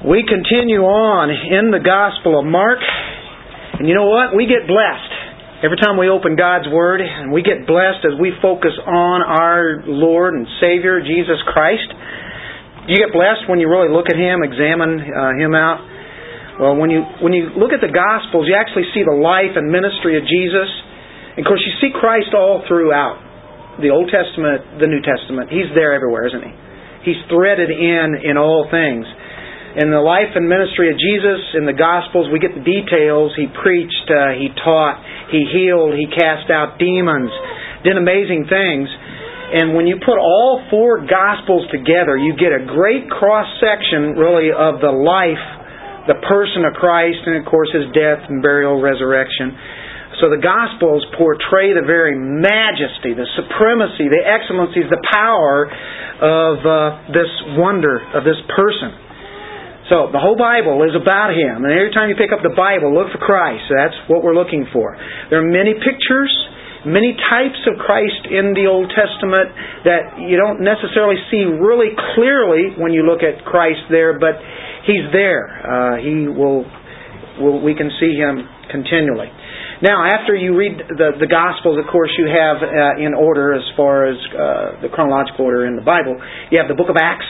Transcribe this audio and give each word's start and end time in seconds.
We 0.00 0.24
continue 0.24 0.80
on 0.80 1.28
in 1.28 1.68
the 1.68 1.84
Gospel 1.84 2.40
of 2.40 2.48
Mark, 2.48 2.80
and 3.76 3.84
you 3.84 3.92
know 3.92 4.08
what? 4.08 4.32
We 4.32 4.48
get 4.48 4.64
blessed 4.64 5.12
every 5.60 5.76
time 5.76 6.00
we 6.00 6.08
open 6.08 6.40
God's 6.40 6.72
Word, 6.72 7.04
and 7.04 7.28
we 7.28 7.44
get 7.44 7.68
blessed 7.68 8.08
as 8.08 8.16
we 8.16 8.32
focus 8.40 8.72
on 8.80 9.20
our 9.20 9.84
Lord 9.84 10.32
and 10.32 10.48
Savior, 10.56 11.04
Jesus 11.04 11.36
Christ. 11.52 11.84
You 12.88 12.96
get 12.96 13.12
blessed 13.12 13.44
when 13.52 13.60
you 13.60 13.68
really 13.68 13.92
look 13.92 14.08
at 14.08 14.16
Him, 14.16 14.40
examine 14.40 15.04
uh, 15.04 15.36
Him 15.36 15.52
out. 15.52 15.84
Well, 16.56 16.80
when 16.80 16.88
you 16.88 17.04
when 17.20 17.36
you 17.36 17.52
look 17.60 17.76
at 17.76 17.84
the 17.84 17.92
Gospels, 17.92 18.48
you 18.48 18.56
actually 18.56 18.88
see 18.96 19.04
the 19.04 19.12
life 19.12 19.52
and 19.52 19.68
ministry 19.68 20.16
of 20.16 20.24
Jesus. 20.24 20.70
And 21.36 21.44
of 21.44 21.46
course, 21.46 21.60
you 21.60 21.76
see 21.76 21.92
Christ 21.92 22.32
all 22.32 22.64
throughout 22.64 23.20
the 23.84 23.92
Old 23.92 24.08
Testament, 24.08 24.80
the 24.80 24.88
New 24.88 25.04
Testament. 25.04 25.52
He's 25.52 25.68
there 25.76 25.92
everywhere, 25.92 26.24
isn't 26.32 26.40
He? 26.40 27.12
He's 27.12 27.20
threaded 27.28 27.68
in 27.68 28.16
in 28.24 28.40
all 28.40 28.64
things. 28.72 29.04
In 29.70 29.94
the 29.94 30.02
life 30.02 30.34
and 30.34 30.50
ministry 30.50 30.90
of 30.90 30.98
Jesus 30.98 31.54
in 31.54 31.62
the 31.62 31.76
Gospels, 31.76 32.26
we 32.34 32.42
get 32.42 32.58
the 32.58 32.66
details. 32.66 33.30
He 33.38 33.46
preached, 33.46 34.10
uh, 34.10 34.34
he 34.34 34.50
taught, 34.66 34.98
he 35.30 35.46
healed, 35.46 35.94
he 35.94 36.10
cast 36.10 36.50
out 36.50 36.82
demons, 36.82 37.30
did 37.86 37.94
amazing 37.94 38.50
things. 38.50 38.90
And 38.90 39.78
when 39.78 39.86
you 39.86 40.02
put 40.02 40.18
all 40.18 40.66
four 40.74 41.06
Gospels 41.06 41.70
together, 41.70 42.18
you 42.18 42.34
get 42.34 42.50
a 42.50 42.66
great 42.66 43.06
cross 43.14 43.46
section, 43.62 44.18
really, 44.18 44.50
of 44.50 44.82
the 44.82 44.90
life, 44.90 45.46
the 46.10 46.18
person 46.26 46.66
of 46.66 46.74
Christ, 46.74 47.22
and 47.30 47.38
of 47.38 47.46
course 47.46 47.70
his 47.70 47.86
death 47.94 48.26
and 48.26 48.42
burial, 48.42 48.82
resurrection. 48.82 49.54
So 50.18 50.34
the 50.34 50.42
Gospels 50.42 51.06
portray 51.14 51.78
the 51.78 51.86
very 51.86 52.18
majesty, 52.18 53.14
the 53.14 53.30
supremacy, 53.38 54.10
the 54.10 54.26
excellencies, 54.26 54.90
the 54.90 55.02
power 55.14 55.70
of 56.18 56.54
uh, 56.66 57.06
this 57.14 57.30
wonder, 57.54 58.02
of 58.18 58.26
this 58.26 58.42
person. 58.50 59.09
So 59.90 60.06
the 60.14 60.22
whole 60.22 60.38
Bible 60.38 60.86
is 60.86 60.94
about 60.94 61.34
Him. 61.34 61.66
And 61.66 61.74
every 61.74 61.90
time 61.90 62.06
you 62.06 62.14
pick 62.14 62.30
up 62.30 62.46
the 62.46 62.54
Bible, 62.54 62.94
look 62.94 63.10
for 63.10 63.18
Christ. 63.18 63.66
That's 63.66 63.98
what 64.06 64.22
we're 64.22 64.38
looking 64.38 64.70
for. 64.70 64.94
There 65.34 65.42
are 65.42 65.50
many 65.50 65.74
pictures, 65.74 66.30
many 66.86 67.18
types 67.18 67.58
of 67.66 67.74
Christ 67.82 68.30
in 68.30 68.54
the 68.54 68.70
Old 68.70 68.86
Testament 68.94 69.50
that 69.82 70.22
you 70.22 70.38
don't 70.38 70.62
necessarily 70.62 71.18
see 71.34 71.42
really 71.42 71.90
clearly 72.14 72.78
when 72.78 72.94
you 72.94 73.02
look 73.02 73.26
at 73.26 73.42
Christ 73.42 73.90
there, 73.90 74.14
but 74.14 74.38
He's 74.86 75.10
there. 75.10 75.44
Uh, 75.50 75.98
he 75.98 76.30
will, 76.30 76.62
will, 77.42 77.58
we 77.58 77.74
can 77.74 77.90
see 77.98 78.14
Him 78.14 78.46
continually. 78.70 79.28
Now, 79.82 80.06
after 80.06 80.38
you 80.38 80.54
read 80.54 80.86
the, 80.86 81.18
the 81.18 81.26
Gospels, 81.26 81.82
of 81.82 81.90
course, 81.90 82.14
you 82.14 82.30
have 82.30 82.62
uh, 82.62 83.02
in 83.02 83.10
order 83.10 83.58
as 83.58 83.66
far 83.74 84.06
as 84.06 84.14
uh, 84.30 84.86
the 84.86 84.88
chronological 84.94 85.50
order 85.50 85.66
in 85.66 85.74
the 85.74 85.82
Bible, 85.82 86.14
you 86.54 86.62
have 86.62 86.70
the 86.70 86.78
book 86.78 86.94
of 86.94 86.96
Acts. 87.00 87.26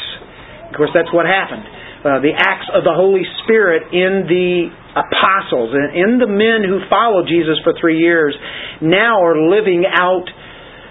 Of 0.69 0.77
course, 0.77 0.92
that's 0.92 1.08
what 1.16 1.25
happened 1.25 1.80
uh, 2.01 2.20
the 2.25 2.33
acts 2.33 2.69
of 2.73 2.84
the 2.84 2.97
Holy 2.97 3.23
Spirit 3.45 3.93
in 3.93 4.25
the 4.25 4.73
apostles 4.97 5.77
and 5.77 5.93
in 5.93 6.11
the 6.19 6.27
men 6.27 6.65
who 6.65 6.81
followed 6.89 7.29
Jesus 7.29 7.61
for 7.62 7.77
three 7.79 8.01
years 8.01 8.34
now 8.81 9.20
are 9.20 9.37
living 9.37 9.84
out 9.84 10.25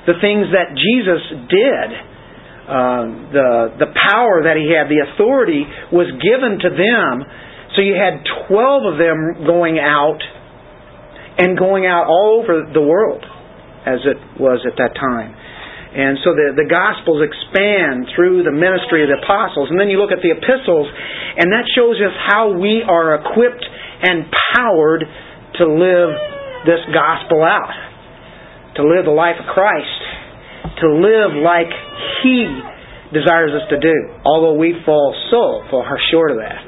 the 0.06 0.14
things 0.22 0.54
that 0.54 0.78
Jesus 0.78 1.22
did. 1.50 1.90
Uh, 2.70 3.34
the 3.34 3.50
the 3.82 3.90
power 3.98 4.46
that 4.46 4.54
he 4.54 4.70
had, 4.70 4.86
the 4.86 5.02
authority 5.02 5.66
was 5.90 6.06
given 6.22 6.62
to 6.62 6.70
them. 6.70 7.26
So 7.74 7.82
you 7.82 7.98
had 7.98 8.22
twelve 8.46 8.86
of 8.86 9.02
them 9.02 9.42
going 9.50 9.82
out 9.82 10.22
and 11.42 11.58
going 11.58 11.90
out 11.90 12.06
all 12.06 12.38
over 12.38 12.70
the 12.70 12.82
world, 12.82 13.26
as 13.86 14.06
it 14.06 14.22
was 14.38 14.62
at 14.70 14.78
that 14.78 14.94
time. 14.94 15.34
And 15.90 16.22
so 16.22 16.38
the, 16.38 16.54
the 16.54 16.70
Gospels 16.70 17.26
expand 17.26 18.14
through 18.14 18.46
the 18.46 18.54
ministry 18.54 19.02
of 19.02 19.10
the 19.10 19.18
apostles. 19.26 19.74
And 19.74 19.78
then 19.82 19.90
you 19.90 19.98
look 19.98 20.14
at 20.14 20.22
the 20.22 20.30
epistles, 20.30 20.86
and 20.86 21.50
that 21.50 21.66
shows 21.74 21.98
us 21.98 22.14
how 22.30 22.54
we 22.54 22.86
are 22.86 23.18
equipped 23.18 23.66
and 24.06 24.30
powered 24.54 25.02
to 25.58 25.64
live 25.66 26.14
this 26.70 26.84
gospel 26.94 27.42
out, 27.42 27.74
to 28.78 28.86
live 28.86 29.10
the 29.10 29.18
life 29.18 29.42
of 29.42 29.50
Christ, 29.50 30.02
to 30.78 30.88
live 30.94 31.34
like 31.42 31.74
He 32.22 32.46
desires 33.10 33.50
us 33.58 33.66
to 33.74 33.82
do, 33.82 33.98
although 34.22 34.54
we 34.54 34.78
fall 34.86 35.18
so 35.34 35.66
far 35.74 35.98
short 36.14 36.32
of 36.32 36.38
that. 36.38 36.62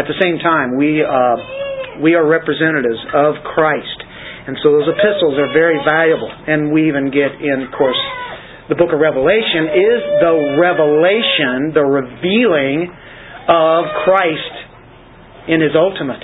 At 0.00 0.08
the 0.08 0.16
same 0.16 0.40
time, 0.40 0.80
we, 0.80 1.04
uh, 1.04 2.00
we 2.00 2.16
are 2.16 2.24
representatives 2.24 2.98
of 3.12 3.36
Christ. 3.52 4.00
And 4.46 4.56
so 4.60 4.72
those 4.76 4.88
epistles 4.88 5.38
are 5.40 5.52
very 5.52 5.78
valuable. 5.84 6.28
And 6.28 6.72
we 6.72 6.88
even 6.88 7.08
get 7.08 7.32
in, 7.40 7.64
of 7.64 7.72
course, 7.72 7.96
the 8.68 8.76
book 8.76 8.92
of 8.92 9.00
Revelation 9.00 9.68
is 9.76 10.00
the 10.24 10.34
revelation, 10.56 11.72
the 11.76 11.84
revealing 11.84 12.88
of 13.48 13.82
Christ 14.08 14.54
in 15.48 15.60
his 15.60 15.76
ultimate. 15.76 16.22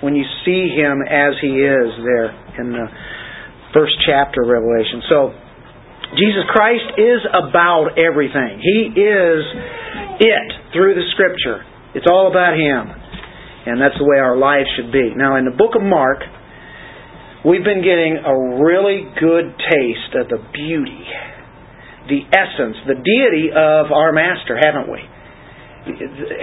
When 0.00 0.14
you 0.14 0.24
see 0.44 0.72
him 0.72 1.00
as 1.04 1.36
he 1.40 1.52
is 1.60 1.88
there 2.00 2.30
in 2.60 2.72
the 2.72 2.86
first 3.72 3.94
chapter 4.06 4.42
of 4.42 4.48
Revelation. 4.48 5.02
So, 5.08 5.34
Jesus 6.14 6.46
Christ 6.54 6.94
is 6.94 7.26
about 7.26 7.98
everything. 7.98 8.62
He 8.62 8.94
is 8.94 9.42
it 10.22 10.48
through 10.72 10.94
the 10.94 11.06
Scripture. 11.12 11.66
It's 11.94 12.06
all 12.08 12.30
about 12.30 12.54
Him. 12.54 12.86
And 13.66 13.80
that's 13.80 13.98
the 13.98 14.04
way 14.04 14.18
our 14.18 14.36
lives 14.36 14.68
should 14.76 14.92
be. 14.92 15.10
Now, 15.16 15.36
in 15.36 15.44
the 15.44 15.56
book 15.56 15.74
of 15.74 15.82
Mark, 15.82 16.22
we've 17.42 17.64
been 17.64 17.82
getting 17.82 18.20
a 18.22 18.62
really 18.62 19.08
good 19.18 19.56
taste 19.58 20.12
of 20.20 20.28
the 20.28 20.38
beauty, 20.52 21.02
the 22.08 22.20
essence, 22.32 22.76
the 22.86 23.00
deity 23.00 23.48
of 23.50 23.92
our 23.92 24.12
Master, 24.12 24.56
haven't 24.60 24.90
we? 24.92 25.00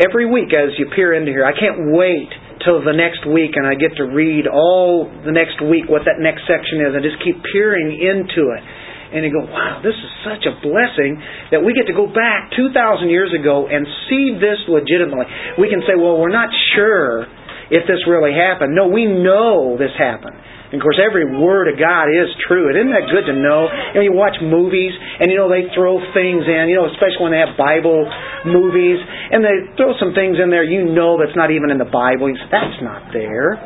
Every 0.05 0.29
week 0.29 0.53
as 0.53 0.77
you 0.77 0.89
peer 0.93 1.13
into 1.17 1.31
here, 1.33 1.45
I 1.45 1.53
can't 1.57 1.93
wait 1.93 2.29
till 2.61 2.85
the 2.85 2.93
next 2.93 3.25
week 3.25 3.57
and 3.57 3.65
I 3.65 3.73
get 3.73 3.97
to 3.97 4.05
read 4.05 4.45
all 4.45 5.09
the 5.25 5.33
next 5.33 5.57
week 5.65 5.89
what 5.89 6.05
that 6.05 6.21
next 6.21 6.45
section 6.45 6.85
is. 6.85 6.93
I 6.93 7.01
just 7.01 7.17
keep 7.25 7.41
peering 7.53 7.89
into 7.97 8.53
it. 8.53 8.63
And 9.11 9.27
you 9.27 9.33
go, 9.33 9.43
wow, 9.43 9.83
this 9.83 9.97
is 9.97 10.11
such 10.23 10.47
a 10.47 10.55
blessing 10.63 11.19
that 11.51 11.59
we 11.59 11.75
get 11.75 11.83
to 11.91 11.97
go 11.97 12.07
back 12.07 12.53
2,000 12.55 13.11
years 13.11 13.35
ago 13.35 13.67
and 13.67 13.83
see 14.07 14.39
this 14.39 14.61
legitimately. 14.71 15.27
We 15.59 15.67
can 15.67 15.83
say, 15.83 15.99
well, 15.99 16.15
we're 16.15 16.31
not 16.31 16.47
sure 16.77 17.27
if 17.67 17.83
this 17.91 18.07
really 18.07 18.31
happened. 18.31 18.71
No, 18.71 18.87
we 18.87 19.03
know 19.03 19.75
this 19.75 19.91
happened. 19.99 20.39
And 20.71 20.79
of 20.79 20.83
course, 20.87 21.03
every 21.03 21.27
word 21.27 21.67
of 21.67 21.75
God 21.75 22.07
is 22.07 22.31
true. 22.47 22.71
Isn't 22.71 22.95
that 22.95 23.11
good 23.11 23.27
to 23.27 23.35
know? 23.35 23.67
You 23.91 23.95
know, 23.99 24.05
you 24.07 24.15
watch 24.15 24.39
movies, 24.39 24.95
and 24.95 25.27
you 25.27 25.35
know 25.35 25.51
they 25.51 25.67
throw 25.75 25.99
things 26.15 26.47
in. 26.47 26.71
You 26.71 26.79
know, 26.79 26.87
especially 26.87 27.27
when 27.27 27.35
they 27.35 27.43
have 27.43 27.59
Bible 27.59 28.07
movies, 28.47 29.03
and 29.03 29.43
they 29.43 29.75
throw 29.75 29.99
some 29.99 30.15
things 30.15 30.39
in 30.39 30.47
there. 30.47 30.63
You 30.63 30.87
know 30.95 31.19
that's 31.19 31.35
not 31.35 31.51
even 31.51 31.75
in 31.75 31.77
the 31.77 31.91
Bible. 31.91 32.31
You 32.31 32.39
say 32.39 32.47
that's 32.47 32.79
not 32.79 33.11
there. 33.11 33.59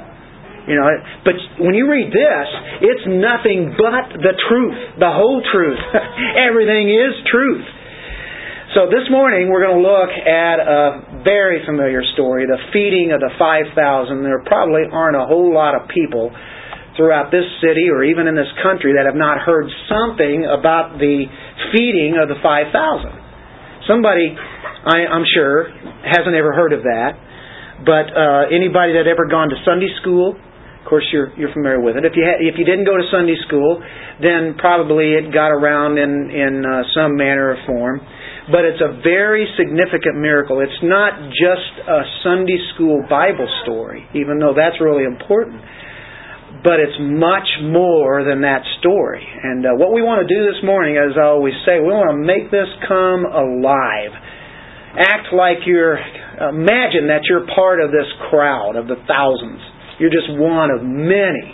You 0.65 0.81
know, 0.81 0.89
but 1.21 1.37
when 1.61 1.77
you 1.77 1.85
read 1.85 2.09
this, 2.09 2.47
it's 2.81 3.05
nothing 3.05 3.77
but 3.77 4.17
the 4.17 4.33
truth, 4.49 4.97
the 4.97 5.13
whole 5.13 5.45
truth. 5.53 5.77
Everything 6.49 6.89
is 6.89 7.13
truth. 7.29 7.69
So 8.73 8.89
this 8.89 9.05
morning 9.13 9.53
we're 9.53 9.61
going 9.61 9.77
to 9.77 9.85
look 9.85 10.09
at 10.09 10.57
a 10.57 11.21
very 11.21 11.61
familiar 11.69 12.01
story, 12.17 12.49
the 12.49 12.57
feeding 12.73 13.13
of 13.13 13.21
the 13.21 13.29
5,000. 13.37 13.71
There 14.25 14.41
probably 14.41 14.89
aren't 14.89 15.15
a 15.15 15.29
whole 15.29 15.53
lot 15.53 15.77
of 15.77 15.87
people 15.87 16.33
throughout 16.95 17.31
this 17.31 17.45
city 17.59 17.91
or 17.91 18.03
even 18.03 18.27
in 18.27 18.35
this 18.35 18.49
country 18.63 18.95
that 18.95 19.05
have 19.05 19.19
not 19.19 19.39
heard 19.43 19.67
something 19.87 20.47
about 20.47 20.97
the 20.97 21.27
feeding 21.75 22.15
of 22.15 22.31
the 22.31 22.39
5,000. 22.39 22.71
Somebody, 23.87 24.33
I, 24.33 25.11
am 25.11 25.23
sure, 25.35 25.69
hasn't 26.03 26.35
ever 26.35 26.55
heard 26.55 26.73
of 26.73 26.83
that. 26.83 27.19
But 27.83 28.07
uh, 28.15 28.55
anybody 28.55 28.95
that 28.95 29.05
ever 29.05 29.27
gone 29.27 29.51
to 29.51 29.57
Sunday 29.67 29.91
school, 29.99 30.39
of 30.39 30.85
course 30.87 31.03
you're 31.11 31.35
you're 31.35 31.51
familiar 31.51 31.81
with 31.81 31.97
it. 31.99 32.05
If 32.05 32.15
you 32.15 32.23
ha- 32.23 32.39
if 32.39 32.55
you 32.55 32.63
didn't 32.63 32.87
go 32.87 32.95
to 32.95 33.03
Sunday 33.11 33.35
school, 33.43 33.83
then 34.23 34.55
probably 34.55 35.11
it 35.11 35.33
got 35.33 35.51
around 35.51 35.99
in 35.99 36.31
in 36.31 36.63
uh, 36.63 36.87
some 36.95 37.19
manner 37.19 37.51
or 37.51 37.59
form. 37.67 37.99
But 38.47 38.63
it's 38.63 38.79
a 38.79 39.01
very 39.03 39.43
significant 39.59 40.15
miracle. 40.21 40.63
It's 40.63 40.81
not 40.87 41.19
just 41.35 41.73
a 41.83 41.99
Sunday 42.23 42.61
school 42.73 43.03
Bible 43.09 43.49
story, 43.65 44.07
even 44.15 44.39
though 44.39 44.55
that's 44.55 44.79
really 44.79 45.03
important 45.03 45.59
but 46.65 46.81
it's 46.81 46.97
much 46.97 47.45
more 47.61 48.25
than 48.25 48.41
that 48.41 48.65
story. 48.81 49.21
And 49.21 49.61
uh, 49.61 49.77
what 49.77 49.93
we 49.93 50.01
want 50.01 50.25
to 50.25 50.29
do 50.29 50.49
this 50.49 50.65
morning, 50.65 50.97
as 50.97 51.13
I 51.13 51.29
always 51.29 51.53
say, 51.61 51.77
we 51.77 51.93
want 51.93 52.09
to 52.09 52.17
make 52.17 52.49
this 52.49 52.65
come 52.89 53.21
alive. 53.21 54.09
Act 54.97 55.29
like 55.29 55.61
you're, 55.69 56.01
imagine 56.41 57.13
that 57.13 57.29
you're 57.29 57.45
part 57.53 57.77
of 57.77 57.93
this 57.93 58.09
crowd 58.33 58.81
of 58.81 58.89
the 58.89 58.97
thousands. 59.05 59.61
You're 60.01 60.09
just 60.09 60.25
one 60.41 60.73
of 60.73 60.81
many 60.81 61.53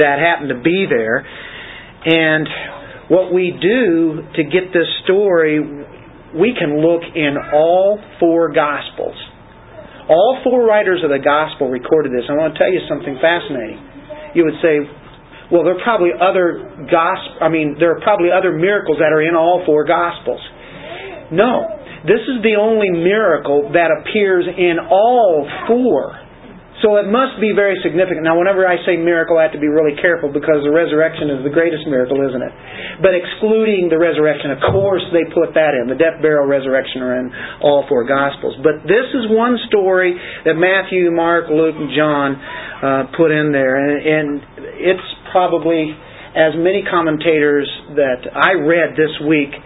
that 0.00 0.24
happen 0.24 0.48
to 0.48 0.56
be 0.64 0.88
there. 0.88 1.20
And 2.08 2.48
what 3.12 3.36
we 3.36 3.52
do 3.52 4.24
to 4.24 4.42
get 4.48 4.72
this 4.72 4.88
story, 5.04 5.60
we 6.32 6.56
can 6.56 6.80
look 6.80 7.04
in 7.12 7.36
all 7.52 8.00
four 8.16 8.56
Gospels. 8.56 9.20
All 10.08 10.40
four 10.40 10.64
writers 10.64 11.04
of 11.04 11.12
the 11.12 11.20
Gospel 11.20 11.68
recorded 11.68 12.16
this. 12.16 12.24
I 12.32 12.40
want 12.40 12.56
to 12.56 12.58
tell 12.58 12.72
you 12.72 12.80
something 12.88 13.20
fascinating 13.20 13.85
you 14.36 14.44
would 14.44 14.60
say, 14.60 14.84
well, 15.50 15.64
there 15.64 15.72
are 15.78 15.84
probably 15.84 16.12
other 16.12 16.86
gospel. 16.92 17.40
I 17.40 17.48
mean, 17.48 17.76
there 17.80 17.96
are 17.96 18.00
probably 18.04 18.28
other 18.28 18.52
miracles 18.52 18.98
that 19.00 19.10
are 19.16 19.22
in 19.22 19.34
all 19.34 19.62
four 19.64 19.88
gospels. 19.88 20.40
No, 21.32 21.64
This 22.06 22.22
is 22.22 22.38
the 22.46 22.54
only 22.54 22.90
miracle 22.90 23.72
that 23.74 23.90
appears 23.90 24.46
in 24.46 24.78
all 24.78 25.48
four. 25.66 26.14
So 26.84 27.00
it 27.00 27.08
must 27.08 27.40
be 27.40 27.56
very 27.56 27.80
significant. 27.80 28.20
Now, 28.20 28.36
whenever 28.36 28.68
I 28.68 28.76
say 28.84 29.00
miracle, 29.00 29.40
I 29.40 29.48
have 29.48 29.56
to 29.56 29.62
be 29.62 29.68
really 29.72 29.96
careful 29.96 30.28
because 30.28 30.60
the 30.60 30.74
resurrection 30.74 31.32
is 31.32 31.40
the 31.40 31.48
greatest 31.48 31.88
miracle, 31.88 32.20
isn't 32.20 32.44
it? 32.44 32.52
But 33.00 33.16
excluding 33.16 33.88
the 33.88 33.96
resurrection, 33.96 34.52
of 34.52 34.60
course, 34.60 35.00
they 35.08 35.24
put 35.32 35.56
that 35.56 35.72
in. 35.72 35.88
The 35.88 35.96
death, 35.96 36.20
burial, 36.20 36.44
resurrection 36.44 37.00
are 37.00 37.16
in 37.16 37.32
all 37.64 37.88
four 37.88 38.04
Gospels. 38.04 38.60
But 38.60 38.84
this 38.84 39.08
is 39.16 39.24
one 39.32 39.56
story 39.72 40.20
that 40.44 40.60
Matthew, 40.60 41.08
Mark, 41.16 41.48
Luke, 41.48 41.80
and 41.80 41.88
John 41.96 42.36
uh, 42.36 43.02
put 43.16 43.32
in 43.32 43.56
there. 43.56 43.80
And, 43.80 43.96
and 43.96 44.28
it's 44.76 45.08
probably, 45.32 45.96
as 46.36 46.52
many 46.60 46.84
commentators 46.84 47.68
that 47.96 48.28
I 48.36 48.52
read 48.52 48.92
this 49.00 49.16
week, 49.24 49.56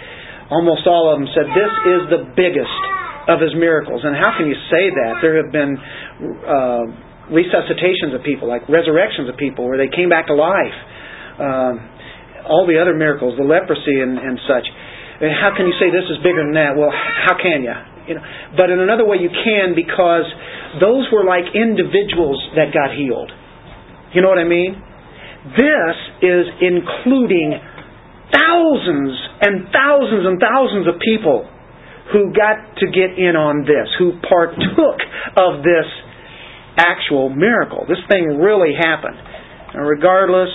almost 0.47 0.87
all 0.87 1.11
of 1.11 1.19
them 1.19 1.27
said 1.35 1.47
this 1.59 1.75
is 1.91 2.03
the 2.11 2.23
biggest 2.39 3.00
of 3.31 3.39
his 3.39 3.55
miracles. 3.55 4.03
And 4.03 4.19
how 4.19 4.35
can 4.35 4.51
you 4.51 4.59
say 4.67 4.91
that? 4.91 5.23
There 5.23 5.39
have 5.39 5.55
been 5.55 5.79
uh, 5.79 6.85
resuscitations 7.31 8.11
of 8.13 8.27
people, 8.27 8.51
like 8.51 8.67
resurrections 8.67 9.31
of 9.31 9.39
people, 9.39 9.71
where 9.71 9.79
they 9.79 9.89
came 9.89 10.11
back 10.11 10.27
to 10.27 10.35
life. 10.35 10.77
Um, 11.39 11.75
all 12.51 12.67
the 12.67 12.81
other 12.81 12.93
miracles, 12.93 13.39
the 13.39 13.47
leprosy 13.47 14.03
and, 14.03 14.19
and 14.19 14.35
such. 14.51 14.67
And 15.21 15.31
how 15.31 15.55
can 15.55 15.71
you 15.71 15.77
say 15.79 15.93
this 15.93 16.09
is 16.11 16.19
bigger 16.25 16.43
than 16.43 16.57
that? 16.59 16.75
Well, 16.75 16.91
how 16.91 17.39
can 17.39 17.63
you? 17.63 17.77
You 18.09 18.15
know, 18.19 18.25
but 18.57 18.73
in 18.73 18.81
another 18.81 19.07
way, 19.07 19.23
you 19.23 19.31
can 19.31 19.77
because 19.77 20.27
those 20.83 21.07
were 21.13 21.23
like 21.23 21.47
individuals 21.55 22.41
that 22.59 22.75
got 22.75 22.97
healed. 22.97 23.31
You 24.17 24.25
know 24.25 24.33
what 24.33 24.43
I 24.43 24.49
mean? 24.49 24.75
This 25.55 25.97
is 26.25 26.45
including 26.59 27.55
thousands 28.33 29.15
and 29.41 29.71
thousands 29.71 30.25
and 30.27 30.37
thousands 30.41 30.89
of 30.89 30.99
people 30.99 31.47
who 32.13 32.33
got 32.35 32.79
to 32.79 32.87
get 32.87 33.19
in 33.19 33.37
on 33.37 33.63
this, 33.63 33.87
who 33.99 34.19
partook 34.27 34.99
of 35.37 35.63
this 35.63 35.87
actual 36.77 37.29
miracle. 37.29 37.87
This 37.89 38.03
thing 38.09 38.39
really 38.39 38.75
happened. 38.79 39.19
And 39.75 39.87
regardless, 39.87 40.51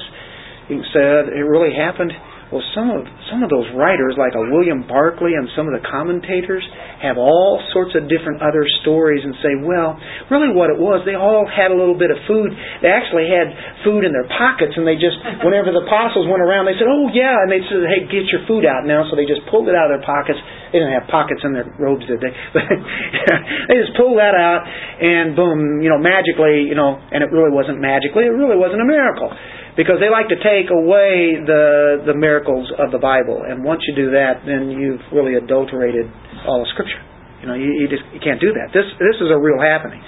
he 0.67 0.81
said 0.91 1.31
it 1.31 1.45
really 1.45 1.75
happened. 1.75 2.11
Well, 2.53 2.61
some 2.77 2.93
of 2.93 3.01
some 3.33 3.41
of 3.41 3.49
those 3.49 3.65
writers, 3.73 4.13
like 4.21 4.37
a 4.37 4.43
William 4.53 4.85
Barclay 4.85 5.33
and 5.33 5.49
some 5.57 5.65
of 5.65 5.73
the 5.73 5.81
commentators, 5.81 6.61
have 7.01 7.17
all 7.17 7.57
sorts 7.73 7.97
of 7.97 8.05
different 8.05 8.45
other 8.45 8.61
stories 8.85 9.25
and 9.25 9.33
say, 9.41 9.57
well, 9.65 9.97
really 10.29 10.53
what 10.53 10.69
it 10.69 10.77
was, 10.77 11.01
they 11.09 11.17
all 11.17 11.49
had 11.49 11.73
a 11.73 11.77
little 11.77 11.97
bit 11.97 12.13
of 12.13 12.21
food. 12.29 12.53
They 12.85 12.93
actually 12.93 13.33
had 13.33 13.49
food 13.81 14.05
in 14.05 14.13
their 14.13 14.29
pockets, 14.29 14.77
and 14.77 14.85
they 14.85 14.93
just, 14.93 15.17
whenever 15.45 15.73
the 15.73 15.89
apostles 15.89 16.29
went 16.29 16.45
around, 16.45 16.69
they 16.69 16.77
said, 16.77 16.85
oh 16.85 17.09
yeah, 17.09 17.33
and 17.33 17.49
they 17.49 17.65
said, 17.65 17.81
hey, 17.81 18.05
get 18.13 18.29
your 18.29 18.45
food 18.45 18.61
out 18.61 18.85
now. 18.85 19.09
So 19.09 19.17
they 19.17 19.25
just 19.25 19.41
pulled 19.49 19.65
it 19.65 19.73
out 19.73 19.89
of 19.89 19.97
their 19.97 20.05
pockets. 20.05 20.37
They 20.69 20.85
didn't 20.85 20.93
have 20.93 21.09
pockets 21.09 21.41
in 21.41 21.49
their 21.49 21.65
robes, 21.81 22.05
did 22.05 22.21
they? 22.21 22.29
they 23.73 23.77
just 23.81 23.97
pulled 23.97 24.21
that 24.21 24.37
out, 24.37 24.61
and 25.01 25.33
boom, 25.33 25.81
you 25.81 25.89
know, 25.89 25.97
magically, 25.97 26.69
you 26.69 26.77
know, 26.77 27.01
and 27.09 27.25
it 27.25 27.33
really 27.33 27.49
wasn't 27.49 27.81
magically, 27.81 28.29
it 28.29 28.35
really 28.37 28.57
wasn't 28.57 28.85
a 28.85 28.87
miracle 28.87 29.33
because 29.75 29.99
they 29.99 30.07
like 30.07 30.31
to 30.31 30.39
take 30.39 30.71
away 30.71 31.35
the 31.43 32.07
the 32.07 32.15
miracles 32.15 32.71
of 32.79 32.95
the 32.95 32.99
Bible, 32.99 33.43
and 33.43 33.63
once 33.63 33.83
you 33.87 33.93
do 33.95 34.11
that, 34.15 34.47
then 34.47 34.71
you've 34.71 35.03
really 35.11 35.35
adulterated 35.35 36.07
all 36.47 36.63
of 36.63 36.67
Scripture. 36.71 37.03
You 37.43 37.47
know, 37.51 37.57
you, 37.59 37.69
you 37.83 37.85
just 37.91 38.03
you 38.15 38.23
can't 38.23 38.39
do 38.39 38.55
that. 38.55 38.71
This 38.71 38.87
this 38.97 39.19
is 39.19 39.27
a 39.27 39.37
real 39.37 39.59
happening, 39.59 39.99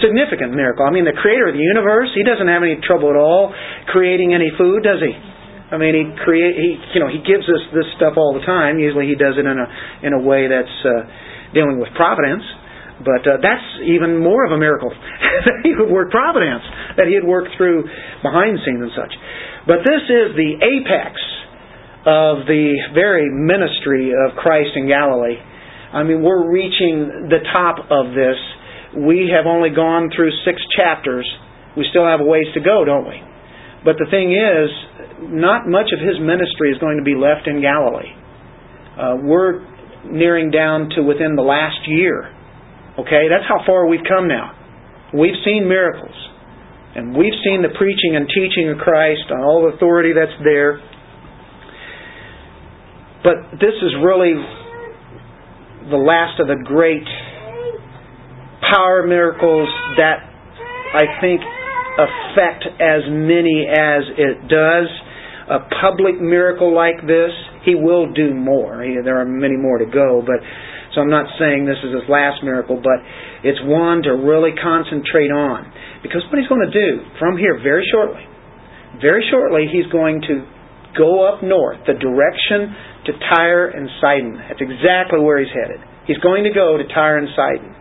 significant 0.00 0.56
miracle. 0.56 0.88
I 0.88 0.90
mean, 0.90 1.04
the 1.04 1.14
Creator 1.14 1.52
of 1.52 1.54
the 1.54 1.62
universe, 1.62 2.08
He 2.16 2.24
doesn't 2.24 2.48
have 2.48 2.64
any 2.64 2.80
trouble 2.80 3.12
at 3.12 3.18
all 3.20 3.52
creating 3.92 4.32
any 4.32 4.48
food, 4.56 4.80
does 4.80 5.04
He? 5.04 5.12
I 5.12 5.76
mean, 5.76 5.92
He 5.92 6.04
create 6.24 6.56
He 6.56 6.80
you 6.96 7.00
know 7.04 7.12
He 7.12 7.20
gives 7.20 7.44
us 7.44 7.62
this 7.76 7.86
stuff 8.00 8.16
all 8.16 8.32
the 8.32 8.44
time. 8.48 8.80
Usually, 8.80 9.06
He 9.12 9.14
does 9.14 9.36
it 9.36 9.44
in 9.44 9.58
a 9.60 9.66
in 10.08 10.12
a 10.16 10.22
way 10.24 10.48
that's 10.48 10.76
uh, 10.88 11.52
dealing 11.52 11.76
with 11.76 11.92
providence. 11.92 12.44
But 13.02 13.26
uh, 13.26 13.42
that's 13.42 13.66
even 13.82 14.22
more 14.22 14.46
of 14.46 14.52
a 14.52 14.58
miracle 14.58 14.90
that 15.46 15.58
he 15.62 15.74
would 15.74 15.90
work 15.90 16.10
providence, 16.10 16.62
that 16.96 17.06
he 17.06 17.14
had 17.14 17.26
worked 17.26 17.50
through 17.58 17.84
behind 18.22 18.58
the 18.58 18.62
scenes 18.62 18.82
and 18.82 18.94
such. 18.94 19.14
But 19.66 19.82
this 19.82 20.02
is 20.06 20.34
the 20.38 20.58
apex 20.62 21.18
of 22.06 22.46
the 22.46 22.94
very 22.94 23.30
ministry 23.30 24.10
of 24.10 24.34
Christ 24.38 24.74
in 24.74 24.88
Galilee. 24.88 25.38
I 25.92 26.02
mean, 26.02 26.22
we're 26.22 26.50
reaching 26.50 27.28
the 27.30 27.42
top 27.52 27.78
of 27.90 28.14
this. 28.14 28.38
We 28.96 29.30
have 29.34 29.46
only 29.46 29.70
gone 29.70 30.10
through 30.14 30.30
six 30.44 30.58
chapters. 30.74 31.26
We 31.76 31.86
still 31.90 32.06
have 32.06 32.20
a 32.20 32.24
ways 32.24 32.46
to 32.54 32.60
go, 32.60 32.84
don't 32.84 33.06
we? 33.06 33.20
But 33.84 33.96
the 33.98 34.06
thing 34.10 34.32
is, 34.32 34.70
not 35.30 35.66
much 35.66 35.90
of 35.92 36.00
his 36.00 36.18
ministry 36.18 36.70
is 36.70 36.78
going 36.78 36.98
to 36.98 37.04
be 37.04 37.14
left 37.14 37.46
in 37.46 37.60
Galilee. 37.62 38.14
Uh, 38.98 39.16
we're 39.22 39.66
nearing 40.04 40.50
down 40.50 40.90
to 40.96 41.02
within 41.02 41.36
the 41.36 41.42
last 41.42 41.86
year 41.86 42.34
Okay, 42.98 43.28
that's 43.30 43.48
how 43.48 43.64
far 43.64 43.86
we've 43.88 44.04
come 44.08 44.28
now. 44.28 44.52
We've 45.14 45.38
seen 45.44 45.68
miracles. 45.68 46.14
And 46.94 47.16
we've 47.16 47.36
seen 47.44 47.62
the 47.62 47.72
preaching 47.78 48.16
and 48.16 48.28
teaching 48.28 48.68
of 48.68 48.76
Christ 48.76 49.32
on 49.32 49.40
all 49.40 49.64
the 49.64 49.76
authority 49.76 50.12
that's 50.12 50.36
there. 50.44 50.76
But 53.24 53.56
this 53.56 53.72
is 53.80 53.92
really 54.04 54.34
the 55.88 55.96
last 55.96 56.38
of 56.38 56.48
the 56.48 56.60
great 56.64 57.08
power 58.60 59.06
miracles 59.06 59.68
that 59.96 60.20
I 60.92 61.20
think 61.20 61.40
affect 61.96 62.64
as 62.76 63.08
many 63.08 63.66
as 63.72 64.02
it 64.18 64.48
does. 64.48 64.88
A 65.48 65.58
public 65.80 66.20
miracle 66.20 66.74
like 66.74 67.00
this, 67.06 67.32
he 67.64 67.74
will 67.74 68.12
do 68.12 68.34
more. 68.34 68.84
There 69.02 69.18
are 69.20 69.24
many 69.24 69.56
more 69.56 69.78
to 69.78 69.86
go, 69.86 70.22
but 70.24 70.44
so 70.94 71.00
I'm 71.00 71.10
not 71.10 71.24
saying 71.40 71.64
this 71.64 71.80
is 71.80 71.96
his 71.96 72.08
last 72.08 72.44
miracle, 72.44 72.76
but 72.76 73.00
it's 73.42 73.60
one 73.64 74.04
to 74.04 74.12
really 74.12 74.52
concentrate 74.52 75.32
on. 75.32 75.72
Because 76.04 76.20
what 76.28 76.36
he's 76.36 76.48
going 76.48 76.68
to 76.68 76.74
do 76.74 77.00
from 77.16 77.40
here 77.40 77.56
very 77.64 77.84
shortly, 77.88 78.28
very 79.00 79.24
shortly, 79.32 79.72
he's 79.72 79.88
going 79.88 80.20
to 80.28 80.44
go 80.92 81.24
up 81.24 81.40
north, 81.40 81.80
the 81.88 81.96
direction 81.96 82.76
to 83.08 83.10
Tyre 83.32 83.72
and 83.72 83.88
Sidon. 84.04 84.36
That's 84.36 84.60
exactly 84.60 85.20
where 85.20 85.40
he's 85.40 85.52
headed. 85.52 85.80
He's 86.04 86.20
going 86.20 86.44
to 86.44 86.52
go 86.52 86.76
to 86.76 86.84
Tyre 86.92 87.16
and 87.16 87.28
Sidon. 87.32 87.72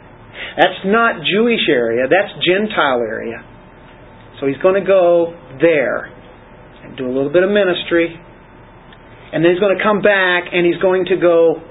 That's 0.56 0.82
not 0.88 1.20
Jewish 1.28 1.68
area, 1.68 2.08
that's 2.08 2.32
Gentile 2.40 3.04
area. 3.04 3.44
So 4.40 4.48
he's 4.48 4.58
going 4.64 4.80
to 4.80 4.88
go 4.88 5.36
there 5.60 6.10
and 6.84 6.98
do 6.98 7.06
a 7.06 7.14
little 7.14 7.32
bit 7.32 7.44
of 7.44 7.52
ministry. 7.52 8.16
And 9.34 9.44
then 9.44 9.52
he's 9.52 9.60
going 9.60 9.78
to 9.78 9.84
come 9.84 10.02
back 10.02 10.50
and 10.52 10.66
he's 10.66 10.82
going 10.82 11.06
to 11.12 11.18
go 11.18 11.62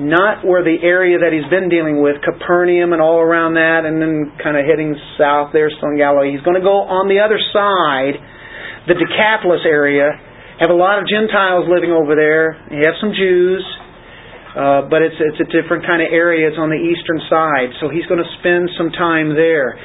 not 0.00 0.42
where 0.42 0.64
the 0.64 0.80
area 0.80 1.20
that 1.20 1.30
he's 1.30 1.46
been 1.52 1.68
dealing 1.68 2.00
with, 2.00 2.18
Capernaum 2.24 2.96
and 2.96 3.00
all 3.00 3.20
around 3.20 3.54
that, 3.54 3.84
and 3.84 4.00
then 4.00 4.32
kind 4.40 4.56
of 4.56 4.64
heading 4.64 4.96
south 5.20 5.52
there, 5.52 5.68
still 5.68 5.92
in 5.92 6.00
Galilee. 6.00 6.32
He's 6.32 6.44
going 6.44 6.56
to 6.56 6.64
go 6.64 6.88
on 6.88 7.06
the 7.06 7.20
other 7.20 7.38
side, 7.52 8.16
the 8.88 8.96
Decapolis 8.96 9.62
area. 9.68 10.08
Have 10.58 10.72
a 10.72 10.76
lot 10.76 11.00
of 11.00 11.08
Gentiles 11.08 11.68
living 11.68 11.92
over 11.92 12.12
there. 12.16 12.56
You 12.68 12.84
have 12.84 12.96
some 13.00 13.16
Jews, 13.16 13.64
uh, 14.52 14.88
but 14.92 15.00
it's 15.00 15.16
it's 15.16 15.40
a 15.40 15.48
different 15.48 15.88
kind 15.88 16.04
of 16.04 16.12
area. 16.12 16.48
It's 16.48 16.60
on 16.60 16.68
the 16.68 16.80
eastern 16.80 17.20
side, 17.32 17.72
so 17.80 17.88
he's 17.88 18.04
going 18.04 18.20
to 18.20 18.30
spend 18.40 18.68
some 18.76 18.92
time 18.92 19.32
there. 19.32 19.78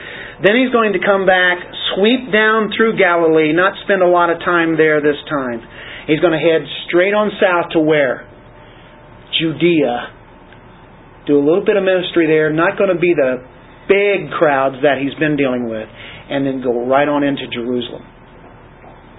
Then 0.43 0.60
he's 0.60 0.75
going 0.75 0.91
to 0.91 1.00
come 1.00 1.24
back, 1.24 1.63
sweep 1.95 2.27
down 2.27 2.75
through 2.75 3.00
Galilee, 3.00 3.55
not 3.55 3.79
spend 3.88 4.03
a 4.03 4.12
lot 4.12 4.27
of 4.27 4.43
time 4.43 4.75
there 4.75 5.00
this 5.00 5.19
time. 5.31 5.63
He's 6.12 6.19
going 6.19 6.36
to 6.36 6.43
head 6.43 6.67
straight 6.91 7.15
on 7.15 7.31
south 7.39 7.72
to 7.72 7.79
where? 7.79 8.27
Judea, 9.39 11.27
do 11.27 11.38
a 11.38 11.44
little 11.44 11.65
bit 11.65 11.77
of 11.77 11.84
ministry 11.84 12.27
there, 12.27 12.54
not 12.54 12.77
going 12.77 12.94
to 12.94 13.00
be 13.00 13.13
the 13.13 13.42
big 13.89 14.34
crowds 14.34 14.82
that 14.82 15.01
he's 15.01 15.13
been 15.22 15.38
dealing 15.38 15.70
with, 15.70 15.86
and 15.86 16.46
then 16.46 16.62
go 16.62 16.86
right 16.86 17.08
on 17.08 17.24
into 17.24 17.46
Jerusalem. 17.50 18.04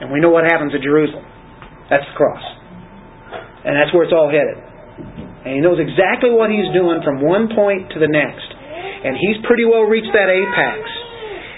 And 0.02 0.12
we 0.12 0.20
know 0.20 0.30
what 0.30 0.44
happens 0.44 0.74
at 0.74 0.82
Jerusalem. 0.82 1.24
That's 1.88 2.04
the 2.04 2.16
cross. 2.18 2.44
And 3.64 3.74
that's 3.74 3.90
where 3.94 4.04
it's 4.04 4.14
all 4.14 4.30
headed. 4.30 4.58
And 5.46 5.54
he 5.54 5.60
knows 5.62 5.78
exactly 5.78 6.30
what 6.30 6.50
he's 6.50 6.66
doing 6.74 7.00
from 7.06 7.22
one 7.22 7.50
point 7.54 7.94
to 7.94 7.98
the 8.02 8.10
next. 8.10 8.46
And 9.06 9.14
he's 9.14 9.38
pretty 9.46 9.64
well 9.64 9.86
reached 9.86 10.10
that 10.12 10.26
apex. 10.26 10.82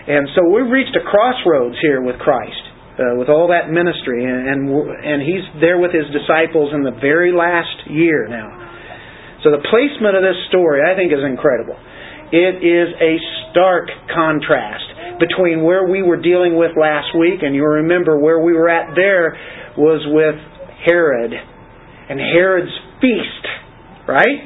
And 0.08 0.28
so 0.36 0.44
we've 0.52 0.68
reached 0.68 0.96
a 0.96 1.04
crossroads 1.04 1.76
here 1.80 2.00
with 2.04 2.20
Christ 2.20 2.67
uh, 2.98 3.14
with 3.14 3.30
all 3.30 3.48
that 3.54 3.70
ministry, 3.70 4.26
and, 4.26 4.50
and 4.50 4.58
and 4.98 5.22
he's 5.22 5.46
there 5.62 5.78
with 5.78 5.94
his 5.94 6.10
disciples 6.10 6.74
in 6.74 6.82
the 6.82 6.94
very 6.98 7.30
last 7.30 7.86
year 7.86 8.26
now. 8.26 8.50
So 9.46 9.54
the 9.54 9.62
placement 9.70 10.18
of 10.18 10.22
this 10.26 10.36
story, 10.50 10.82
I 10.82 10.98
think, 10.98 11.14
is 11.14 11.22
incredible. 11.22 11.78
It 12.34 12.58
is 12.58 12.88
a 12.98 13.14
stark 13.50 13.86
contrast 14.10 15.18
between 15.22 15.62
where 15.62 15.86
we 15.86 16.02
were 16.02 16.20
dealing 16.20 16.58
with 16.58 16.74
last 16.74 17.14
week, 17.14 17.42
and 17.42 17.54
you 17.54 17.62
remember 17.62 18.18
where 18.18 18.42
we 18.42 18.52
were 18.52 18.68
at 18.68 18.94
there 18.94 19.38
was 19.78 20.02
with 20.10 20.36
Herod 20.86 21.32
and 21.32 22.18
Herod's 22.18 22.74
feast, 23.00 23.44
right? 24.06 24.42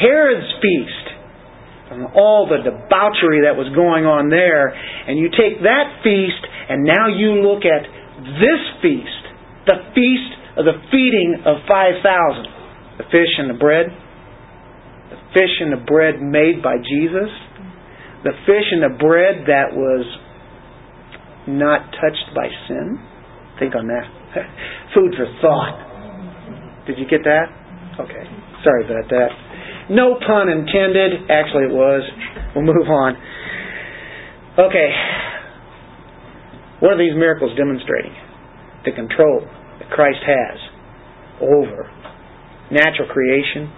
Herod's 0.00 0.48
feast 0.60 1.03
and 1.94 2.10
all 2.14 2.50
the 2.50 2.58
debauchery 2.60 3.46
that 3.46 3.54
was 3.54 3.70
going 3.74 4.04
on 4.04 4.28
there, 4.28 4.74
and 4.74 5.18
you 5.18 5.30
take 5.30 5.62
that 5.62 6.02
feast 6.02 6.42
and 6.68 6.84
now 6.84 7.08
you 7.12 7.44
look 7.44 7.62
at 7.64 7.84
this 8.40 8.62
feast, 8.80 9.22
the 9.68 9.78
feast 9.94 10.32
of 10.56 10.64
the 10.64 10.78
feeding 10.90 11.42
of 11.44 11.60
5,000, 11.68 12.98
the 12.98 13.06
fish 13.10 13.32
and 13.38 13.50
the 13.50 13.58
bread. 13.58 13.86
the 15.10 15.18
fish 15.34 15.54
and 15.60 15.72
the 15.72 15.84
bread 15.84 16.22
made 16.22 16.62
by 16.62 16.76
Jesus, 16.78 17.30
the 18.22 18.32
fish 18.46 18.68
and 18.72 18.82
the 18.82 18.96
bread 18.96 19.44
that 19.46 19.74
was 19.74 20.06
not 21.46 21.92
touched 22.00 22.28
by 22.34 22.48
sin. 22.68 22.98
Think 23.58 23.74
on 23.74 23.86
that. 23.86 24.06
Food 24.94 25.14
for 25.16 25.26
thought. 25.42 26.86
Did 26.86 26.98
you 26.98 27.06
get 27.06 27.22
that? 27.24 27.46
Okay. 28.00 28.24
Sorry 28.64 28.84
about 28.84 29.10
that. 29.10 29.43
No 29.90 30.16
pun 30.26 30.48
intended. 30.48 31.30
Actually, 31.30 31.64
it 31.64 31.74
was. 31.74 32.02
We'll 32.54 32.64
move 32.64 32.88
on. 32.88 33.16
Okay. 34.58 34.90
What 36.80 36.92
are 36.92 36.98
these 36.98 37.16
miracles 37.16 37.56
demonstrating? 37.56 38.14
The 38.84 38.92
control 38.92 39.46
that 39.80 39.90
Christ 39.90 40.20
has 40.26 40.58
over 41.40 41.90
natural 42.70 43.08
creation, 43.08 43.70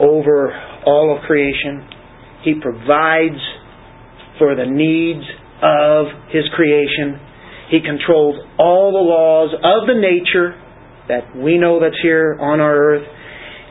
over 0.00 0.52
all 0.86 1.16
of 1.16 1.22
creation. 1.24 1.88
He 2.42 2.54
provides 2.60 3.40
for 4.38 4.54
the 4.54 4.66
needs 4.66 5.24
of 5.62 6.06
His 6.30 6.44
creation. 6.54 7.20
He 7.70 7.80
controls 7.80 8.36
all 8.58 8.92
the 8.92 9.04
laws 9.04 9.54
of 9.54 9.88
the 9.88 9.98
nature 10.00 10.60
that 11.08 11.36
we 11.36 11.58
know 11.58 11.80
that's 11.80 11.98
here 12.02 12.36
on 12.40 12.60
our 12.60 12.74
earth, 12.74 13.06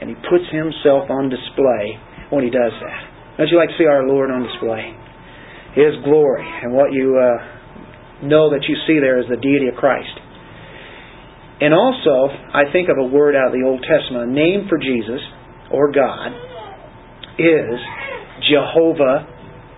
and 0.04 0.12
He 0.12 0.20
puts 0.28 0.44
Himself 0.52 1.08
on 1.08 1.32
display 1.32 1.96
when 2.28 2.44
He 2.44 2.52
does 2.52 2.76
that. 2.84 3.40
Don't 3.40 3.48
you 3.48 3.56
like 3.56 3.72
to 3.72 3.80
see 3.80 3.88
our 3.88 4.04
Lord 4.04 4.28
on 4.28 4.44
display? 4.44 4.92
His 5.80 5.96
glory, 6.04 6.44
and 6.44 6.76
what 6.76 6.92
you 6.92 7.16
uh, 7.16 8.28
know 8.28 8.52
that 8.52 8.68
you 8.68 8.76
see 8.84 9.00
there 9.00 9.18
is 9.24 9.26
the 9.32 9.40
deity 9.40 9.72
of 9.72 9.80
Christ. 9.80 10.12
And 11.64 11.74
also, 11.74 12.28
I 12.52 12.68
think 12.76 12.92
of 12.92 13.00
a 13.00 13.08
word 13.08 13.40
out 13.40 13.48
of 13.48 13.56
the 13.56 13.64
Old 13.64 13.80
Testament, 13.80 14.30
a 14.30 14.34
name 14.34 14.68
for 14.68 14.78
Jesus 14.78 15.24
or 15.72 15.92
God 15.92 16.36
is 17.40 17.74
Jehovah 18.52 19.26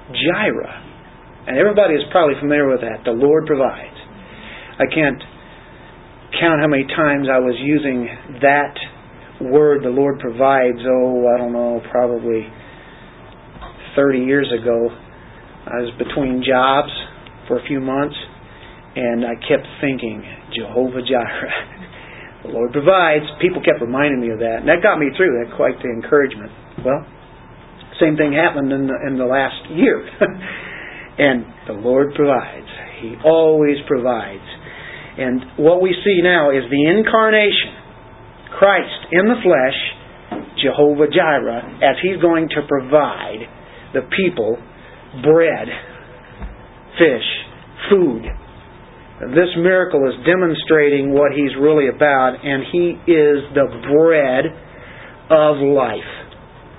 Jireh. 0.10 0.82
And 1.48 1.58
everybody 1.58 1.94
is 1.94 2.01
probably 2.12 2.36
familiar 2.41 2.67
with 2.67 2.82
that. 2.82 3.05
The 3.05 3.13
Lord 3.13 3.46
provides. 3.46 3.96
I 4.82 4.89
can't 4.89 5.22
count 6.41 6.60
how 6.60 6.67
many 6.67 6.84
times 6.84 7.27
I 7.32 7.39
was 7.39 7.55
using 7.62 8.10
that 8.41 8.75
word, 9.42 9.84
the 9.84 9.89
Lord 9.89 10.20
provides, 10.20 10.80
oh, 10.86 11.27
I 11.27 11.38
don't 11.38 11.54
know, 11.54 11.82
probably 11.92 12.48
30 13.96 14.20
years 14.20 14.51
ago. 14.51 14.89
I 15.65 15.82
was 15.82 15.92
between 15.98 16.44
jobs 16.46 16.92
for 17.48 17.60
a 17.60 17.65
few 17.68 17.80
months, 17.80 18.15
and 18.96 19.25
I 19.25 19.36
kept 19.36 19.65
thinking, 19.82 20.24
Jehovah 20.56 21.01
Jireh. 21.01 21.60
the 22.44 22.50
Lord 22.50 22.72
provides. 22.72 23.25
People 23.42 23.62
kept 23.62 23.82
reminding 23.82 24.22
me 24.22 24.32
of 24.32 24.39
that, 24.39 24.63
and 24.63 24.70
that 24.70 24.84
got 24.84 25.00
me 25.00 25.10
through. 25.18 25.44
That 25.44 25.56
quite 25.58 25.75
the 25.82 25.89
encouragement. 25.89 26.51
Well, 26.86 27.04
same 28.00 28.15
thing 28.15 28.34
happened 28.34 28.72
in 28.72 28.88
the, 28.88 28.98
in 29.08 29.18
the 29.18 29.25
last 29.25 29.72
year. 29.72 30.06
And 31.18 31.46
the 31.68 31.74
Lord 31.74 32.13
provides. 32.13 32.68
He 33.00 33.15
always 33.24 33.77
provides. 33.88 34.44
And 35.18 35.56
what 35.58 35.82
we 35.82 35.96
see 36.04 36.20
now 36.22 36.51
is 36.51 36.63
the 36.70 36.92
incarnation. 36.92 37.85
Christ 38.58 39.12
in 39.12 39.26
the 39.28 39.40
flesh, 39.44 40.42
Jehovah 40.64 41.08
Jireh, 41.12 41.80
as 41.84 41.96
He's 42.02 42.22
going 42.22 42.50
to 42.50 42.62
provide 42.68 43.44
the 43.94 44.02
people 44.16 44.58
bread, 45.24 45.68
fish, 46.98 47.28
food. 47.90 48.24
This 49.32 49.52
miracle 49.58 50.04
is 50.08 50.16
demonstrating 50.26 51.14
what 51.14 51.32
He's 51.32 51.56
really 51.60 51.88
about, 51.88 52.36
and 52.44 52.64
He 52.72 53.00
is 53.12 53.44
the 53.56 53.68
bread 53.92 54.46
of 55.32 55.58
life, 55.60 56.12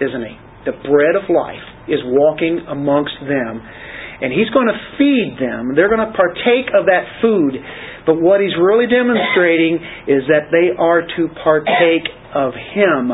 isn't 0.01 0.25
He? 0.25 0.37
The 0.65 0.77
bread 0.89 1.17
of 1.17 1.29
life 1.31 1.65
is 1.89 2.01
walking 2.05 2.61
amongst 2.69 3.15
them 3.21 3.63
and 4.21 4.33
he's 4.33 4.49
going 4.51 4.69
to 4.69 4.79
feed 4.97 5.37
them. 5.39 5.77
They're 5.77 5.93
going 5.93 6.05
to 6.05 6.15
partake 6.17 6.73
of 6.73 6.87
that 6.87 7.05
food. 7.21 7.55
But 8.07 8.21
what 8.21 8.41
he's 8.41 8.57
really 8.57 8.87
demonstrating 8.87 9.77
is 10.09 10.25
that 10.33 10.49
they 10.49 10.73
are 10.73 11.03
to 11.03 11.23
partake 11.43 12.09
of 12.33 12.55
him, 12.55 13.13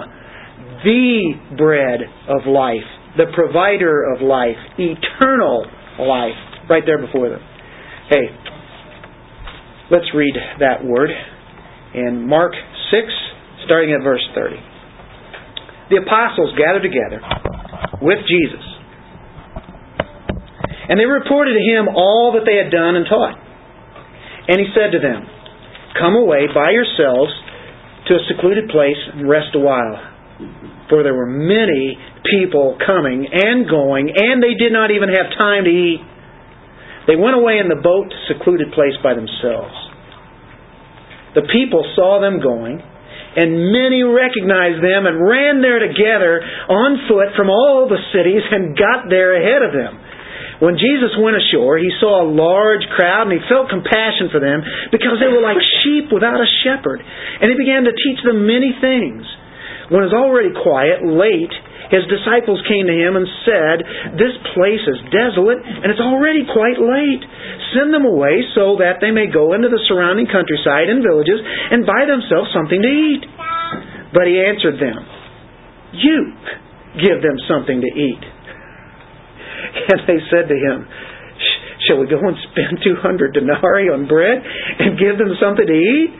the 0.84 1.34
bread 1.56 2.00
of 2.28 2.46
life, 2.46 2.86
the 3.16 3.26
provider 3.34 4.04
of 4.14 4.22
life, 4.22 4.58
eternal 4.78 5.66
life, 5.98 6.38
right 6.70 6.82
there 6.86 7.00
before 7.00 7.30
them. 7.30 7.40
Hey, 8.08 8.30
let's 9.90 10.06
read 10.14 10.34
that 10.60 10.84
word 10.84 11.10
in 11.94 12.26
Mark 12.28 12.52
6, 12.90 13.02
starting 13.64 13.92
at 13.92 14.04
verse 14.04 14.22
30. 14.34 14.56
The 15.90 15.96
apostles 16.06 16.54
gathered 16.56 16.82
together 16.82 17.20
with 18.00 18.18
Jesus 18.28 18.71
and 20.92 21.00
they 21.00 21.08
reported 21.08 21.56
to 21.56 21.64
him 21.64 21.88
all 21.88 22.36
that 22.36 22.44
they 22.44 22.60
had 22.60 22.68
done 22.68 23.00
and 23.00 23.08
taught. 23.08 23.40
And 24.44 24.60
he 24.60 24.68
said 24.76 24.92
to 24.92 25.00
them, 25.00 25.24
Come 25.96 26.20
away 26.20 26.52
by 26.52 26.68
yourselves 26.68 27.32
to 28.12 28.20
a 28.20 28.22
secluded 28.28 28.68
place 28.68 29.00
and 29.16 29.24
rest 29.24 29.56
a 29.56 29.62
while. 29.64 29.96
For 30.92 31.00
there 31.00 31.16
were 31.16 31.32
many 31.32 31.96
people 32.28 32.76
coming 32.84 33.24
and 33.24 33.64
going, 33.64 34.12
and 34.12 34.44
they 34.44 34.52
did 34.52 34.76
not 34.76 34.92
even 34.92 35.08
have 35.08 35.32
time 35.32 35.64
to 35.64 35.72
eat. 35.72 36.04
They 37.08 37.16
went 37.16 37.40
away 37.40 37.56
in 37.56 37.72
the 37.72 37.80
boat 37.80 38.12
to 38.12 38.16
a 38.16 38.28
secluded 38.36 38.76
place 38.76 39.00
by 39.00 39.16
themselves. 39.16 39.72
The 41.32 41.48
people 41.48 41.88
saw 41.96 42.20
them 42.20 42.44
going, 42.44 42.76
and 42.76 43.72
many 43.72 44.04
recognized 44.04 44.84
them 44.84 45.08
and 45.08 45.24
ran 45.24 45.64
there 45.64 45.80
together 45.80 46.44
on 46.68 47.08
foot 47.08 47.32
from 47.32 47.48
all 47.48 47.88
the 47.88 48.04
cities 48.12 48.44
and 48.44 48.76
got 48.76 49.08
there 49.08 49.40
ahead 49.40 49.64
of 49.64 49.72
them. 49.72 50.11
When 50.62 50.78
Jesus 50.78 51.10
went 51.18 51.34
ashore, 51.34 51.74
he 51.82 51.90
saw 51.98 52.22
a 52.22 52.30
large 52.30 52.86
crowd 52.94 53.26
and 53.26 53.34
he 53.34 53.42
felt 53.50 53.66
compassion 53.66 54.30
for 54.30 54.38
them 54.38 54.62
because 54.94 55.18
they 55.18 55.26
were 55.26 55.42
like 55.42 55.58
sheep 55.82 56.14
without 56.14 56.38
a 56.38 56.46
shepherd. 56.62 57.02
And 57.02 57.50
he 57.50 57.58
began 57.58 57.82
to 57.82 57.90
teach 57.90 58.22
them 58.22 58.46
many 58.46 58.70
things. 58.78 59.26
When 59.90 60.06
it 60.06 60.14
was 60.14 60.18
already 60.22 60.54
quiet, 60.54 61.02
late, 61.02 61.50
his 61.90 62.06
disciples 62.06 62.62
came 62.70 62.86
to 62.86 62.94
him 62.94 63.18
and 63.18 63.26
said, 63.42 63.76
This 64.14 64.38
place 64.54 64.86
is 64.86 65.02
desolate 65.10 65.58
and 65.66 65.90
it's 65.90 66.00
already 66.00 66.46
quite 66.46 66.78
late. 66.78 67.22
Send 67.74 67.90
them 67.90 68.06
away 68.06 68.46
so 68.54 68.78
that 68.78 69.02
they 69.02 69.10
may 69.10 69.26
go 69.26 69.58
into 69.58 69.66
the 69.66 69.82
surrounding 69.90 70.30
countryside 70.30 70.86
and 70.86 71.02
villages 71.02 71.42
and 71.42 71.82
buy 71.82 72.06
themselves 72.06 72.54
something 72.54 72.78
to 72.78 72.92
eat. 73.10 73.26
But 74.14 74.30
he 74.30 74.38
answered 74.38 74.78
them, 74.78 75.00
You 75.90 76.18
give 77.02 77.18
them 77.18 77.34
something 77.50 77.82
to 77.82 77.90
eat. 77.98 78.22
And 79.92 80.00
they 80.06 80.20
said 80.28 80.48
to 80.48 80.56
him, 80.56 80.86
Shall 81.88 81.98
we 81.98 82.06
go 82.06 82.20
and 82.20 82.36
spend 82.52 82.78
200 82.84 83.34
denarii 83.34 83.90
on 83.90 84.06
bread 84.06 84.38
and 84.38 84.98
give 85.00 85.18
them 85.18 85.34
something 85.40 85.66
to 85.66 85.72
eat? 85.72 86.12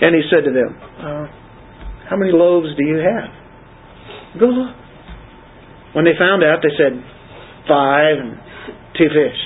And 0.00 0.12
he 0.12 0.22
said 0.28 0.44
to 0.44 0.52
them, 0.52 0.70
uh, 0.74 1.26
How 2.10 2.16
many 2.16 2.32
loaves 2.32 2.68
do 2.76 2.84
you 2.84 2.98
have? 2.98 3.30
Go 4.38 4.46
look. 4.46 4.76
When 5.94 6.04
they 6.04 6.14
found 6.18 6.44
out, 6.44 6.60
they 6.62 6.74
said, 6.76 6.98
Five 7.66 8.18
and 8.18 8.36
two 8.98 9.08
fish. 9.08 9.40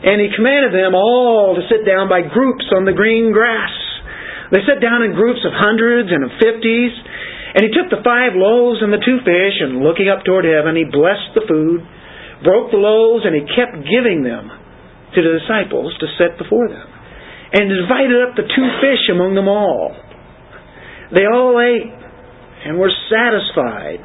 And 0.00 0.16
he 0.20 0.32
commanded 0.32 0.72
them 0.72 0.96
all 0.96 1.56
to 1.56 1.62
sit 1.68 1.84
down 1.84 2.08
by 2.08 2.24
groups 2.24 2.64
on 2.72 2.88
the 2.88 2.96
green 2.96 3.32
grass. 3.32 3.72
They 4.50 4.64
sat 4.64 4.80
down 4.80 5.04
in 5.04 5.12
groups 5.12 5.44
of 5.44 5.52
hundreds 5.52 6.08
and 6.08 6.24
of 6.24 6.32
fifties. 6.40 6.92
And 7.50 7.66
he 7.66 7.70
took 7.74 7.90
the 7.90 8.02
five 8.06 8.38
loaves 8.38 8.78
and 8.78 8.94
the 8.94 9.02
two 9.02 9.18
fish, 9.26 9.56
and 9.58 9.82
looking 9.82 10.06
up 10.06 10.22
toward 10.22 10.46
heaven, 10.46 10.78
he 10.78 10.86
blessed 10.86 11.34
the 11.34 11.42
food, 11.50 11.82
broke 12.42 12.70
the 12.70 12.80
loaves, 12.80 13.24
and 13.24 13.34
he 13.34 13.44
kept 13.54 13.76
giving 13.84 14.22
them 14.22 14.48
to 15.14 15.18
the 15.20 15.38
disciples 15.42 15.92
to 15.98 16.06
set 16.16 16.38
before 16.38 16.68
them, 16.68 16.86
and 17.52 17.66
divided 17.68 18.18
up 18.24 18.36
the 18.36 18.46
two 18.46 18.68
fish 18.78 19.04
among 19.10 19.34
them 19.34 19.48
all. 19.48 19.96
They 21.10 21.26
all 21.26 21.58
ate 21.58 21.90
and 22.66 22.78
were 22.78 22.92
satisfied. 23.10 23.98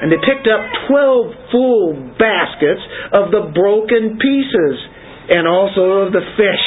And 0.00 0.12
they 0.12 0.20
picked 0.22 0.46
up 0.46 0.62
twelve 0.86 1.34
full 1.50 2.14
baskets 2.22 2.82
of 3.10 3.34
the 3.34 3.50
broken 3.50 4.14
pieces 4.14 4.76
and 5.34 5.42
also 5.48 6.06
of 6.06 6.12
the 6.12 6.22
fish. 6.38 6.66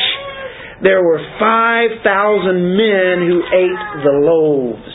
There 0.83 0.99
were 0.99 1.23
five 1.39 2.03
thousand 2.03 2.75
men 2.75 3.23
who 3.23 3.39
ate 3.39 4.03
the 4.03 4.15
loaves. 4.19 4.93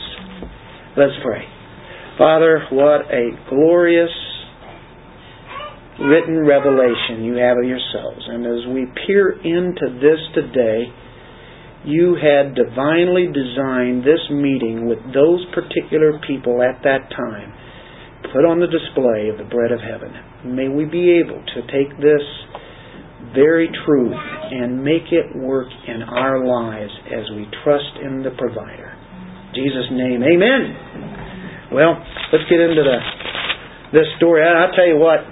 Let's 0.98 1.16
pray. 1.24 1.48
Father, 2.18 2.66
what 2.72 3.08
a 3.08 3.30
glorious 3.48 4.12
written 6.00 6.44
revelation 6.44 7.24
you 7.24 7.36
have 7.40 7.56
of 7.56 7.64
yourselves. 7.64 8.20
And 8.28 8.44
as 8.44 8.66
we 8.72 8.84
peer 9.06 9.32
into 9.32 9.96
this 9.96 10.20
today, 10.34 10.92
you 11.86 12.18
had 12.18 12.54
divinely 12.54 13.30
designed 13.30 14.02
this 14.02 14.20
meeting 14.30 14.86
with 14.90 14.98
those 15.14 15.40
particular 15.54 16.18
people 16.26 16.60
at 16.60 16.82
that 16.82 17.08
time, 17.14 17.54
put 18.34 18.44
on 18.44 18.58
the 18.58 18.66
display 18.66 19.30
of 19.30 19.38
the 19.38 19.48
bread 19.48 19.70
of 19.70 19.78
heaven. 19.78 20.10
May 20.44 20.68
we 20.68 20.84
be 20.84 21.22
able 21.22 21.38
to 21.38 21.60
take 21.70 21.94
this 22.02 22.24
very 23.32 23.70
truth 23.86 24.18
and 24.50 24.82
make 24.82 25.14
it 25.14 25.30
work 25.38 25.68
in 25.86 26.02
our 26.02 26.44
lives 26.44 26.92
as 27.06 27.24
we 27.36 27.46
trust 27.62 28.02
in 28.02 28.22
the 28.22 28.34
provider. 28.36 28.92
Jesus' 29.54 29.88
name, 29.92 30.22
amen. 30.22 31.70
Well, 31.72 31.96
let's 32.32 32.44
get 32.50 32.60
into 32.60 32.82
the 32.82 32.98
this 33.92 34.06
story. 34.18 34.42
I, 34.42 34.66
I 34.66 34.74
tell 34.74 34.86
you 34.86 34.98
what, 34.98 35.22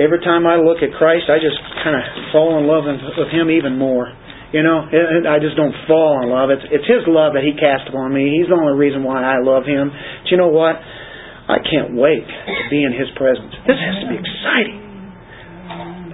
every 0.00 0.20
time 0.24 0.46
I 0.48 0.56
look 0.56 0.80
at 0.80 0.92
Christ, 0.96 1.28
I 1.28 1.36
just 1.42 1.58
kind 1.84 1.96
of 1.96 2.04
fall 2.32 2.56
in 2.60 2.64
love 2.64 2.88
with 2.88 3.30
Him 3.32 3.52
even 3.52 3.76
more. 3.76 4.08
You 4.52 4.60
know, 4.60 4.84
I 4.84 5.40
just 5.40 5.56
don't 5.56 5.72
fall 5.88 6.20
in 6.20 6.28
love. 6.28 6.52
It's 6.52 6.64
it's 6.68 6.84
His 6.84 7.08
love 7.08 7.32
that 7.36 7.44
He 7.44 7.56
cast 7.56 7.88
upon 7.88 8.12
me. 8.12 8.28
He's 8.36 8.52
the 8.52 8.56
only 8.56 8.76
reason 8.76 9.00
why 9.00 9.24
I 9.24 9.40
love 9.40 9.64
Him. 9.64 9.88
But 9.88 10.28
you 10.28 10.36
know 10.36 10.52
what? 10.52 10.76
I 10.76 11.58
can't 11.64 11.96
wait 11.96 12.24
to 12.24 12.64
be 12.68 12.84
in 12.84 12.92
His 12.92 13.08
presence. 13.16 13.52
This 13.64 13.80
has 13.80 13.96
to 14.04 14.06
be 14.12 14.16
exciting. 14.20 14.80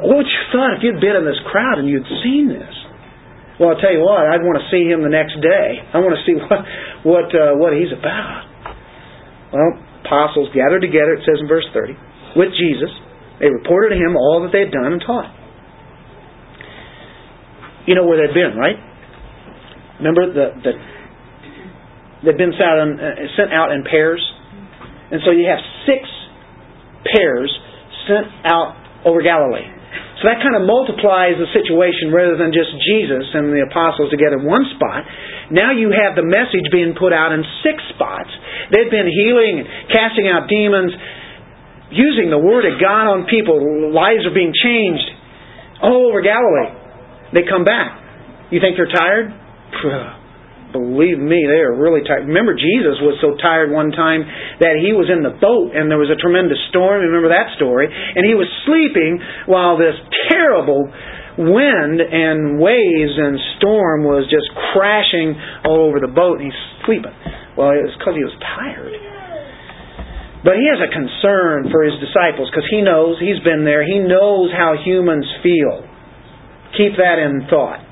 What 0.06 0.22
would 0.22 0.30
you 0.30 0.42
thought 0.54 0.78
if 0.78 0.86
you'd 0.86 1.02
been 1.02 1.18
in 1.18 1.26
this 1.26 1.42
crowd 1.50 1.82
and 1.82 1.90
you'd 1.90 2.06
seen 2.22 2.46
this? 2.46 2.74
Well, 3.58 3.74
I'll 3.74 3.82
tell 3.82 3.90
you 3.90 4.06
what. 4.06 4.22
I'd 4.30 4.46
want 4.46 4.62
to 4.62 4.66
see 4.70 4.86
Him 4.86 5.02
the 5.02 5.10
next 5.10 5.34
day. 5.42 5.82
I 5.90 5.98
want 5.98 6.14
to 6.14 6.22
see 6.22 6.38
what 6.42 6.62
what 7.02 7.28
uh, 7.34 7.58
what 7.58 7.74
He's 7.74 7.90
about. 7.90 8.46
Well, 9.50 9.82
apostles 10.06 10.54
gathered 10.54 10.86
together. 10.86 11.18
It 11.18 11.26
says 11.26 11.42
in 11.42 11.50
verse 11.50 11.66
thirty 11.74 11.98
with 12.38 12.54
Jesus. 12.54 12.90
They 13.40 13.48
reported 13.48 13.94
to 13.94 13.98
Him 14.00 14.16
all 14.16 14.42
that 14.42 14.52
they 14.52 14.66
had 14.66 14.72
done 14.72 14.92
and 14.92 15.02
taught 15.04 15.38
you 17.88 17.96
know 17.96 18.04
where 18.04 18.20
they'd 18.20 18.36
been, 18.36 18.52
right? 18.52 18.76
Remember 19.96 20.28
the, 20.28 20.46
the 20.60 20.72
they'd 22.20 22.36
been 22.36 22.52
sent 22.52 22.68
out, 22.68 22.78
in, 22.84 22.90
uh, 23.00 23.16
sent 23.32 23.48
out 23.48 23.72
in 23.72 23.80
pairs, 23.88 24.20
and 25.08 25.24
so 25.24 25.32
you 25.32 25.48
have 25.48 25.64
six 25.88 26.04
pairs 27.08 27.48
sent 28.04 28.28
out 28.44 28.76
over 29.08 29.24
Galilee. 29.24 29.64
So 30.20 30.28
that 30.28 30.44
kind 30.44 30.52
of 30.52 30.68
multiplies 30.68 31.40
the 31.40 31.48
situation 31.54 32.12
rather 32.12 32.36
than 32.36 32.52
just 32.52 32.68
Jesus 32.92 33.24
and 33.32 33.54
the 33.56 33.64
apostles 33.70 34.12
together 34.12 34.36
in 34.36 34.44
one 34.44 34.68
spot. 34.76 35.08
Now 35.48 35.72
you 35.72 35.88
have 35.88 36.12
the 36.12 36.26
message 36.26 36.68
being 36.68 36.92
put 36.92 37.16
out 37.16 37.32
in 37.32 37.40
six 37.64 37.80
spots. 37.96 38.28
They've 38.68 38.92
been 38.92 39.08
healing 39.08 39.64
casting 39.88 40.28
out 40.28 40.44
demons, 40.50 40.92
using 41.90 42.30
the 42.30 42.38
Word 42.38 42.64
of 42.68 42.80
God 42.80 43.08
on 43.08 43.26
people. 43.28 43.58
Lives 43.92 44.24
are 44.28 44.34
being 44.34 44.52
changed 44.52 45.08
all 45.82 46.10
over 46.10 46.20
Galilee. 46.20 46.74
They 47.32 47.44
come 47.48 47.64
back. 47.64 48.48
You 48.50 48.60
think 48.60 48.76
they're 48.76 48.92
tired? 48.92 49.32
Believe 50.72 51.16
me, 51.16 51.48
they 51.48 51.64
are 51.64 51.72
really 51.72 52.04
tired. 52.04 52.28
Remember, 52.28 52.52
Jesus 52.52 53.00
was 53.00 53.16
so 53.24 53.32
tired 53.40 53.72
one 53.72 53.88
time 53.88 54.20
that 54.60 54.76
he 54.76 54.92
was 54.92 55.08
in 55.08 55.24
the 55.24 55.32
boat 55.32 55.72
and 55.72 55.88
there 55.88 55.96
was 55.96 56.12
a 56.12 56.20
tremendous 56.20 56.60
storm. 56.68 57.00
Remember 57.00 57.32
that 57.32 57.56
story? 57.56 57.88
And 57.88 58.20
he 58.28 58.36
was 58.36 58.48
sleeping 58.68 59.16
while 59.48 59.80
this 59.80 59.96
terrible 60.28 60.84
wind 61.40 62.04
and 62.04 62.60
waves 62.60 63.16
and 63.16 63.40
storm 63.56 64.04
was 64.04 64.28
just 64.28 64.44
crashing 64.76 65.32
all 65.64 65.88
over 65.88 66.04
the 66.04 66.12
boat 66.12 66.36
and 66.36 66.52
he's 66.52 66.62
sleeping. 66.84 67.16
Well, 67.56 67.72
it 67.72 67.88
was 67.88 67.96
because 67.96 68.12
he 68.12 68.24
was 68.28 68.36
tired. 68.36 69.17
But 70.48 70.56
he 70.56 70.64
has 70.72 70.80
a 70.80 70.88
concern 70.88 71.68
for 71.68 71.84
his 71.84 72.00
disciples 72.00 72.48
because 72.48 72.64
he 72.72 72.80
knows, 72.80 73.20
he's 73.20 73.36
been 73.44 73.68
there, 73.68 73.84
he 73.84 74.00
knows 74.00 74.48
how 74.48 74.80
humans 74.80 75.28
feel. 75.44 75.84
Keep 76.72 76.96
that 76.96 77.20
in 77.20 77.44
thought. 77.52 77.84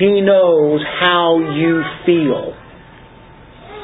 He 0.00 0.24
knows 0.24 0.80
how 1.04 1.36
you 1.36 1.84
feel. 2.08 2.56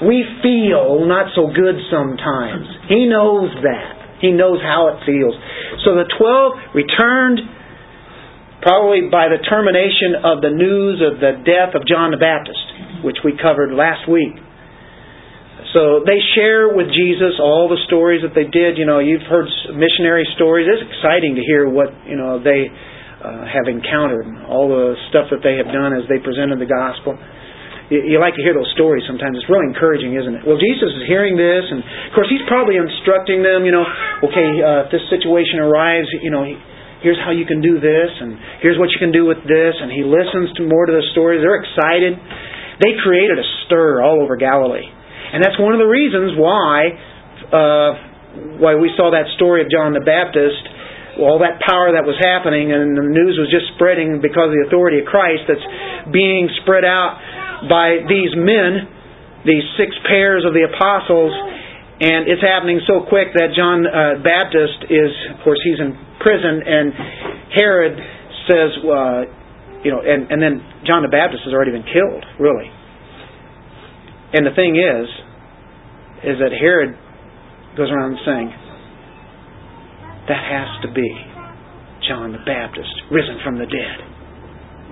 We 0.08 0.24
feel 0.40 1.04
not 1.04 1.36
so 1.36 1.52
good 1.52 1.76
sometimes. 1.92 2.64
He 2.88 3.04
knows 3.04 3.52
that. 3.60 4.24
He 4.24 4.32
knows 4.32 4.56
how 4.64 4.96
it 4.96 5.04
feels. 5.04 5.36
So 5.84 5.92
the 5.92 6.08
twelve 6.16 6.72
returned 6.72 7.44
probably 8.64 9.12
by 9.12 9.28
the 9.28 9.44
termination 9.44 10.24
of 10.24 10.40
the 10.40 10.48
news 10.48 11.04
of 11.04 11.20
the 11.20 11.44
death 11.44 11.76
of 11.76 11.84
John 11.84 12.16
the 12.16 12.16
Baptist, 12.16 13.04
which 13.04 13.20
we 13.20 13.36
covered 13.36 13.76
last 13.76 14.08
week. 14.08 14.40
So 15.74 16.06
they 16.06 16.22
share 16.38 16.70
with 16.70 16.86
Jesus 16.94 17.36
all 17.42 17.66
the 17.66 17.82
stories 17.90 18.22
that 18.22 18.30
they 18.30 18.46
did. 18.46 18.78
You 18.78 18.86
know, 18.86 19.02
you've 19.02 19.26
heard 19.26 19.50
missionary 19.74 20.22
stories. 20.38 20.70
It's 20.70 20.86
exciting 20.86 21.34
to 21.34 21.42
hear 21.42 21.66
what, 21.66 21.90
you 22.06 22.14
know, 22.14 22.38
they 22.38 22.70
uh, 22.70 23.42
have 23.42 23.66
encountered, 23.66 24.24
all 24.46 24.70
the 24.70 24.94
stuff 25.10 25.34
that 25.34 25.42
they 25.42 25.58
have 25.58 25.74
done 25.74 25.90
as 25.90 26.06
they 26.06 26.22
presented 26.22 26.62
the 26.62 26.70
gospel. 26.70 27.18
You, 27.90 28.06
you 28.06 28.16
like 28.22 28.38
to 28.38 28.44
hear 28.46 28.54
those 28.54 28.70
stories 28.78 29.02
sometimes. 29.10 29.34
It's 29.34 29.50
really 29.50 29.66
encouraging, 29.66 30.14
isn't 30.14 30.34
it? 30.38 30.42
Well, 30.46 30.62
Jesus 30.62 30.94
is 30.94 31.04
hearing 31.10 31.34
this, 31.34 31.66
and 31.66 31.82
of 31.82 32.12
course, 32.14 32.30
he's 32.30 32.46
probably 32.46 32.78
instructing 32.78 33.42
them. 33.42 33.66
You 33.66 33.74
know, 33.74 33.84
okay, 34.30 34.48
uh, 34.62 34.86
if 34.86 34.94
this 34.94 35.04
situation 35.10 35.58
arrives, 35.58 36.06
you 36.22 36.30
know. 36.30 36.46
here's 37.04 37.20
how 37.20 37.36
you 37.36 37.44
can 37.44 37.60
do 37.60 37.76
this, 37.76 38.10
and 38.16 38.40
here's 38.64 38.80
what 38.80 38.88
you 38.88 38.96
can 38.96 39.12
do 39.12 39.28
with 39.28 39.36
this, 39.44 39.74
and 39.76 39.92
he 39.92 40.00
listens 40.00 40.48
to 40.56 40.64
more 40.64 40.88
to 40.88 40.94
the 40.96 41.04
stories. 41.12 41.44
They're 41.44 41.60
excited. 41.60 42.16
They 42.80 42.96
created 43.04 43.36
a 43.36 43.46
stir 43.66 44.00
all 44.00 44.24
over 44.24 44.40
Galilee, 44.40 44.88
and 45.32 45.40
that's 45.42 45.56
one 45.56 45.72
of 45.72 45.80
the 45.80 45.88
reasons 45.88 46.36
why 46.36 46.92
uh, 47.48 47.90
why 48.58 48.74
we 48.74 48.90
saw 48.98 49.14
that 49.14 49.30
story 49.36 49.62
of 49.62 49.70
John 49.70 49.94
the 49.94 50.04
Baptist 50.04 50.74
all 51.18 51.38
that 51.46 51.62
power 51.62 51.94
that 51.94 52.02
was 52.02 52.18
happening 52.18 52.74
and 52.74 52.98
the 52.98 53.06
news 53.06 53.38
was 53.38 53.46
just 53.50 53.70
spreading 53.78 54.18
because 54.18 54.50
of 54.50 54.56
the 54.58 54.64
authority 54.66 54.98
of 54.98 55.06
Christ 55.06 55.46
that's 55.46 55.62
being 56.10 56.50
spread 56.62 56.82
out 56.82 57.22
by 57.70 58.02
these 58.10 58.34
men, 58.34 58.90
these 59.46 59.62
six 59.78 59.94
pairs 60.10 60.42
of 60.42 60.52
the 60.52 60.66
apostles, 60.66 61.32
and 62.02 62.26
it's 62.26 62.42
happening 62.42 62.82
so 62.90 63.06
quick 63.06 63.30
that 63.38 63.54
John 63.54 63.86
uh, 63.86 64.18
Baptist 64.18 64.90
is, 64.90 65.12
of 65.30 65.46
course, 65.46 65.62
he's 65.62 65.78
in 65.78 65.94
prison, 66.18 66.66
and 66.66 66.86
Herod 67.54 67.94
says, 68.50 68.70
uh, 68.82 69.20
you 69.86 69.94
know, 69.94 70.02
and, 70.02 70.26
and 70.26 70.42
then 70.42 70.58
John 70.82 71.06
the 71.06 71.12
Baptist 71.12 71.46
has 71.46 71.54
already 71.54 71.70
been 71.70 71.86
killed, 71.86 72.26
really. 72.42 72.66
And 74.34 74.42
the 74.44 74.54
thing 74.58 74.74
is, 74.74 75.06
is 76.26 76.36
that 76.42 76.50
Herod 76.50 76.98
goes 77.78 77.90
around 77.90 78.18
saying, 78.26 78.50
that 80.26 80.40
has 80.40 80.70
to 80.82 80.90
be 80.92 81.06
John 82.08 82.32
the 82.32 82.42
Baptist, 82.44 82.90
risen 83.12 83.40
from 83.44 83.60
the 83.60 83.68
dead. 83.68 83.98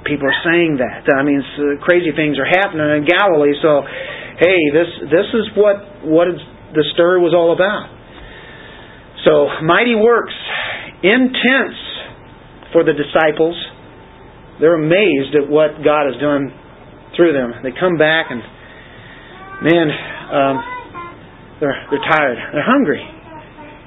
People 0.05 0.29
are 0.29 0.41
saying 0.45 0.79
that. 0.79 1.09
I 1.09 1.23
mean, 1.23 1.41
uh, 1.41 1.81
crazy 1.81 2.13
things 2.15 2.37
are 2.37 2.49
happening 2.49 2.85
in 3.01 3.07
Galilee. 3.07 3.55
So, 3.63 3.87
hey, 4.39 4.61
this 4.75 4.91
this 5.09 5.29
is 5.31 5.47
what 5.55 5.79
what 6.05 6.27
the 6.75 6.85
stir 6.95 7.23
was 7.23 7.31
all 7.33 7.55
about. 7.55 7.87
So, 9.25 9.47
mighty 9.63 9.95
works, 9.95 10.35
intense 11.07 11.79
for 12.75 12.83
the 12.83 12.93
disciples. 12.93 13.55
They're 14.59 14.75
amazed 14.75 15.39
at 15.39 15.47
what 15.49 15.81
God 15.87 16.11
has 16.11 16.19
done 16.19 16.51
through 17.15 17.33
them. 17.33 17.63
They 17.63 17.71
come 17.71 17.97
back 17.97 18.27
and, 18.31 18.43
man, 19.63 19.87
um, 20.31 20.57
they're 21.61 21.79
they're 21.91 22.07
tired. 22.07 22.39
They're 22.53 22.67
hungry. 22.67 23.03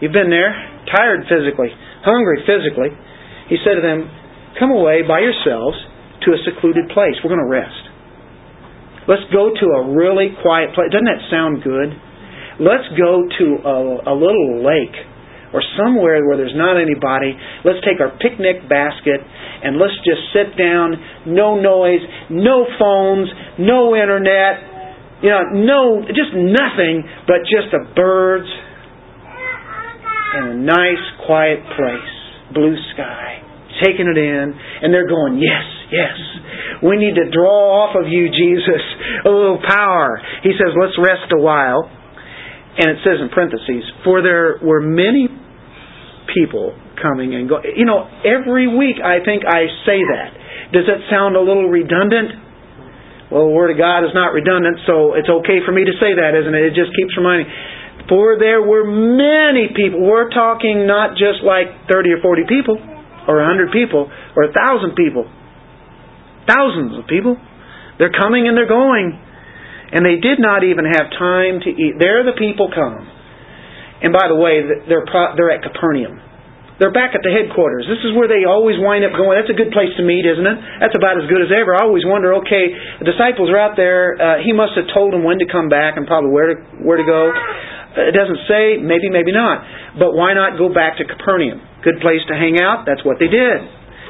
You've 0.02 0.16
been 0.16 0.30
there 0.30 0.54
tired 0.92 1.26
physically, 1.26 1.70
hungry 2.04 2.44
physically, 2.46 2.94
he 3.50 3.58
said 3.62 3.78
to 3.78 3.84
them, 3.84 4.10
Come 4.60 4.72
away 4.72 5.04
by 5.04 5.20
yourselves 5.20 5.76
to 6.24 6.32
a 6.32 6.40
secluded 6.48 6.88
place. 6.96 7.20
We're 7.20 7.34
going 7.34 7.44
to 7.44 7.52
rest. 7.52 7.84
Let's 9.08 9.28
go 9.30 9.52
to 9.52 9.66
a 9.78 9.82
really 9.94 10.32
quiet 10.42 10.74
place. 10.74 10.90
Doesn't 10.90 11.12
that 11.12 11.28
sound 11.30 11.62
good? 11.62 11.92
Let's 12.58 12.88
go 12.96 13.28
to 13.28 13.46
a, 13.68 13.78
a 14.10 14.16
little 14.16 14.64
lake 14.64 14.96
or 15.54 15.62
somewhere 15.76 16.26
where 16.26 16.40
there's 16.40 16.56
not 16.56 16.80
anybody. 16.80 17.36
Let's 17.68 17.84
take 17.84 18.00
our 18.00 18.16
picnic 18.18 18.66
basket 18.72 19.20
and 19.20 19.78
let's 19.78 19.94
just 20.08 20.24
sit 20.32 20.58
down. 20.58 20.96
No 21.28 21.60
noise, 21.60 22.02
no 22.32 22.66
phones, 22.80 23.28
no 23.60 23.94
internet, 23.94 24.75
you 25.24 25.30
know, 25.30 25.44
no, 25.54 25.82
just 26.08 26.36
nothing 26.36 27.04
but 27.28 27.48
just 27.48 27.72
the 27.72 27.88
birds 27.96 28.50
in 30.36 30.44
a 30.52 30.56
nice, 30.60 31.04
quiet 31.26 31.64
place, 31.80 32.14
blue 32.54 32.76
sky, 32.94 33.40
taking 33.84 34.08
it 34.12 34.18
in, 34.20 34.54
and 34.84 34.94
they're 34.94 35.08
going, 35.08 35.40
Yes, 35.40 35.66
yes. 35.92 36.18
We 36.84 36.98
need 36.98 37.16
to 37.16 37.32
draw 37.32 37.88
off 37.88 37.96
of 37.96 38.12
you, 38.12 38.28
Jesus, 38.28 38.84
a 39.24 39.32
little 39.32 39.62
power. 39.64 40.20
He 40.44 40.52
says, 40.52 40.76
Let's 40.76 40.98
rest 41.00 41.32
a 41.32 41.40
while. 41.40 41.90
And 42.78 42.92
it 42.92 43.00
says 43.08 43.24
in 43.24 43.30
parentheses, 43.32 43.88
For 44.04 44.22
there 44.22 44.60
were 44.62 44.82
many 44.82 45.32
people 46.36 46.76
coming 47.02 47.34
and 47.34 47.48
going. 47.48 47.64
You 47.76 47.86
know, 47.86 48.04
every 48.28 48.68
week 48.68 49.00
I 49.00 49.24
think 49.24 49.44
I 49.48 49.72
say 49.88 50.04
that. 50.04 50.30
Does 50.74 50.84
that 50.92 51.08
sound 51.10 51.36
a 51.36 51.40
little 51.40 51.70
redundant? 51.70 52.45
Well, 53.32 53.50
the 53.50 53.56
Word 53.58 53.74
of 53.74 53.78
God 53.82 54.06
is 54.06 54.14
not 54.14 54.38
redundant, 54.38 54.86
so 54.86 55.18
it's 55.18 55.30
okay 55.30 55.62
for 55.66 55.74
me 55.74 55.82
to 55.82 55.96
say 55.98 56.14
that, 56.14 56.38
isn't 56.38 56.54
it? 56.54 56.64
It 56.72 56.76
just 56.78 56.94
keeps 56.94 57.18
reminding. 57.18 57.50
For 58.06 58.38
there 58.38 58.62
were 58.62 58.86
many 58.86 59.74
people. 59.74 60.06
We're 60.06 60.30
talking 60.30 60.86
not 60.86 61.18
just 61.18 61.42
like 61.42 61.90
30 61.90 62.18
or 62.18 62.22
40 62.22 62.46
people, 62.46 62.78
or 63.26 63.42
100 63.42 63.74
people, 63.74 64.06
or 64.38 64.46
1,000 64.54 64.94
people. 64.94 65.26
Thousands 66.46 67.02
of 67.02 67.10
people. 67.10 67.42
They're 67.98 68.14
coming 68.14 68.46
and 68.46 68.54
they're 68.54 68.70
going. 68.70 69.18
And 69.92 70.06
they 70.06 70.22
did 70.22 70.38
not 70.38 70.62
even 70.62 70.86
have 70.86 71.10
time 71.18 71.66
to 71.66 71.70
eat. 71.70 71.98
There 71.98 72.22
the 72.22 72.38
people 72.38 72.70
come. 72.70 73.10
And 74.06 74.14
by 74.14 74.30
the 74.30 74.38
way, 74.38 74.62
they're, 74.86 75.06
they're 75.38 75.52
at 75.52 75.64
Capernaum. 75.66 76.22
They're 76.76 76.92
back 76.92 77.16
at 77.16 77.24
the 77.24 77.32
headquarters. 77.32 77.88
This 77.88 78.04
is 78.04 78.12
where 78.20 78.28
they 78.28 78.44
always 78.44 78.76
wind 78.76 79.08
up 79.08 79.16
going. 79.16 79.40
That's 79.40 79.52
a 79.52 79.56
good 79.56 79.72
place 79.72 79.96
to 79.96 80.04
meet, 80.04 80.28
isn't 80.28 80.44
it? 80.44 80.58
That's 80.84 80.96
about 81.00 81.16
as 81.16 81.24
good 81.32 81.40
as 81.40 81.48
ever. 81.48 81.72
I 81.72 81.88
always 81.88 82.04
wonder, 82.04 82.36
okay, 82.44 82.68
the 83.00 83.08
disciples 83.08 83.48
are 83.48 83.56
out 83.56 83.80
there. 83.80 84.20
Uh, 84.20 84.44
he 84.44 84.52
must 84.52 84.76
have 84.76 84.92
told 84.92 85.16
them 85.16 85.24
when 85.24 85.40
to 85.40 85.48
come 85.48 85.72
back 85.72 85.96
and 85.96 86.04
probably 86.04 86.36
where 86.36 86.52
to, 86.52 86.56
where 86.84 87.00
to 87.00 87.08
go. 87.08 87.32
It 87.96 88.12
doesn't 88.12 88.44
say, 88.52 88.76
maybe, 88.84 89.08
maybe 89.08 89.32
not. 89.32 89.64
But 89.96 90.20
why 90.20 90.36
not 90.36 90.60
go 90.60 90.68
back 90.68 91.00
to 91.00 91.08
Capernaum? 91.08 91.64
Good 91.80 92.04
place 92.04 92.20
to 92.28 92.36
hang 92.36 92.60
out. 92.60 92.84
That's 92.84 93.08
what 93.08 93.24
they 93.24 93.32
did. 93.32 93.60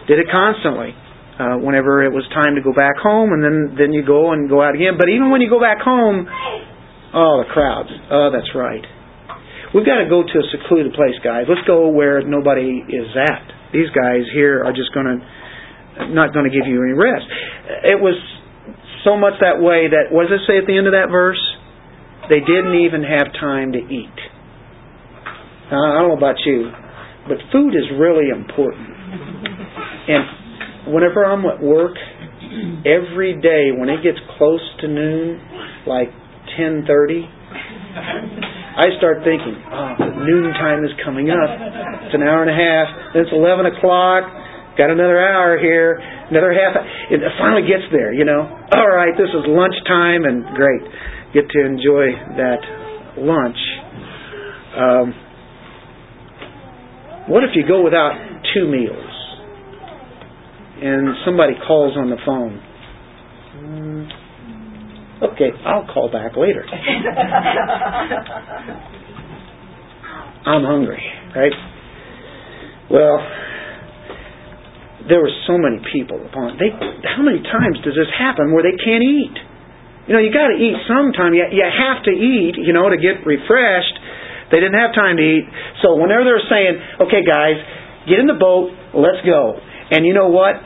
Did 0.10 0.18
it 0.18 0.26
constantly. 0.34 0.98
Uh, 1.36 1.60
whenever 1.60 2.02
it 2.02 2.16
was 2.16 2.24
time 2.32 2.56
to 2.56 2.64
go 2.64 2.72
back 2.72 2.96
home, 2.96 3.36
and 3.36 3.44
then 3.44 3.76
then 3.76 3.92
you 3.92 4.08
go 4.08 4.32
and 4.32 4.48
go 4.48 4.64
out 4.64 4.72
again. 4.72 4.96
But 4.96 5.12
even 5.12 5.36
when 5.36 5.44
you 5.44 5.52
go 5.52 5.60
back 5.60 5.84
home, 5.84 6.24
oh, 7.12 7.44
the 7.44 7.50
crowds. 7.52 7.92
Oh, 8.08 8.32
that's 8.32 8.56
right. 8.56 8.80
We've 9.76 9.86
got 9.86 10.00
to 10.00 10.08
go 10.08 10.24
to 10.24 10.36
a 10.40 10.46
secluded 10.56 10.96
place, 10.96 11.20
guys. 11.20 11.52
Let's 11.52 11.68
go 11.68 11.92
where 11.92 12.24
nobody 12.24 12.80
is 12.80 13.12
at. 13.12 13.44
These 13.76 13.92
guys 13.92 14.24
here 14.32 14.64
are 14.64 14.72
just 14.72 14.96
going 14.96 15.06
to 15.06 15.20
not 16.16 16.32
going 16.34 16.48
to 16.48 16.54
give 16.56 16.68
you 16.68 16.80
any 16.80 16.96
rest. 16.96 17.28
It 17.84 18.00
was 18.00 18.16
so 19.04 19.16
much 19.20 19.34
that 19.40 19.60
way 19.60 19.92
that 19.92 20.16
what 20.16 20.28
does 20.28 20.40
it 20.40 20.48
say 20.48 20.58
at 20.60 20.66
the 20.68 20.78
end 20.78 20.88
of 20.88 20.94
that 20.94 21.12
verse? 21.12 21.40
They 22.32 22.40
didn't 22.40 22.88
even 22.88 23.04
have 23.04 23.32
time 23.36 23.72
to 23.74 23.80
eat. 23.80 24.16
Now, 25.72 25.84
I 25.84 26.00
don't 26.00 26.10
know 26.10 26.18
about 26.18 26.40
you, 26.46 26.72
but 27.28 27.38
food 27.52 27.76
is 27.76 27.84
really 28.00 28.30
important. 28.32 28.96
And 30.08 30.94
whenever 30.94 31.26
I'm 31.26 31.46
at 31.46 31.62
work, 31.62 31.98
every 32.86 33.40
day 33.42 33.72
when 33.76 33.90
it 33.90 34.04
gets 34.04 34.20
close 34.38 34.62
to 34.82 34.88
noon, 34.88 35.42
like 35.86 36.10
10:30, 36.58 37.28
I 38.76 38.92
start 39.00 39.24
thinking, 39.24 39.56
oh, 39.72 39.96
noon 40.28 40.52
time 40.60 40.84
is 40.84 40.92
coming 41.04 41.32
up. 41.32 41.48
It's 42.04 42.16
an 42.16 42.24
hour 42.24 42.44
and 42.44 42.52
a 42.52 42.60
half. 42.60 43.16
Then 43.16 43.24
it's 43.24 43.32
11 43.32 43.72
o'clock. 43.72 44.28
Got 44.78 44.92
another 44.92 45.16
hour 45.16 45.58
here. 45.58 45.96
Another 46.30 46.52
half. 46.52 46.76
It 47.10 47.24
finally 47.40 47.64
gets 47.64 47.88
there, 47.92 48.12
you 48.12 48.26
know. 48.26 48.44
All 48.44 48.92
right, 48.92 49.16
this 49.16 49.32
is 49.32 49.48
lunchtime, 49.48 50.28
and 50.28 50.44
great. 50.60 50.84
Get 51.34 51.48
to 51.48 51.66
enjoy 51.66 52.12
that 52.36 52.60
lunch. 53.16 53.58
Um, 54.76 55.14
what 57.32 57.44
if 57.44 57.52
you 57.56 57.64
go 57.66 57.82
without 57.82 58.12
two 58.54 58.68
meals 58.68 59.12
and 60.84 61.16
somebody 61.26 61.54
calls 61.66 61.96
on 61.96 62.10
the 62.10 62.20
phone? 62.26 62.60
Okay, 65.22 65.52
I'll 65.66 65.88
call 65.88 66.12
back 66.12 66.36
later. 66.36 66.66
I'm 70.46 70.64
hungry, 70.64 71.02
right? 71.34 71.54
Well, 72.92 73.18
there 75.08 75.22
were 75.22 75.32
so 75.48 75.58
many 75.58 75.80
people 75.94 76.20
upon 76.20 76.58
they 76.58 76.70
how 77.06 77.22
many 77.22 77.42
times 77.42 77.78
does 77.86 77.94
this 77.94 78.10
happen 78.18 78.52
where 78.54 78.62
they 78.66 78.76
can't 78.78 79.06
eat? 79.06 79.38
You 80.06 80.14
know, 80.14 80.22
you 80.22 80.30
got 80.30 80.54
to 80.54 80.58
eat 80.58 80.78
sometime. 80.86 81.34
You, 81.34 81.50
you 81.50 81.66
have 81.66 82.06
to 82.06 82.14
eat, 82.14 82.62
you 82.62 82.74
know, 82.74 82.90
to 82.90 82.98
get 82.98 83.26
refreshed. 83.26 83.98
They 84.54 84.62
didn't 84.62 84.78
have 84.78 84.94
time 84.94 85.18
to 85.18 85.26
eat. 85.26 85.46
So 85.82 85.98
whenever 85.98 86.28
they're 86.28 86.46
saying, 86.46 86.78
"Okay, 87.10 87.26
guys, 87.26 87.58
get 88.06 88.22
in 88.22 88.28
the 88.30 88.38
boat, 88.38 88.70
let's 88.94 89.26
go." 89.26 89.58
And 89.90 90.06
you 90.06 90.14
know 90.14 90.30
what? 90.30 90.62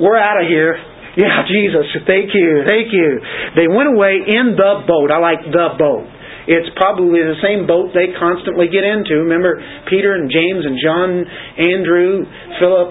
We're 0.00 0.20
out 0.20 0.42
of 0.42 0.48
here. 0.48 0.76
Yeah, 1.16 1.48
Jesus, 1.48 1.88
thank 2.04 2.36
you, 2.36 2.62
thank 2.68 2.92
you. 2.92 3.08
They 3.56 3.68
went 3.72 3.88
away 3.88 4.20
in 4.20 4.52
the 4.52 4.84
boat. 4.84 5.08
I 5.08 5.16
like 5.16 5.40
the 5.48 5.72
boat. 5.80 6.04
It's 6.46 6.70
probably 6.76 7.24
the 7.24 7.40
same 7.42 7.66
boat 7.66 7.90
they 7.90 8.12
constantly 8.14 8.68
get 8.68 8.84
into. 8.84 9.24
Remember 9.26 9.58
Peter 9.90 10.14
and 10.14 10.30
James 10.30 10.62
and 10.62 10.76
John, 10.78 11.08
Andrew, 11.56 12.22
Philip, 12.60 12.90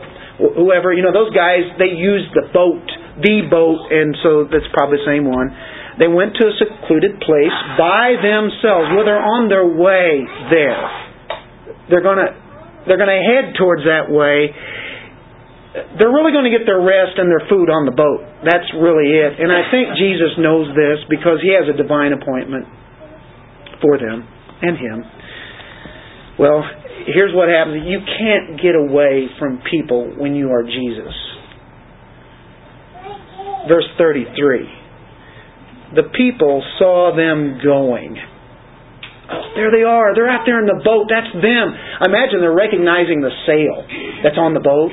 whoever, 0.60 0.92
you 0.92 1.06
know, 1.06 1.16
those 1.16 1.32
guys, 1.32 1.64
they 1.80 1.96
used 1.96 2.34
the 2.36 2.52
boat, 2.52 2.84
the 3.24 3.48
boat, 3.48 3.80
and 3.94 4.18
so 4.20 4.50
that's 4.52 4.68
probably 4.76 5.00
the 5.00 5.08
same 5.08 5.30
one. 5.30 5.54
They 5.96 6.12
went 6.12 6.36
to 6.36 6.52
a 6.52 6.54
secluded 6.60 7.24
place 7.24 7.56
by 7.80 8.20
themselves. 8.20 8.92
Well, 8.92 9.08
they're 9.08 9.24
on 9.24 9.48
their 9.48 9.64
way 9.64 10.28
there. 10.52 10.84
They're 11.88 12.04
gonna 12.04 12.36
they're 12.84 13.00
gonna 13.00 13.24
head 13.24 13.56
towards 13.56 13.88
that 13.88 14.12
way 14.12 14.52
they're 15.76 16.14
really 16.14 16.32
going 16.32 16.48
to 16.48 16.56
get 16.56 16.64
their 16.64 16.80
rest 16.80 17.20
and 17.20 17.28
their 17.28 17.44
food 17.52 17.68
on 17.68 17.84
the 17.84 17.92
boat. 17.92 18.24
That's 18.48 18.68
really 18.80 19.12
it. 19.12 19.36
And 19.44 19.52
I 19.52 19.68
think 19.68 20.00
Jesus 20.00 20.40
knows 20.40 20.72
this 20.72 21.04
because 21.12 21.44
he 21.44 21.52
has 21.52 21.68
a 21.68 21.76
divine 21.76 22.16
appointment 22.16 22.64
for 23.84 24.00
them 24.00 24.24
and 24.64 24.80
him. 24.80 24.98
Well, 26.40 26.64
here's 27.12 27.36
what 27.36 27.52
happens. 27.52 27.84
You 27.84 28.00
can't 28.00 28.56
get 28.60 28.76
away 28.76 29.28
from 29.36 29.60
people 29.68 30.16
when 30.16 30.36
you 30.36 30.52
are 30.56 30.64
Jesus. 30.64 31.12
Verse 33.68 33.88
33. 34.00 35.96
The 35.96 36.08
people 36.16 36.64
saw 36.80 37.16
them 37.16 37.60
going. 37.60 38.16
Oh, 39.26 39.44
there 39.56 39.72
they 39.76 39.84
are. 39.84 40.14
They're 40.16 40.30
out 40.30 40.46
there 40.46 40.60
in 40.60 40.68
the 40.68 40.80
boat. 40.84 41.10
That's 41.10 41.34
them. 41.36 41.68
I 41.74 42.08
imagine 42.08 42.40
they're 42.40 42.56
recognizing 42.56 43.20
the 43.20 43.34
sail 43.44 43.84
that's 44.24 44.38
on 44.38 44.54
the 44.54 44.64
boat. 44.64 44.92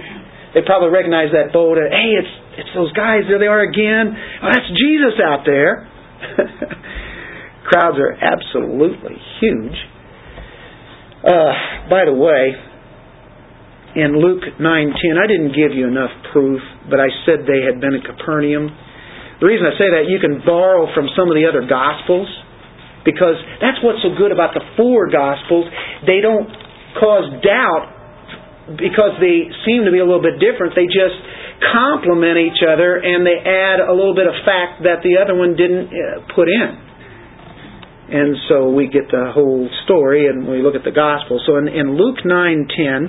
They 0.55 0.61
probably 0.65 0.93
recognize 0.93 1.33
that 1.33 1.53
boat. 1.53 1.79
And, 1.79 1.89
hey, 1.89 2.13
it's 2.21 2.35
it's 2.53 2.73
those 2.77 2.93
guys. 2.93 3.25
There 3.29 3.41
they 3.41 3.49
are 3.49 3.65
again. 3.65 4.13
Oh, 4.13 4.49
that's 4.53 4.69
Jesus 4.69 5.17
out 5.25 5.49
there. 5.49 5.89
Crowds 7.73 7.97
are 7.97 8.13
absolutely 8.13 9.17
huge. 9.41 9.79
Uh, 11.25 11.89
by 11.89 12.05
the 12.05 12.13
way, 12.13 12.53
in 13.97 14.21
Luke 14.21 14.45
9:10, 14.61 15.17
I 15.17 15.27
didn't 15.27 15.57
give 15.57 15.73
you 15.73 15.89
enough 15.89 16.13
proof, 16.33 16.61
but 16.91 17.01
I 17.01 17.09
said 17.25 17.49
they 17.49 17.65
had 17.65 17.81
been 17.81 17.95
at 17.95 18.05
Capernaum. 18.05 18.69
The 19.41 19.47
reason 19.47 19.67
I 19.67 19.75
say 19.79 19.89
that, 19.91 20.07
you 20.07 20.21
can 20.21 20.45
borrow 20.45 20.87
from 20.95 21.09
some 21.17 21.33
of 21.33 21.35
the 21.35 21.49
other 21.49 21.67
Gospels, 21.67 22.29
because 23.05 23.35
that's 23.61 23.81
what's 23.83 24.03
so 24.05 24.15
good 24.15 24.31
about 24.31 24.55
the 24.55 24.63
four 24.77 25.09
Gospels. 25.09 25.67
They 26.07 26.21
don't 26.21 26.47
cause 27.01 27.27
doubt 27.41 28.02
because 28.67 29.19
they 29.19 29.51
seem 29.67 29.85
to 29.85 29.93
be 29.93 29.99
a 29.99 30.07
little 30.07 30.23
bit 30.23 30.39
different, 30.39 30.79
they 30.79 30.87
just 30.87 31.19
complement 31.59 32.39
each 32.39 32.63
other 32.63 32.99
and 32.99 33.27
they 33.27 33.39
add 33.39 33.83
a 33.83 33.95
little 33.95 34.15
bit 34.15 34.27
of 34.27 34.35
fact 34.47 34.83
that 34.87 35.03
the 35.03 35.19
other 35.19 35.35
one 35.35 35.55
didn't 35.59 35.91
uh, 35.91 36.27
put 36.35 36.47
in. 36.47 36.71
And 38.13 38.37
so 38.49 38.71
we 38.71 38.87
get 38.87 39.09
the 39.11 39.33
whole 39.33 39.71
story 39.85 40.29
and 40.29 40.47
we 40.47 40.63
look 40.63 40.75
at 40.75 40.85
the 40.85 40.95
gospel. 40.95 41.41
So 41.47 41.57
in, 41.57 41.67
in 41.67 41.97
Luke 41.97 42.23
9:10 42.23 43.09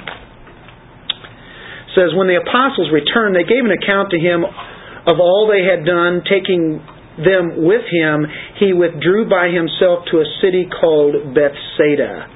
says 1.93 2.09
when 2.17 2.25
the 2.25 2.41
apostles 2.41 2.89
returned 2.89 3.35
they 3.37 3.45
gave 3.45 3.61
an 3.61 3.73
account 3.73 4.09
to 4.09 4.17
him 4.17 4.41
of 4.41 5.19
all 5.21 5.45
they 5.45 5.61
had 5.61 5.85
done 5.85 6.25
taking 6.25 6.81
them 7.21 7.61
with 7.61 7.85
him 7.85 8.25
he 8.57 8.73
withdrew 8.73 9.29
by 9.29 9.53
himself 9.53 10.01
to 10.09 10.17
a 10.17 10.25
city 10.41 10.65
called 10.65 11.13
Bethsaida 11.37 12.32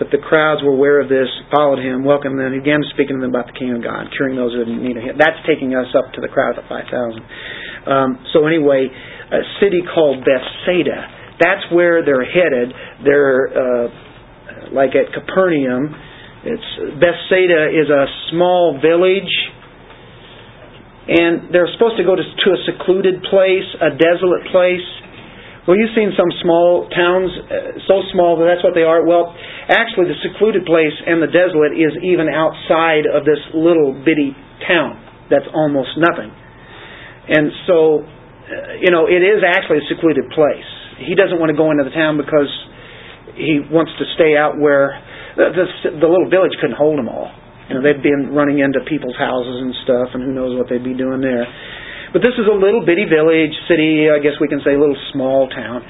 but 0.00 0.08
the 0.08 0.16
crowds 0.16 0.64
were 0.64 0.72
aware 0.72 0.96
of 1.04 1.12
this, 1.12 1.28
followed 1.52 1.76
him, 1.76 2.08
welcomed 2.08 2.40
them, 2.40 2.56
he 2.56 2.64
began 2.64 2.80
speaking 2.96 3.20
to 3.20 3.22
them 3.22 3.36
about 3.36 3.52
the 3.52 3.56
kingdom 3.60 3.78
of 3.78 3.84
God, 3.84 4.08
curing 4.16 4.32
those 4.32 4.56
who 4.56 4.64
need 4.64 4.96
him. 4.96 5.20
That's 5.20 5.36
taking 5.44 5.76
us 5.76 5.92
up 5.92 6.16
to 6.16 6.24
the 6.24 6.32
crowd 6.32 6.56
of 6.56 6.64
5,000. 6.64 6.88
Um, 7.84 8.24
so 8.32 8.48
anyway, 8.48 8.88
a 8.88 9.44
city 9.60 9.84
called 9.84 10.24
Bethsaida. 10.24 11.36
That's 11.36 11.68
where 11.68 12.00
they're 12.00 12.24
headed. 12.24 12.72
They're 13.04 13.52
uh, 13.52 13.88
like 14.72 14.96
at 14.96 15.12
Capernaum. 15.12 15.92
It's 16.48 16.70
Bethsaida 16.96 17.68
is 17.76 17.92
a 17.92 18.04
small 18.32 18.80
village, 18.80 19.28
and 21.12 21.52
they're 21.52 21.68
supposed 21.76 22.00
to 22.00 22.04
go 22.08 22.16
to, 22.16 22.24
to 22.24 22.48
a 22.56 22.60
secluded 22.64 23.20
place, 23.28 23.68
a 23.84 23.92
desolate 24.00 24.48
place. 24.48 24.88
Well, 25.70 25.78
you've 25.78 25.94
seen 25.94 26.10
some 26.18 26.26
small 26.42 26.90
towns, 26.90 27.30
uh, 27.30 27.78
so 27.86 28.02
small 28.10 28.34
that 28.42 28.50
that's 28.50 28.66
what 28.66 28.74
they 28.74 28.82
are. 28.82 29.06
Well, 29.06 29.30
actually, 29.70 30.10
the 30.10 30.18
secluded 30.18 30.66
place 30.66 30.98
and 31.06 31.22
the 31.22 31.30
desolate 31.30 31.78
is 31.78 31.94
even 32.02 32.26
outside 32.26 33.06
of 33.06 33.22
this 33.22 33.38
little 33.54 33.94
bitty 33.94 34.34
town. 34.66 34.98
That's 35.30 35.46
almost 35.54 35.94
nothing. 35.94 36.34
And 37.30 37.54
so, 37.70 38.02
uh, 38.02 38.82
you 38.82 38.90
know, 38.90 39.06
it 39.06 39.22
is 39.22 39.46
actually 39.46 39.86
a 39.86 39.86
secluded 39.86 40.26
place. 40.34 40.66
He 41.06 41.14
doesn't 41.14 41.38
want 41.38 41.54
to 41.54 41.58
go 41.58 41.70
into 41.70 41.86
the 41.86 41.94
town 41.94 42.18
because 42.18 42.50
he 43.38 43.62
wants 43.70 43.94
to 44.02 44.10
stay 44.18 44.34
out 44.34 44.58
where 44.58 44.98
the, 45.38 45.54
the, 45.54 46.02
the 46.02 46.08
little 46.10 46.26
village 46.26 46.58
couldn't 46.58 46.82
hold 46.82 46.98
them 46.98 47.06
all. 47.06 47.30
You 47.70 47.78
know, 47.78 47.86
they'd 47.86 48.02
been 48.02 48.34
running 48.34 48.58
into 48.58 48.82
people's 48.90 49.14
houses 49.14 49.54
and 49.62 49.70
stuff, 49.86 50.18
and 50.18 50.26
who 50.26 50.34
knows 50.34 50.58
what 50.58 50.66
they'd 50.66 50.82
be 50.82 50.98
doing 50.98 51.22
there. 51.22 51.46
But 52.12 52.26
this 52.26 52.34
is 52.34 52.46
a 52.50 52.56
little 52.56 52.82
bitty 52.82 53.06
village, 53.06 53.54
city, 53.70 54.10
I 54.10 54.18
guess 54.18 54.34
we 54.42 54.50
can 54.50 54.58
say, 54.66 54.74
a 54.74 54.80
little 54.80 54.98
small 55.14 55.46
town. 55.48 55.86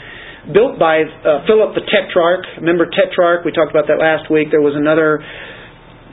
Built 0.53 0.81
by 0.81 1.05
uh, 1.05 1.45
Philip 1.49 1.77
the 1.77 1.85
Tetrarch. 1.85 2.45
Remember 2.61 2.89
Tetrarch? 2.89 3.45
We 3.45 3.53
talked 3.53 3.73
about 3.73 3.89
that 3.89 4.01
last 4.01 4.29
week. 4.29 4.49
There 4.53 4.65
was 4.65 4.77
another 4.77 5.21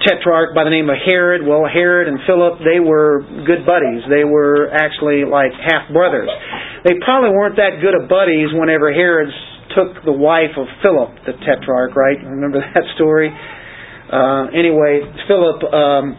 tetrarch 0.05 0.53
by 0.53 0.63
the 0.63 0.69
name 0.69 0.89
of 0.89 0.99
Herod. 0.99 1.41
Well, 1.47 1.65
Herod 1.65 2.07
and 2.07 2.19
Philip, 2.27 2.61
they 2.61 2.79
were 2.79 3.25
good 3.47 3.65
buddies. 3.65 4.05
They 4.07 4.23
were 4.23 4.69
actually 4.69 5.25
like 5.25 5.51
half 5.55 5.89
brothers. 5.91 6.29
They 6.85 6.99
probably 7.01 7.33
weren't 7.33 7.57
that 7.57 7.81
good 7.81 7.95
of 7.97 8.07
buddies 8.07 8.53
whenever 8.53 8.93
Herod 8.93 9.31
took 9.73 10.05
the 10.05 10.13
wife 10.15 10.55
of 10.55 10.67
Philip 10.83 11.23
the 11.25 11.33
Tetrarch, 11.43 11.95
right? 11.95 12.19
Remember 12.21 12.61
that 12.73 12.85
story? 12.95 13.31
Uh, 13.31 14.47
anyway, 14.55 15.03
Philip 15.27 15.59
um, 15.67 16.15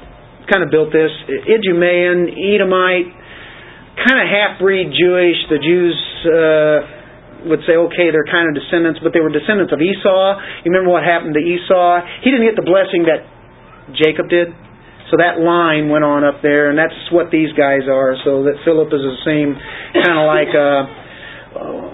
kind 0.50 0.60
of 0.64 0.70
built 0.70 0.92
this. 0.92 1.12
Idumean, 1.48 2.28
Edomite, 2.36 3.08
kind 4.06 4.18
of 4.20 4.26
half 4.28 4.58
breed 4.60 4.92
Jewish. 4.94 5.38
The 5.50 5.58
Jews 5.58 5.96
uh, 6.28 7.48
would 7.50 7.62
say, 7.66 7.78
okay, 7.78 8.10
they're 8.10 8.28
kind 8.28 8.50
of 8.50 8.54
descendants, 8.58 9.00
but 9.02 9.14
they 9.14 9.22
were 9.22 9.30
descendants 9.30 9.72
of 9.72 9.80
Esau. 9.80 10.26
You 10.64 10.68
remember 10.70 10.90
what 10.90 11.06
happened 11.06 11.34
to 11.38 11.42
Esau? 11.42 12.02
He 12.22 12.30
didn't 12.30 12.46
get 12.46 12.58
the 12.58 12.66
blessing 12.66 13.06
that 13.06 13.22
Jacob 13.94 14.28
did. 14.28 14.50
So 15.08 15.16
that 15.16 15.40
line 15.40 15.88
went 15.88 16.04
on 16.04 16.20
up 16.20 16.44
there, 16.44 16.68
and 16.68 16.76
that's 16.76 16.96
what 17.08 17.32
these 17.32 17.48
guys 17.56 17.88
are. 17.88 18.12
So 18.24 18.44
that 18.44 18.60
Philip 18.64 18.92
is 18.92 19.00
the 19.00 19.18
same, 19.24 19.56
kind 20.04 20.16
of 20.20 20.24
like 20.28 20.52
uh, 20.52 20.82
uh, 21.56 21.88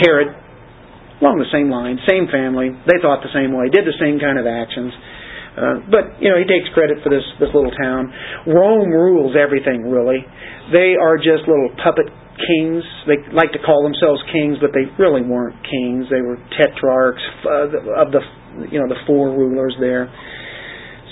Herod, 0.00 0.32
along 1.20 1.36
the 1.44 1.52
same 1.52 1.68
line, 1.68 2.00
same 2.08 2.24
family. 2.32 2.72
They 2.88 2.96
thought 3.04 3.20
the 3.20 3.32
same 3.36 3.52
way, 3.52 3.68
did 3.68 3.84
the 3.84 3.96
same 4.00 4.16
kind 4.16 4.40
of 4.40 4.48
actions. 4.48 4.96
Uh, 5.56 5.80
but 5.88 6.20
you 6.20 6.28
know, 6.28 6.36
he 6.36 6.44
takes 6.44 6.68
credit 6.76 7.00
for 7.00 7.08
this 7.08 7.24
this 7.40 7.48
little 7.56 7.72
town. 7.72 8.12
Rome 8.44 8.92
rules 8.92 9.32
everything, 9.32 9.88
really. 9.88 10.20
They 10.68 11.00
are 11.00 11.16
just 11.16 11.48
little 11.48 11.72
puppet 11.80 12.12
kings. 12.36 12.84
They 13.08 13.16
like 13.32 13.56
to 13.56 13.60
call 13.64 13.80
themselves 13.80 14.20
kings, 14.28 14.60
but 14.60 14.76
they 14.76 14.84
really 15.00 15.24
weren't 15.24 15.56
kings. 15.64 16.12
They 16.12 16.20
were 16.20 16.36
tetrarchs 16.60 17.24
uh, 17.48 18.04
of 18.04 18.12
the 18.12 18.20
you 18.68 18.76
know 18.76 18.88
the 18.88 19.00
four 19.08 19.32
rulers 19.32 19.72
there. 19.80 20.12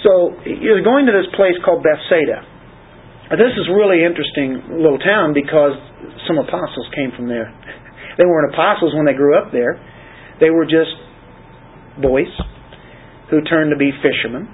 So 0.04 0.36
you're 0.44 0.84
going 0.84 1.08
to 1.08 1.14
this 1.16 1.28
place 1.32 1.56
called 1.64 1.80
Bethsaida. 1.80 2.44
This 3.40 3.56
is 3.56 3.66
really 3.72 4.04
interesting 4.04 4.76
little 4.76 5.00
town 5.00 5.32
because 5.32 5.72
some 6.28 6.36
apostles 6.36 6.86
came 6.94 7.10
from 7.16 7.28
there. 7.28 7.48
They 8.14 8.22
weren't 8.22 8.54
apostles 8.54 8.94
when 8.94 9.06
they 9.06 9.12
grew 9.12 9.34
up 9.36 9.50
there. 9.50 9.74
They 10.38 10.48
were 10.48 10.62
just 10.62 10.94
boys 11.98 12.30
who 13.30 13.40
turned 13.44 13.70
to 13.72 13.78
be 13.78 13.92
fishermen. 14.04 14.48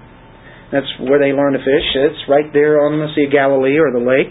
That's 0.70 0.88
where 1.02 1.18
they 1.18 1.34
learned 1.34 1.58
to 1.58 1.64
fish. 1.66 1.88
It's 1.98 2.22
right 2.30 2.46
there 2.54 2.86
on 2.86 2.98
the 2.98 3.10
Sea 3.14 3.26
of 3.26 3.32
Galilee 3.34 3.78
or 3.78 3.90
the 3.90 4.02
lake. 4.02 4.30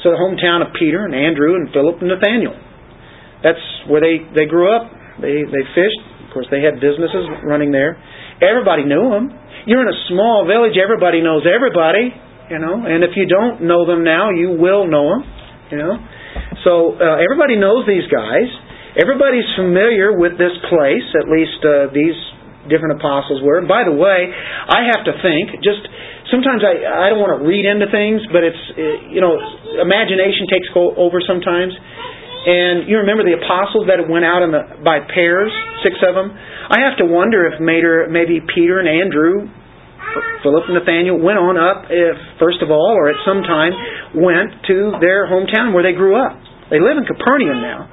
So 0.00 0.12
the 0.12 0.20
hometown 0.20 0.64
of 0.64 0.72
Peter 0.76 1.04
and 1.04 1.12
Andrew 1.12 1.56
and 1.56 1.68
Philip 1.72 2.00
and 2.00 2.08
Nathaniel. 2.08 2.56
That's 3.44 3.60
where 3.88 4.00
they, 4.00 4.24
they 4.32 4.48
grew 4.48 4.72
up. 4.72 4.88
They 5.20 5.44
they 5.44 5.64
fished. 5.76 6.02
Of 6.24 6.32
course, 6.32 6.48
they 6.50 6.64
had 6.64 6.80
businesses 6.80 7.28
running 7.44 7.70
there. 7.70 8.00
Everybody 8.40 8.88
knew 8.88 9.12
them. 9.12 9.30
You're 9.64 9.80
in 9.80 9.88
a 9.88 10.00
small 10.12 10.44
village, 10.44 10.76
everybody 10.76 11.24
knows 11.24 11.48
everybody, 11.48 12.12
you 12.52 12.60
know, 12.60 12.84
and 12.84 13.00
if 13.00 13.16
you 13.16 13.24
don't 13.24 13.64
know 13.64 13.88
them 13.88 14.04
now, 14.04 14.28
you 14.28 14.52
will 14.52 14.84
know 14.84 15.08
them, 15.08 15.22
you 15.72 15.78
know. 15.80 15.96
So 16.68 17.00
uh, 17.00 17.16
everybody 17.16 17.56
knows 17.56 17.88
these 17.88 18.04
guys. 18.12 18.44
Everybody's 19.00 19.48
familiar 19.56 20.12
with 20.12 20.36
this 20.36 20.52
place, 20.68 21.06
at 21.16 21.32
least 21.32 21.60
uh, 21.64 21.88
these 21.96 22.18
different 22.68 22.96
apostles 23.00 23.44
were. 23.44 23.60
And 23.60 23.68
by 23.68 23.84
the 23.84 23.92
way, 23.92 24.28
I 24.30 24.88
have 24.92 25.04
to 25.04 25.14
think, 25.20 25.60
just 25.60 25.84
sometimes 26.32 26.64
I, 26.64 26.80
I 26.82 27.06
don't 27.12 27.20
want 27.20 27.36
to 27.38 27.42
read 27.44 27.64
into 27.68 27.88
things, 27.92 28.24
but 28.32 28.42
it's, 28.42 28.64
you 29.12 29.20
know, 29.20 29.36
imagination 29.80 30.48
takes 30.48 30.68
over 30.74 31.20
sometimes. 31.24 31.72
And 32.44 32.84
you 32.84 33.00
remember 33.00 33.24
the 33.24 33.40
apostles 33.40 33.88
that 33.88 34.04
went 34.04 34.28
out 34.28 34.44
in 34.44 34.52
the, 34.52 34.84
by 34.84 35.00
pairs, 35.00 35.48
six 35.80 35.96
of 36.04 36.12
them? 36.12 36.28
I 36.32 36.84
have 36.84 37.00
to 37.00 37.06
wonder 37.08 37.48
if 37.48 37.56
maybe 37.60 38.44
Peter 38.52 38.80
and 38.80 38.88
Andrew, 38.88 39.48
Philip 40.44 40.68
and 40.68 40.76
Nathaniel 40.76 41.16
went 41.16 41.40
on 41.40 41.56
up, 41.56 41.88
if 41.88 42.16
first 42.36 42.60
of 42.60 42.68
all, 42.68 42.92
or 42.92 43.08
at 43.08 43.16
some 43.24 43.40
time, 43.48 43.72
went 44.12 44.60
to 44.68 44.92
their 45.00 45.24
hometown 45.24 45.72
where 45.72 45.80
they 45.80 45.96
grew 45.96 46.20
up. 46.20 46.36
They 46.68 46.80
live 46.80 47.00
in 47.00 47.08
Capernaum 47.08 47.64
now, 47.64 47.88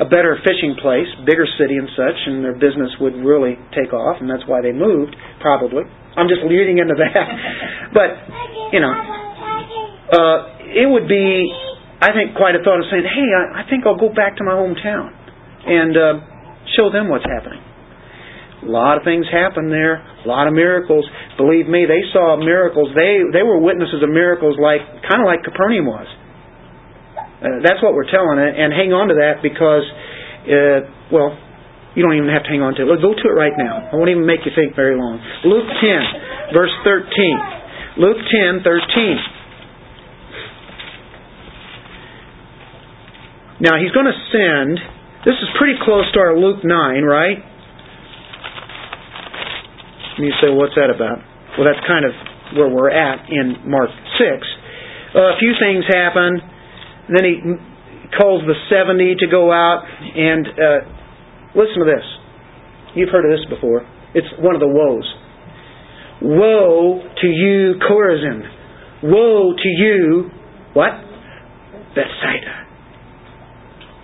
a 0.00 0.06
better 0.08 0.40
fishing 0.42 0.76
place, 0.80 1.06
bigger 1.28 1.44
city 1.60 1.76
and 1.76 1.88
such, 1.92 2.18
and 2.26 2.44
their 2.44 2.56
business 2.56 2.90
would 3.00 3.20
really 3.20 3.60
take 3.76 3.92
off, 3.92 4.16
and 4.20 4.28
that's 4.28 4.44
why 4.48 4.64
they 4.64 4.72
moved, 4.72 5.14
probably. 5.40 5.84
I'm 6.16 6.26
just 6.26 6.40
leading 6.48 6.78
into 6.80 6.96
that. 6.96 7.26
but, 7.96 8.10
you 8.72 8.80
know, 8.80 8.94
uh, 10.10 10.38
it 10.72 10.88
would 10.88 11.06
be 11.06 11.46
I 12.00 12.16
think 12.16 12.32
quite 12.32 12.56
a 12.56 12.64
thought 12.64 12.80
of 12.80 12.88
saying, 12.88 13.04
hey, 13.04 13.28
I, 13.28 13.60
I 13.60 13.62
think 13.68 13.84
I'll 13.84 14.00
go 14.00 14.08
back 14.08 14.40
to 14.40 14.44
my 14.44 14.56
hometown 14.56 15.12
and 15.68 15.92
uh, 15.92 16.14
show 16.72 16.88
them 16.88 17.12
what's 17.12 17.28
happening. 17.28 17.60
A 18.64 18.72
lot 18.72 18.96
of 18.96 19.04
things 19.04 19.28
happened 19.28 19.68
there, 19.68 20.00
a 20.00 20.28
lot 20.28 20.48
of 20.48 20.56
miracles. 20.56 21.04
Believe 21.36 21.68
me, 21.68 21.84
they 21.84 22.00
saw 22.12 22.40
miracles. 22.40 22.92
They 22.96 23.24
they 23.32 23.44
were 23.44 23.56
witnesses 23.56 24.04
of 24.04 24.08
miracles 24.08 24.56
like 24.60 24.80
kind 25.08 25.20
of 25.20 25.28
like 25.28 25.44
Capernaum 25.44 25.88
was. 25.88 26.08
Uh, 27.40 27.64
that's 27.64 27.80
what 27.80 27.96
we're 27.96 28.08
telling 28.08 28.36
it, 28.36 28.52
and 28.52 28.68
hang 28.72 28.92
on 28.92 29.08
to 29.08 29.16
that 29.16 29.40
because, 29.40 29.84
uh, 30.44 30.84
well, 31.08 31.32
you 31.96 32.04
don't 32.04 32.14
even 32.14 32.28
have 32.28 32.44
to 32.44 32.52
hang 32.52 32.62
on 32.62 32.76
to 32.76 32.84
it. 32.84 33.00
Go 33.00 33.16
to 33.16 33.26
it 33.26 33.36
right 33.36 33.56
now. 33.56 33.88
I 33.90 33.96
won't 33.96 34.12
even 34.12 34.28
make 34.28 34.44
you 34.44 34.52
think 34.54 34.76
very 34.76 34.94
long. 34.94 35.18
Luke 35.42 35.66
10, 35.66 36.52
verse 36.54 36.70
13. 36.84 37.98
Luke 37.98 38.20
10, 38.20 38.62
13. 38.62 39.18
Now 43.60 43.76
he's 43.76 43.90
going 43.92 44.06
to 44.08 44.18
send, 44.32 44.78
this 45.26 45.36
is 45.36 45.48
pretty 45.58 45.76
close 45.82 46.06
to 46.14 46.20
our 46.20 46.36
Luke 46.36 46.64
9, 46.64 46.70
right? 47.04 47.40
And 50.16 50.24
you 50.24 50.32
say, 50.40 50.48
what's 50.52 50.76
that 50.76 50.88
about? 50.88 51.18
Well, 51.58 51.66
that's 51.66 51.82
kind 51.88 52.04
of 52.04 52.12
where 52.56 52.68
we're 52.70 52.92
at 52.92 53.28
in 53.28 53.68
Mark 53.68 53.90
6. 53.90 54.00
Uh, 55.16 55.34
a 55.34 55.36
few 55.42 55.52
things 55.58 55.84
happen. 55.90 56.40
Then 57.10 57.24
he 57.26 57.34
calls 58.16 58.42
the 58.46 58.54
70 58.70 59.16
to 59.20 59.26
go 59.30 59.50
out 59.50 59.84
and 59.84 60.46
uh, 60.46 60.80
listen 61.54 61.82
to 61.82 61.88
this. 61.90 62.06
You've 62.94 63.10
heard 63.10 63.26
of 63.26 63.34
this 63.34 63.46
before. 63.50 63.86
It's 64.14 64.26
one 64.38 64.54
of 64.54 64.60
the 64.60 64.70
woes. 64.70 65.06
Woe 66.22 67.02
to 67.02 67.26
you, 67.26 67.74
Chorazin. 67.82 68.42
Woe 69.02 69.54
to 69.54 69.68
you, 69.68 70.30
what? 70.74 70.92
Bethsaida. 71.94 72.60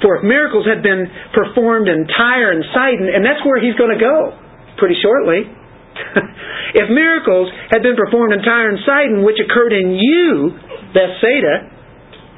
For 0.03 0.21
if 0.21 0.23
miracles 0.25 0.66
had 0.66 0.83
been 0.83 1.09
performed 1.33 1.88
in 1.88 2.07
Tyre 2.07 2.53
and 2.53 2.64
Sidon, 2.73 3.09
and 3.09 3.25
that's 3.25 3.40
where 3.45 3.61
he's 3.61 3.77
going 3.77 3.97
to 3.97 4.03
go 4.03 4.38
pretty 4.79 4.97
shortly. 5.01 5.45
if 6.77 6.87
miracles 6.92 7.49
had 7.73 7.83
been 7.83 7.97
performed 7.97 8.33
in 8.35 8.40
Tyre 8.45 8.69
and 8.69 8.81
Sidon, 8.85 9.25
which 9.25 9.40
occurred 9.40 9.73
in 9.73 9.97
you, 9.97 10.53
Bethsaida, 10.92 11.73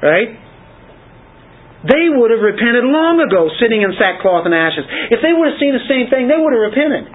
right? 0.01 0.48
They 1.87 2.11
would 2.11 2.31
have 2.35 2.43
repented 2.43 2.83
long 2.83 3.23
ago, 3.23 3.47
sitting 3.55 3.79
in 3.79 3.95
sackcloth 3.95 4.43
and 4.43 4.51
ashes. 4.51 4.83
If 5.15 5.23
they 5.23 5.31
would 5.31 5.55
have 5.55 5.59
seen 5.63 5.71
the 5.71 5.87
same 5.87 6.11
thing, 6.11 6.27
they 6.27 6.35
would 6.35 6.51
have 6.51 6.65
repented. 6.75 7.07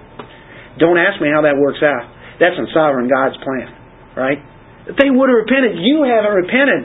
Don't 0.81 0.97
ask 0.97 1.21
me 1.21 1.29
how 1.29 1.45
that 1.45 1.61
works 1.61 1.85
out. 1.85 2.09
That's 2.41 2.57
in 2.57 2.67
sovereign 2.73 3.07
God's 3.07 3.37
plan, 3.45 3.69
right? 4.17 4.41
If 4.89 4.97
they 4.97 5.13
would 5.13 5.29
have 5.29 5.41
repented, 5.45 5.79
you 5.81 6.03
haven't 6.09 6.35
repented. 6.35 6.83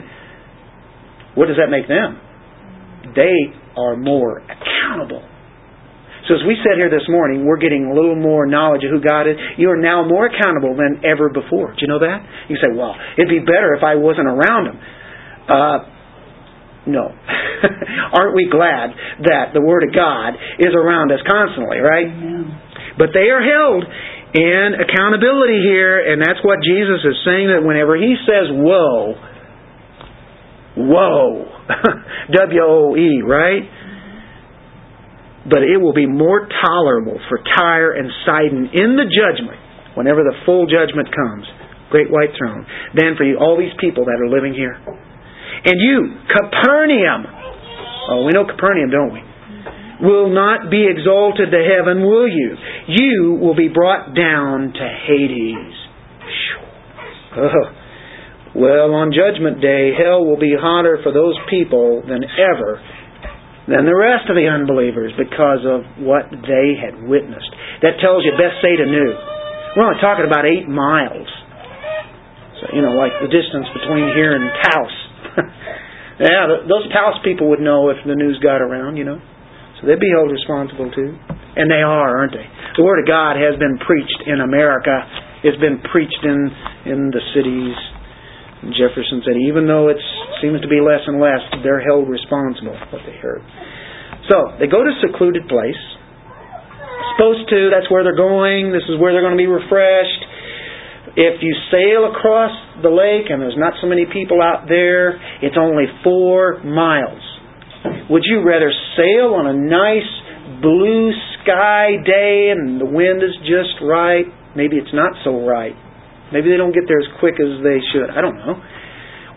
What 1.34 1.48
does 1.48 1.56
that 1.56 1.72
make 1.72 1.88
them? 1.88 2.20
they 3.14 3.54
are 3.76 3.96
more 3.96 4.38
accountable. 4.38 5.22
So 6.28 6.36
as 6.36 6.42
we 6.46 6.54
sit 6.62 6.78
here 6.78 6.90
this 6.92 7.08
morning, 7.08 7.46
we're 7.46 7.58
getting 7.58 7.90
a 7.90 7.94
little 7.94 8.14
more 8.14 8.46
knowledge 8.46 8.84
of 8.84 8.92
who 8.92 9.00
God 9.02 9.26
is. 9.26 9.34
You 9.56 9.70
are 9.70 9.80
now 9.80 10.06
more 10.06 10.26
accountable 10.26 10.76
than 10.76 11.02
ever 11.02 11.28
before. 11.32 11.72
Do 11.74 11.80
you 11.80 11.88
know 11.88 11.98
that? 11.98 12.22
You 12.48 12.56
say, 12.60 12.70
well, 12.76 12.94
it'd 13.16 13.30
be 13.32 13.40
better 13.40 13.74
if 13.74 13.82
I 13.82 13.96
wasn't 13.96 14.28
around 14.28 14.70
them. 14.70 14.78
Uh, 15.48 15.78
no. 16.86 17.12
Aren't 18.16 18.34
we 18.34 18.48
glad 18.50 18.90
that 19.28 19.52
the 19.52 19.60
Word 19.60 19.84
of 19.84 19.94
God 19.94 20.34
is 20.58 20.72
around 20.72 21.12
us 21.12 21.20
constantly, 21.28 21.78
right? 21.78 22.08
But 22.96 23.10
they 23.12 23.28
are 23.28 23.44
held 23.44 23.84
in 24.32 24.80
accountability 24.80 25.60
here, 25.60 26.00
and 26.00 26.22
that's 26.22 26.40
what 26.42 26.58
Jesus 26.64 27.04
is 27.04 27.16
saying 27.26 27.52
that 27.52 27.60
whenever 27.66 27.96
He 27.96 28.16
says, 28.24 28.48
woe, 28.48 29.14
woe, 30.76 31.44
W 32.32 32.60
O 32.62 32.96
E, 32.96 33.22
right? 33.26 33.68
But 35.48 35.64
it 35.64 35.80
will 35.80 35.94
be 35.94 36.06
more 36.06 36.48
tolerable 36.64 37.18
for 37.28 37.40
Tyre 37.56 37.92
and 37.92 38.10
Sidon 38.24 38.70
in 38.72 38.96
the 38.96 39.08
judgment, 39.08 39.58
whenever 39.96 40.22
the 40.22 40.36
full 40.46 40.66
judgment 40.66 41.08
comes, 41.10 41.44
great 41.90 42.08
white 42.10 42.30
throne, 42.38 42.64
than 42.94 43.16
for 43.16 43.24
you, 43.24 43.36
all 43.38 43.58
these 43.58 43.74
people 43.80 44.04
that 44.04 44.16
are 44.20 44.28
living 44.28 44.54
here. 44.54 44.78
And 45.64 45.76
you, 45.76 46.16
Capernaum, 46.28 47.26
oh, 48.10 48.24
we 48.24 48.32
know 48.32 48.46
Capernaum, 48.46 48.90
don't 48.90 49.12
we? 49.12 49.22
Will 50.00 50.32
not 50.32 50.70
be 50.70 50.86
exalted 50.88 51.50
to 51.50 51.60
heaven, 51.60 52.00
will 52.02 52.28
you? 52.28 52.56
You 52.88 53.38
will 53.40 53.54
be 53.54 53.68
brought 53.68 54.14
down 54.14 54.72
to 54.72 54.84
Hades. 55.06 55.74
Oh, 57.36 57.76
well, 58.56 58.94
on 58.98 59.12
Judgment 59.14 59.60
Day, 59.62 59.92
hell 59.94 60.24
will 60.24 60.40
be 60.40 60.56
hotter 60.58 60.98
for 61.04 61.12
those 61.12 61.38
people 61.48 62.02
than 62.02 62.24
ever 62.24 62.82
than 63.70 63.86
the 63.86 63.94
rest 63.94 64.26
of 64.26 64.34
the 64.34 64.50
unbelievers 64.50 65.14
because 65.14 65.62
of 65.62 65.86
what 66.02 66.26
they 66.34 66.74
had 66.74 66.98
witnessed. 67.06 67.52
That 67.86 68.02
tells 68.02 68.26
you 68.26 68.34
Bethsaida 68.34 68.82
knew. 68.90 69.14
We're 69.78 69.86
only 69.86 70.02
talking 70.02 70.26
about 70.26 70.42
eight 70.42 70.66
miles. 70.66 71.30
So, 72.58 72.74
you 72.74 72.82
know, 72.82 72.98
like 72.98 73.14
the 73.22 73.30
distance 73.30 73.70
between 73.70 74.10
here 74.18 74.34
and 74.34 74.50
Taos. 74.66 74.99
Yeah, 76.20 76.68
those 76.68 76.84
Taos 76.92 77.16
people 77.24 77.48
would 77.48 77.64
know 77.64 77.88
if 77.88 77.96
the 78.04 78.14
news 78.14 78.38
got 78.44 78.60
around, 78.60 78.96
you 78.96 79.04
know. 79.04 79.18
So 79.80 79.88
they'd 79.88 80.00
be 80.00 80.12
held 80.12 80.30
responsible 80.30 80.92
too. 80.92 81.16
And 81.56 81.66
they 81.72 81.80
are, 81.80 82.20
aren't 82.20 82.36
they? 82.36 82.46
The 82.76 82.84
Word 82.84 83.00
of 83.00 83.08
God 83.08 83.40
has 83.40 83.58
been 83.58 83.80
preached 83.80 84.22
in 84.28 84.40
America. 84.40 84.92
It's 85.42 85.58
been 85.58 85.80
preached 85.90 86.20
in, 86.22 86.38
in 86.86 87.10
the 87.10 87.24
cities 87.32 87.74
Jefferson 88.76 89.24
said, 89.24 89.40
even 89.40 89.64
though 89.64 89.88
it 89.88 89.96
seems 90.44 90.60
to 90.60 90.68
be 90.68 90.84
less 90.84 91.00
and 91.08 91.16
less, 91.16 91.40
they're 91.64 91.80
held 91.80 92.12
responsible 92.12 92.76
for 92.76 93.00
what 93.00 93.02
they 93.08 93.16
heard. 93.16 93.40
So, 94.28 94.52
they 94.60 94.68
go 94.68 94.84
to 94.84 94.92
a 94.92 94.98
secluded 95.00 95.48
place. 95.48 95.80
Supposed 97.16 97.48
to, 97.48 97.72
that's 97.72 97.88
where 97.88 98.04
they're 98.04 98.20
going. 98.20 98.68
This 98.68 98.84
is 98.92 99.00
where 99.00 99.16
they're 99.16 99.24
going 99.24 99.36
to 99.36 99.40
be 99.40 99.48
refreshed. 99.48 100.22
If 101.16 101.42
you 101.42 101.54
sail 101.70 102.10
across 102.10 102.54
the 102.82 102.90
lake 102.90 103.30
and 103.30 103.42
there's 103.42 103.58
not 103.58 103.74
so 103.82 103.86
many 103.86 104.06
people 104.06 104.42
out 104.42 104.66
there, 104.68 105.18
it's 105.42 105.56
only 105.58 105.84
four 106.04 106.62
miles. 106.62 107.22
Would 108.10 108.22
you 108.26 108.42
rather 108.42 108.70
sail 108.96 109.34
on 109.34 109.46
a 109.46 109.56
nice 109.56 110.10
blue 110.62 111.10
sky 111.42 111.98
day 112.04 112.52
and 112.54 112.80
the 112.80 112.86
wind 112.86 113.22
is 113.22 113.34
just 113.42 113.80
right? 113.82 114.26
Maybe 114.54 114.76
it's 114.76 114.94
not 114.94 115.12
so 115.24 115.46
right. 115.46 115.74
Maybe 116.32 116.50
they 116.50 116.56
don't 116.56 116.74
get 116.74 116.86
there 116.86 116.98
as 116.98 117.10
quick 117.18 117.34
as 117.42 117.62
they 117.62 117.78
should. 117.92 118.10
I 118.10 118.20
don't 118.20 118.36
know. 118.36 118.54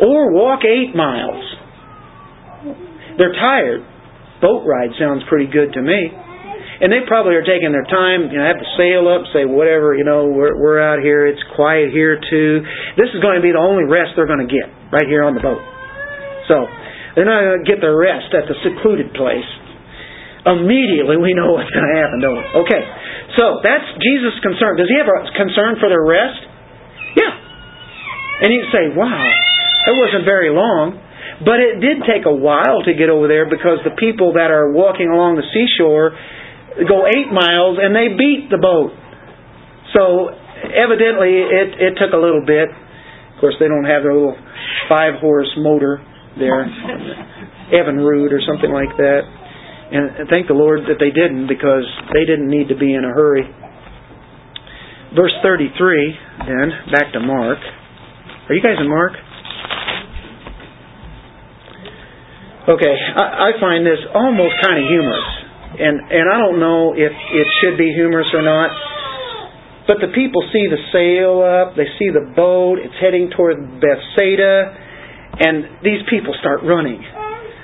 Or 0.01 0.33
walk 0.33 0.61
eight 0.65 0.95
miles. 0.95 1.43
They're 3.17 3.33
tired. 3.33 3.81
Boat 4.41 4.65
ride 4.65 4.89
sounds 4.99 5.23
pretty 5.29 5.49
good 5.51 5.73
to 5.73 5.81
me. 5.81 6.11
And 6.83 6.91
they 6.91 7.07
probably 7.07 7.39
are 7.39 7.47
taking 7.47 7.71
their 7.71 7.87
time, 7.87 8.27
you 8.27 8.35
know, 8.35 8.43
have 8.43 8.59
to 8.59 8.71
sail 8.75 9.07
up, 9.07 9.23
say 9.31 9.47
whatever, 9.47 9.95
you 9.95 10.03
know, 10.03 10.27
we're, 10.27 10.51
we're 10.59 10.83
out 10.83 10.99
here, 10.99 11.23
it's 11.23 11.39
quiet 11.55 11.95
here 11.95 12.19
too. 12.19 12.59
This 12.99 13.07
is 13.15 13.23
going 13.23 13.39
to 13.39 13.43
be 13.43 13.55
the 13.55 13.63
only 13.63 13.87
rest 13.87 14.19
they're 14.19 14.27
going 14.27 14.43
to 14.43 14.51
get 14.51 14.67
right 14.91 15.07
here 15.07 15.23
on 15.23 15.31
the 15.31 15.39
boat. 15.39 15.63
So, 16.51 16.67
they're 17.15 17.29
not 17.29 17.39
going 17.39 17.63
to 17.63 17.67
get 17.69 17.79
their 17.79 17.95
rest 17.95 18.35
at 18.35 18.51
the 18.51 18.57
secluded 18.67 19.15
place. 19.15 19.47
Immediately 20.43 21.15
we 21.23 21.31
know 21.31 21.55
what's 21.55 21.71
going 21.71 21.87
to 21.87 21.95
happen, 21.95 22.19
don't 22.19 22.35
we? 22.35 22.45
Okay, 22.67 22.83
so 23.39 23.63
that's 23.63 23.87
Jesus' 24.03 24.35
concern. 24.43 24.75
Does 24.75 24.91
he 24.91 24.99
have 24.99 25.07
a 25.07 25.23
concern 25.39 25.79
for 25.79 25.87
their 25.87 26.03
rest? 26.03 26.41
Yeah. 27.15 27.31
And 28.43 28.51
you 28.51 28.67
say, 28.75 28.91
wow, 28.91 29.23
that 29.87 29.95
wasn't 29.95 30.27
very 30.27 30.51
long. 30.51 30.99
But 31.47 31.63
it 31.63 31.79
did 31.79 32.03
take 32.03 32.27
a 32.27 32.35
while 32.35 32.83
to 32.83 32.91
get 32.93 33.07
over 33.07 33.31
there 33.31 33.47
because 33.47 33.79
the 33.87 33.95
people 33.95 34.35
that 34.35 34.51
are 34.51 34.71
walking 34.71 35.07
along 35.07 35.39
the 35.39 35.47
seashore 35.51 36.11
go 36.87 37.05
eight 37.05 37.29
miles 37.29 37.77
and 37.77 37.93
they 37.93 38.17
beat 38.17 38.49
the 38.49 38.57
boat. 38.57 38.93
So 39.93 40.33
evidently 40.73 41.37
it, 41.37 41.69
it 41.77 41.93
took 42.01 42.13
a 42.13 42.19
little 42.19 42.41
bit. 42.41 42.69
Of 42.69 43.37
course, 43.39 43.55
they 43.59 43.69
don't 43.69 43.85
have 43.85 44.01
their 44.03 44.13
little 44.13 44.37
five 44.89 45.21
horse 45.21 45.51
motor 45.57 46.01
there, 46.37 46.65
Evinrude 47.77 48.33
or 48.33 48.41
something 48.47 48.71
like 48.71 48.95
that. 48.97 49.21
And 49.93 50.25
thank 50.29 50.47
the 50.47 50.57
Lord 50.57 50.89
that 50.89 50.97
they 50.97 51.13
didn't 51.13 51.45
because 51.45 51.85
they 52.13 52.25
didn't 52.25 52.49
need 52.49 52.69
to 52.69 52.77
be 52.77 52.93
in 52.93 53.05
a 53.05 53.13
hurry. 53.13 53.45
Verse 55.13 55.33
33, 55.43 55.77
then, 56.49 56.67
back 56.89 57.13
to 57.13 57.19
Mark. 57.19 57.59
Are 58.49 58.55
you 58.55 58.63
guys 58.63 58.81
in 58.81 58.89
Mark? 58.89 59.13
Okay, 62.63 62.95
I, 62.95 63.51
I 63.53 63.59
find 63.59 63.85
this 63.85 63.99
almost 64.15 64.55
kind 64.63 64.81
of 64.81 64.89
humorous 64.89 65.42
and 65.79 65.95
and 66.11 66.25
I 66.29 66.37
don't 66.37 66.59
know 66.59 66.93
if 66.93 67.11
it 67.11 67.47
should 67.61 67.77
be 67.77 67.89
humorous 67.93 68.29
or 68.33 68.41
not. 68.41 68.69
But 69.83 69.99
the 69.99 70.15
people 70.15 70.39
see 70.55 70.71
the 70.71 70.79
sail 70.95 71.43
up, 71.43 71.75
they 71.75 71.89
see 71.99 72.07
the 72.07 72.31
boat, 72.31 72.79
it's 72.79 72.95
heading 73.03 73.27
toward 73.35 73.59
Bethsaida, 73.83 74.71
and 75.43 75.83
these 75.83 75.99
people 76.07 76.31
start 76.39 76.63
running. 76.63 77.03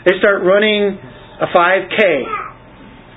They 0.03 0.19
start 0.19 0.43
running 0.43 0.99
a 1.39 1.47
5K, 1.47 1.99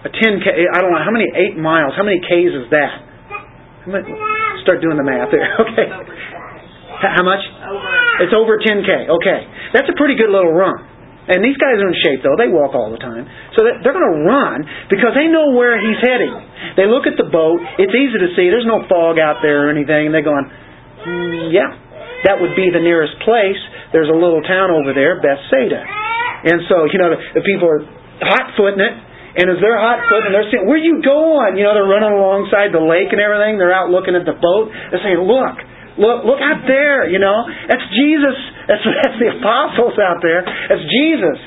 a 0.07 0.11
10K, 0.11 0.47
I 0.47 0.79
don't 0.79 0.95
know, 0.95 1.03
how 1.03 1.11
many, 1.11 1.27
8 1.35 1.59
miles, 1.59 1.99
how 1.99 2.07
many 2.07 2.23
Ks 2.23 2.55
is 2.55 2.71
that? 2.71 2.93
Start 4.63 4.79
doing 4.79 4.95
the 4.95 5.03
math 5.03 5.35
there, 5.35 5.51
okay. 5.67 5.89
How 7.03 7.27
much? 7.27 7.43
It's 8.23 8.31
over 8.31 8.55
10K, 8.63 9.11
okay. 9.19 9.41
That's 9.75 9.91
a 9.91 9.99
pretty 9.99 10.15
good 10.15 10.31
little 10.31 10.55
run. 10.55 10.92
And 11.23 11.39
these 11.39 11.55
guys 11.55 11.79
are 11.79 11.87
in 11.87 11.95
shape, 12.03 12.21
though. 12.27 12.35
They 12.35 12.51
walk 12.51 12.75
all 12.75 12.91
the 12.91 12.99
time. 12.99 13.31
So 13.55 13.63
they're 13.63 13.95
going 13.95 14.11
to 14.11 14.19
run 14.27 14.67
because 14.91 15.15
they 15.15 15.31
know 15.31 15.55
where 15.55 15.79
he's 15.79 16.03
heading. 16.03 16.35
They 16.75 16.91
look 16.91 17.07
at 17.07 17.15
the 17.15 17.31
boat. 17.31 17.63
It's 17.79 17.95
easy 17.95 18.19
to 18.19 18.31
see. 18.35 18.51
There's 18.51 18.67
no 18.67 18.83
fog 18.91 19.23
out 19.23 19.39
there 19.39 19.67
or 19.67 19.69
anything. 19.71 20.11
And 20.11 20.13
they're 20.13 20.27
going, 20.27 20.51
mm, 20.51 21.55
yeah, 21.55 21.71
that 22.27 22.43
would 22.43 22.59
be 22.59 22.75
the 22.75 22.83
nearest 22.83 23.23
place. 23.23 23.59
There's 23.95 24.11
a 24.11 24.19
little 24.19 24.43
town 24.43 24.75
over 24.75 24.91
there, 24.91 25.23
Bethsaida. 25.23 25.87
And 26.43 26.67
so, 26.67 26.91
you 26.91 26.99
know, 26.99 27.15
the, 27.15 27.43
people 27.47 27.71
are 27.71 27.87
hot 28.27 28.59
footing 28.59 28.83
it. 28.83 28.95
And 29.33 29.49
as 29.49 29.63
they're 29.63 29.81
hot 29.81 30.05
footing, 30.13 30.29
they're 30.29 30.51
saying, 30.53 30.69
"Where 30.69 30.77
you 30.77 31.01
going?" 31.01 31.57
You 31.57 31.65
know, 31.65 31.73
they're 31.73 31.89
running 31.89 32.13
alongside 32.13 32.69
the 32.69 32.85
lake 32.85 33.09
and 33.17 33.21
everything. 33.21 33.57
They're 33.57 33.73
out 33.73 33.89
looking 33.89 34.13
at 34.13 34.29
the 34.29 34.37
boat. 34.37 34.69
They're 34.93 35.01
saying, 35.01 35.25
"Look, 35.25 35.57
Look, 36.01 36.25
look 36.25 36.41
out 36.41 36.65
there, 36.65 37.09
you 37.09 37.21
know. 37.21 37.45
That's 37.69 37.85
Jesus. 37.93 38.37
That's, 38.69 38.85
that's 39.05 39.19
the 39.21 39.29
apostles 39.37 39.97
out 40.01 40.25
there. 40.25 40.45
That's 40.45 40.85
Jesus. 40.89 41.39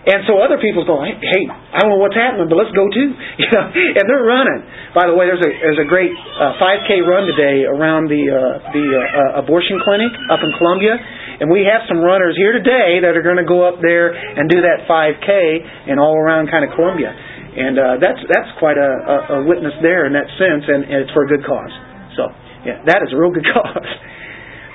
And 0.00 0.24
so 0.24 0.40
other 0.40 0.56
people 0.56 0.88
go, 0.88 1.04
hey, 1.04 1.44
I 1.44 1.84
don't 1.84 1.92
know 1.92 2.00
what's 2.00 2.16
happening, 2.16 2.48
but 2.48 2.56
let's 2.56 2.72
go 2.72 2.88
too. 2.88 3.12
You 3.40 3.48
know, 3.52 3.66
and 3.72 4.04
they're 4.06 4.24
running. 4.24 4.62
By 4.94 5.08
the 5.08 5.16
way, 5.16 5.26
there's 5.26 5.42
a 5.42 5.50
there's 5.50 5.80
a 5.80 5.88
great 5.88 6.12
uh, 6.12 6.60
5K 6.60 7.02
run 7.02 7.24
today 7.26 7.64
around 7.66 8.06
the 8.06 8.22
uh, 8.30 8.38
the 8.70 8.84
uh, 8.84 9.40
abortion 9.42 9.80
clinic 9.82 10.12
up 10.30 10.38
in 10.44 10.52
Columbia, 10.60 10.94
and 10.94 11.50
we 11.50 11.66
have 11.66 11.82
some 11.88 11.98
runners 11.98 12.36
here 12.36 12.52
today 12.52 13.00
that 13.02 13.16
are 13.16 13.24
going 13.24 13.40
to 13.40 13.48
go 13.48 13.66
up 13.66 13.80
there 13.82 14.12
and 14.12 14.46
do 14.46 14.60
that 14.60 14.86
5K 14.86 15.90
and 15.90 15.98
all 15.98 16.14
around 16.14 16.52
kind 16.52 16.68
of 16.68 16.76
Columbia, 16.76 17.10
and 17.10 17.74
uh, 17.74 17.82
that's 17.98 18.20
that's 18.28 18.52
quite 18.60 18.76
a, 18.78 18.90
a, 19.08 19.16
a 19.40 19.48
witness 19.48 19.74
there 19.82 20.06
in 20.06 20.12
that 20.12 20.28
sense, 20.36 20.68
and, 20.68 20.84
and 20.84 21.08
it's 21.08 21.12
for 21.16 21.24
a 21.24 21.28
good 21.28 21.42
cause. 21.42 21.74
So. 22.14 22.49
Yeah, 22.64 22.84
that 22.86 23.00
is 23.06 23.12
a 23.12 23.16
real 23.16 23.30
good 23.32 23.46
cause. 23.54 23.90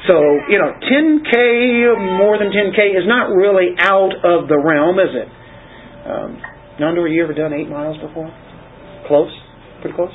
So, 0.07 0.21
you 0.49 0.61
know, 0.61 0.69
10K, 0.85 2.17
more 2.17 2.37
than 2.37 2.53
10K, 2.53 2.93
is 2.93 3.07
not 3.09 3.33
really 3.33 3.73
out 3.77 4.13
of 4.23 4.47
the 4.47 4.57
realm, 4.57 4.99
is 4.99 5.13
it? 5.13 5.27
Um, 6.05 6.41
Nando, 6.79 7.01
have 7.03 7.11
you 7.11 7.23
ever 7.23 7.33
done 7.33 7.53
8 7.53 7.69
miles 7.69 7.97
before? 7.97 8.29
Close? 9.07 9.33
Pretty 9.81 9.95
close? 9.95 10.13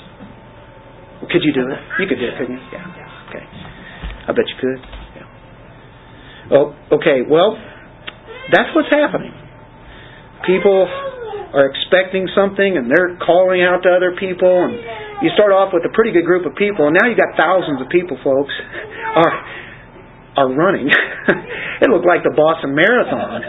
Could 1.31 1.43
you 1.43 1.53
do 1.53 1.67
it? 1.67 1.79
You 1.99 2.07
could 2.07 2.19
do 2.19 2.27
it, 2.27 2.39
couldn't 2.39 2.55
you? 2.55 2.63
Yeah. 2.73 3.29
Okay. 3.29 3.45
I 3.45 4.33
bet 4.33 4.47
you 4.47 4.57
could. 4.61 4.81
Yeah. 5.19 6.55
Oh, 6.55 6.75
okay. 6.97 7.23
Well, 7.29 7.59
that's 8.53 8.71
what's 8.75 8.91
happening. 8.91 9.33
People 10.47 10.87
are 11.53 11.67
expecting 11.67 12.29
something 12.35 12.79
and 12.79 12.91
they're 12.91 13.19
calling 13.19 13.63
out 13.63 13.83
to 13.83 13.91
other 13.91 14.15
people 14.19 14.51
and 14.51 14.79
you 15.21 15.29
start 15.37 15.53
off 15.53 15.77
with 15.77 15.85
a 15.85 15.93
pretty 15.93 16.17
good 16.17 16.25
group 16.25 16.49
of 16.49 16.57
people, 16.57 16.89
and 16.89 16.97
now 16.97 17.05
you've 17.05 17.21
got 17.21 17.37
thousands 17.37 17.85
of 17.85 17.93
people, 17.93 18.17
folks, 18.25 18.53
are 19.17 19.35
are 20.41 20.49
running. 20.49 20.89
it 21.83 21.89
looked 21.91 22.07
like 22.09 22.25
the 22.25 22.33
Boston 22.33 22.73
Marathon. 22.73 23.45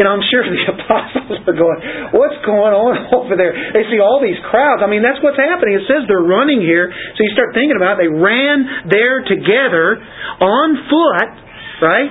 Know, 0.00 0.10
I'm 0.10 0.24
sure 0.32 0.42
the 0.42 0.64
apostles 0.74 1.44
are 1.46 1.54
going, 1.54 1.78
what's 2.16 2.40
going 2.42 2.74
on 2.74 3.14
over 3.14 3.36
there? 3.38 3.54
They 3.54 3.86
see 3.86 4.00
all 4.02 4.18
these 4.18 4.40
crowds. 4.50 4.82
I 4.82 4.88
mean, 4.90 5.04
that's 5.04 5.20
what's 5.22 5.38
happening. 5.38 5.78
It 5.78 5.86
says 5.86 6.08
they're 6.10 6.24
running 6.24 6.58
here. 6.58 6.90
So 6.90 7.18
you 7.22 7.30
start 7.36 7.54
thinking 7.54 7.76
about 7.76 8.00
it. 8.00 8.08
They 8.08 8.12
ran 8.12 8.90
there 8.90 9.22
together 9.22 10.00
on 10.40 10.68
foot, 10.88 11.30
right? 11.84 12.10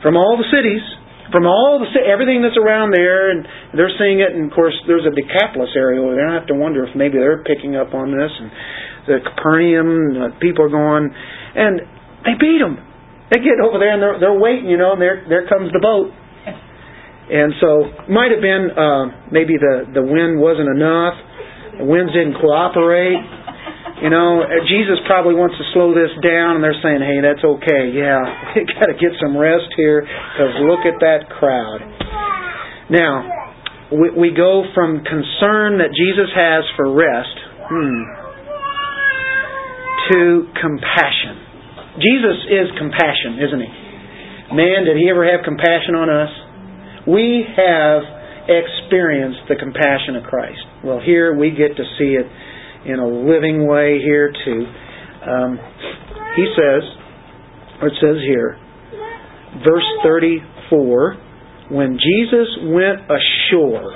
From 0.00 0.16
all 0.16 0.40
the 0.40 0.48
cities 0.48 0.80
from 1.32 1.48
all 1.48 1.80
the 1.80 1.88
everything 2.04 2.44
that's 2.44 2.60
around 2.60 2.92
there, 2.92 3.32
and 3.32 3.48
they're 3.74 3.92
seeing 3.98 4.20
it. 4.20 4.36
And 4.36 4.46
of 4.46 4.54
course, 4.54 4.76
there's 4.86 5.08
a 5.08 5.14
Decapolis 5.16 5.72
area 5.74 5.98
over 5.98 6.14
there. 6.14 6.28
I 6.28 6.36
have 6.36 6.46
to 6.52 6.56
wonder 6.56 6.84
if 6.84 6.94
maybe 6.94 7.16
they're 7.18 7.42
picking 7.42 7.74
up 7.74 7.96
on 7.96 8.12
this. 8.12 8.30
And 8.30 8.48
the 9.08 9.18
Capernaum 9.24 9.90
uh, 10.14 10.38
people 10.38 10.68
are 10.68 10.74
going, 10.74 11.10
and 11.10 11.80
they 12.28 12.36
beat 12.38 12.60
them. 12.60 12.78
They 13.32 13.40
get 13.40 13.56
over 13.64 13.80
there 13.80 13.96
and 13.96 14.02
they're 14.02 14.20
they're 14.20 14.38
waiting, 14.38 14.68
you 14.68 14.76
know, 14.76 14.92
and 14.92 15.00
there 15.00 15.24
there 15.26 15.48
comes 15.48 15.72
the 15.72 15.80
boat. 15.80 16.12
And 17.32 17.56
so 17.64 18.12
might 18.12 18.28
have 18.28 18.44
been 18.44 18.68
uh, 18.76 19.32
maybe 19.32 19.56
the 19.56 19.88
the 19.88 20.04
wind 20.04 20.36
wasn't 20.36 20.68
enough. 20.68 21.16
The 21.80 21.88
winds 21.88 22.12
didn't 22.12 22.36
cooperate 22.36 23.16
you 24.02 24.10
know, 24.10 24.42
uh, 24.42 24.66
Jesus 24.66 24.98
probably 25.06 25.38
wants 25.38 25.54
to 25.62 25.64
slow 25.70 25.94
this 25.94 26.10
down, 26.18 26.58
and 26.58 26.62
they're 26.66 26.82
saying, 26.82 26.98
hey, 27.06 27.22
that's 27.22 27.46
okay. 27.46 27.94
Yeah, 27.94 28.18
we 28.58 28.66
got 28.66 28.90
to 28.90 28.98
get 28.98 29.14
some 29.22 29.38
rest 29.38 29.70
here 29.78 30.02
because 30.02 30.52
look 30.66 30.82
at 30.82 30.98
that 30.98 31.30
crowd. 31.30 31.78
Now, 32.90 33.30
we, 33.94 34.10
we 34.10 34.28
go 34.34 34.66
from 34.74 35.06
concern 35.06 35.78
that 35.78 35.94
Jesus 35.94 36.34
has 36.34 36.66
for 36.74 36.90
rest 36.90 37.36
hmm, 37.70 38.02
to 40.10 40.50
compassion. 40.58 42.02
Jesus 42.02 42.38
is 42.50 42.66
compassion, 42.82 43.38
isn't 43.38 43.62
he? 43.62 43.72
Man, 44.58 44.82
did 44.82 44.98
he 44.98 45.06
ever 45.14 45.22
have 45.30 45.46
compassion 45.46 45.94
on 45.94 46.10
us? 46.10 46.32
We 47.06 47.46
have 47.46 48.02
experienced 48.50 49.46
the 49.46 49.54
compassion 49.54 50.18
of 50.18 50.24
Christ. 50.26 50.60
Well, 50.82 50.98
here 50.98 51.30
we 51.36 51.54
get 51.54 51.78
to 51.78 51.84
see 51.94 52.18
it 52.18 52.26
in 52.86 52.98
a 52.98 53.06
living 53.06 53.66
way 53.66 53.98
here 53.98 54.32
too. 54.32 54.62
Um, 55.22 55.58
he 56.36 56.46
says, 56.56 56.82
or 57.80 57.88
it 57.88 57.96
says 58.00 58.18
here, 58.26 58.58
verse 59.62 59.88
34, 60.02 61.70
when 61.70 61.98
Jesus 61.98 62.48
went 62.68 63.06
ashore. 63.06 63.92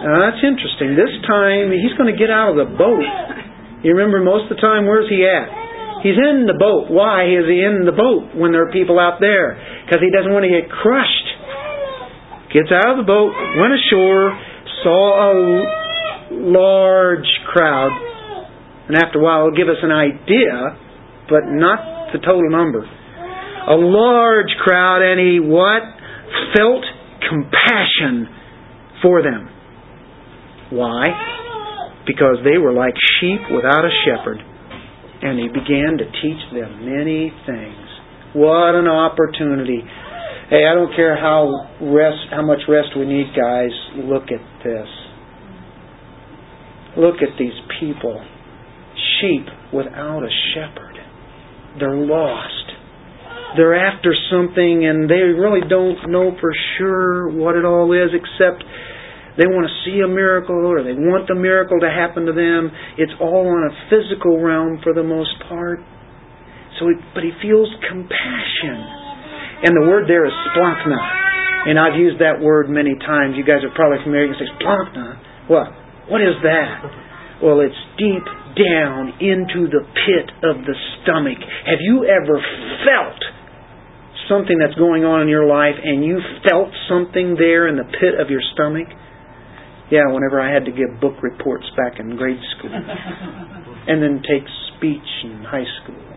Now 0.00 0.30
that's 0.30 0.40
interesting. 0.40 0.96
This 0.96 1.12
time 1.26 1.72
he's 1.72 1.92
going 1.98 2.12
to 2.12 2.18
get 2.18 2.30
out 2.30 2.56
of 2.56 2.56
the 2.56 2.70
boat. 2.76 3.04
You 3.84 3.96
remember 3.96 4.20
most 4.20 4.50
of 4.50 4.56
the 4.56 4.60
time, 4.60 4.86
where's 4.86 5.08
he 5.08 5.24
at? 5.24 5.60
He's 6.04 6.16
in 6.16 6.48
the 6.48 6.56
boat. 6.56 6.88
Why 6.88 7.28
is 7.28 7.44
he 7.44 7.60
in 7.60 7.84
the 7.84 7.92
boat 7.92 8.32
when 8.32 8.52
there 8.52 8.64
are 8.64 8.72
people 8.72 8.96
out 8.96 9.20
there? 9.20 9.60
Because 9.84 10.00
he 10.00 10.08
doesn't 10.08 10.32
want 10.32 10.48
to 10.48 10.52
get 10.52 10.72
crushed. 10.72 11.28
Gets 12.52 12.72
out 12.72 12.96
of 12.96 13.04
the 13.04 13.08
boat, 13.08 13.30
went 13.60 13.76
ashore, 13.76 14.32
saw 14.82 15.28
a 15.28 15.32
large 16.30 17.28
crowd, 17.52 17.90
and 18.88 18.96
after 18.96 19.18
a 19.18 19.22
while 19.22 19.46
it'll 19.46 19.56
give 19.56 19.68
us 19.68 19.82
an 19.82 19.92
idea, 19.92 20.76
but 21.28 21.46
not 21.46 22.12
the 22.12 22.18
total 22.18 22.50
number. 22.50 22.82
A 22.82 23.76
large 23.76 24.50
crowd, 24.64 25.02
and 25.02 25.20
he 25.20 25.38
what? 25.40 25.82
Felt 26.56 26.84
compassion 27.28 28.26
for 29.02 29.22
them. 29.22 29.48
Why? 30.70 31.10
Because 32.06 32.38
they 32.44 32.58
were 32.58 32.72
like 32.72 32.94
sheep 33.20 33.40
without 33.54 33.84
a 33.84 33.92
shepherd. 34.06 34.38
And 35.22 35.38
he 35.38 35.48
began 35.48 35.98
to 35.98 36.06
teach 36.22 36.42
them 36.54 36.86
many 36.86 37.32
things. 37.46 37.86
What 38.32 38.74
an 38.74 38.88
opportunity. 38.88 39.82
Hey, 40.48 40.66
I 40.66 40.74
don't 40.74 40.94
care 40.96 41.14
how 41.14 41.68
rest 41.80 42.30
how 42.30 42.42
much 42.42 42.60
rest 42.68 42.88
we 42.96 43.04
need, 43.04 43.26
guys. 43.36 43.70
Look 44.02 44.32
at 44.32 44.42
this. 44.64 44.88
Look 46.96 47.16
at 47.22 47.38
these 47.38 47.56
people. 47.78 48.22
Sheep 49.20 49.46
without 49.72 50.22
a 50.22 50.30
shepherd. 50.54 50.96
They're 51.78 51.96
lost. 51.96 52.66
They're 53.56 53.74
after 53.74 54.14
something 54.30 54.86
and 54.86 55.10
they 55.10 55.26
really 55.34 55.66
don't 55.68 56.10
know 56.10 56.36
for 56.40 56.52
sure 56.78 57.30
what 57.30 57.56
it 57.56 57.64
all 57.64 57.92
is 57.92 58.10
except 58.14 58.62
they 59.38 59.46
want 59.46 59.70
to 59.70 59.74
see 59.86 60.02
a 60.02 60.10
miracle 60.10 60.66
or 60.66 60.82
they 60.82 60.92
want 60.92 61.30
the 61.30 61.38
miracle 61.38 61.78
to 61.80 61.90
happen 61.90 62.26
to 62.26 62.34
them. 62.34 62.70
It's 62.98 63.14
all 63.20 63.46
on 63.46 63.70
a 63.70 63.72
physical 63.88 64.42
realm 64.42 64.82
for 64.82 64.92
the 64.92 65.06
most 65.06 65.32
part. 65.48 65.80
So, 66.78 66.90
but 67.14 67.22
he 67.22 67.30
feels 67.40 67.70
compassion. 67.88 68.78
And 69.62 69.72
the 69.76 69.86
word 69.86 70.08
there 70.08 70.26
is 70.26 70.34
splankna. 70.50 70.98
And 71.70 71.78
I've 71.78 71.96
used 71.96 72.20
that 72.20 72.40
word 72.40 72.68
many 72.68 72.96
times. 73.00 73.36
You 73.36 73.44
guys 73.44 73.62
are 73.62 73.74
probably 73.74 74.02
familiar. 74.02 74.28
You 74.28 74.36
say 74.36 74.50
splankna. 74.58 75.48
Well, 75.48 75.68
what 76.10 76.20
is 76.20 76.34
that? 76.42 77.40
Well, 77.42 77.60
it's 77.62 77.78
deep 77.96 78.26
down 78.58 79.14
into 79.22 79.70
the 79.70 79.86
pit 79.86 80.26
of 80.42 80.66
the 80.66 80.74
stomach. 81.00 81.38
Have 81.38 81.80
you 81.80 82.04
ever 82.04 82.36
felt 82.84 83.20
something 84.28 84.58
that's 84.58 84.74
going 84.74 85.04
on 85.04 85.22
in 85.22 85.28
your 85.28 85.46
life 85.46 85.78
and 85.82 86.04
you 86.04 86.18
felt 86.44 86.68
something 86.88 87.36
there 87.38 87.66
in 87.68 87.76
the 87.76 87.86
pit 87.86 88.18
of 88.20 88.28
your 88.28 88.42
stomach? 88.52 88.88
Yeah, 89.90 90.06
whenever 90.12 90.40
I 90.40 90.52
had 90.52 90.66
to 90.66 90.72
give 90.72 91.00
book 91.00 91.22
reports 91.22 91.64
back 91.76 91.98
in 91.98 92.16
grade 92.16 92.42
school. 92.58 92.70
and 92.74 94.02
then 94.02 94.22
take 94.22 94.44
speech 94.76 95.08
in 95.24 95.42
high 95.46 95.66
school 95.82 96.10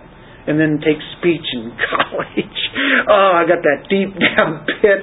and 0.46 0.60
then 0.60 0.80
take 0.84 1.00
speech 1.20 1.46
in 1.56 1.72
college. 1.90 2.60
oh, 3.08 3.32
I 3.40 3.48
got 3.48 3.64
that 3.64 3.88
deep 3.88 4.12
down 4.20 4.66
pit 4.68 5.00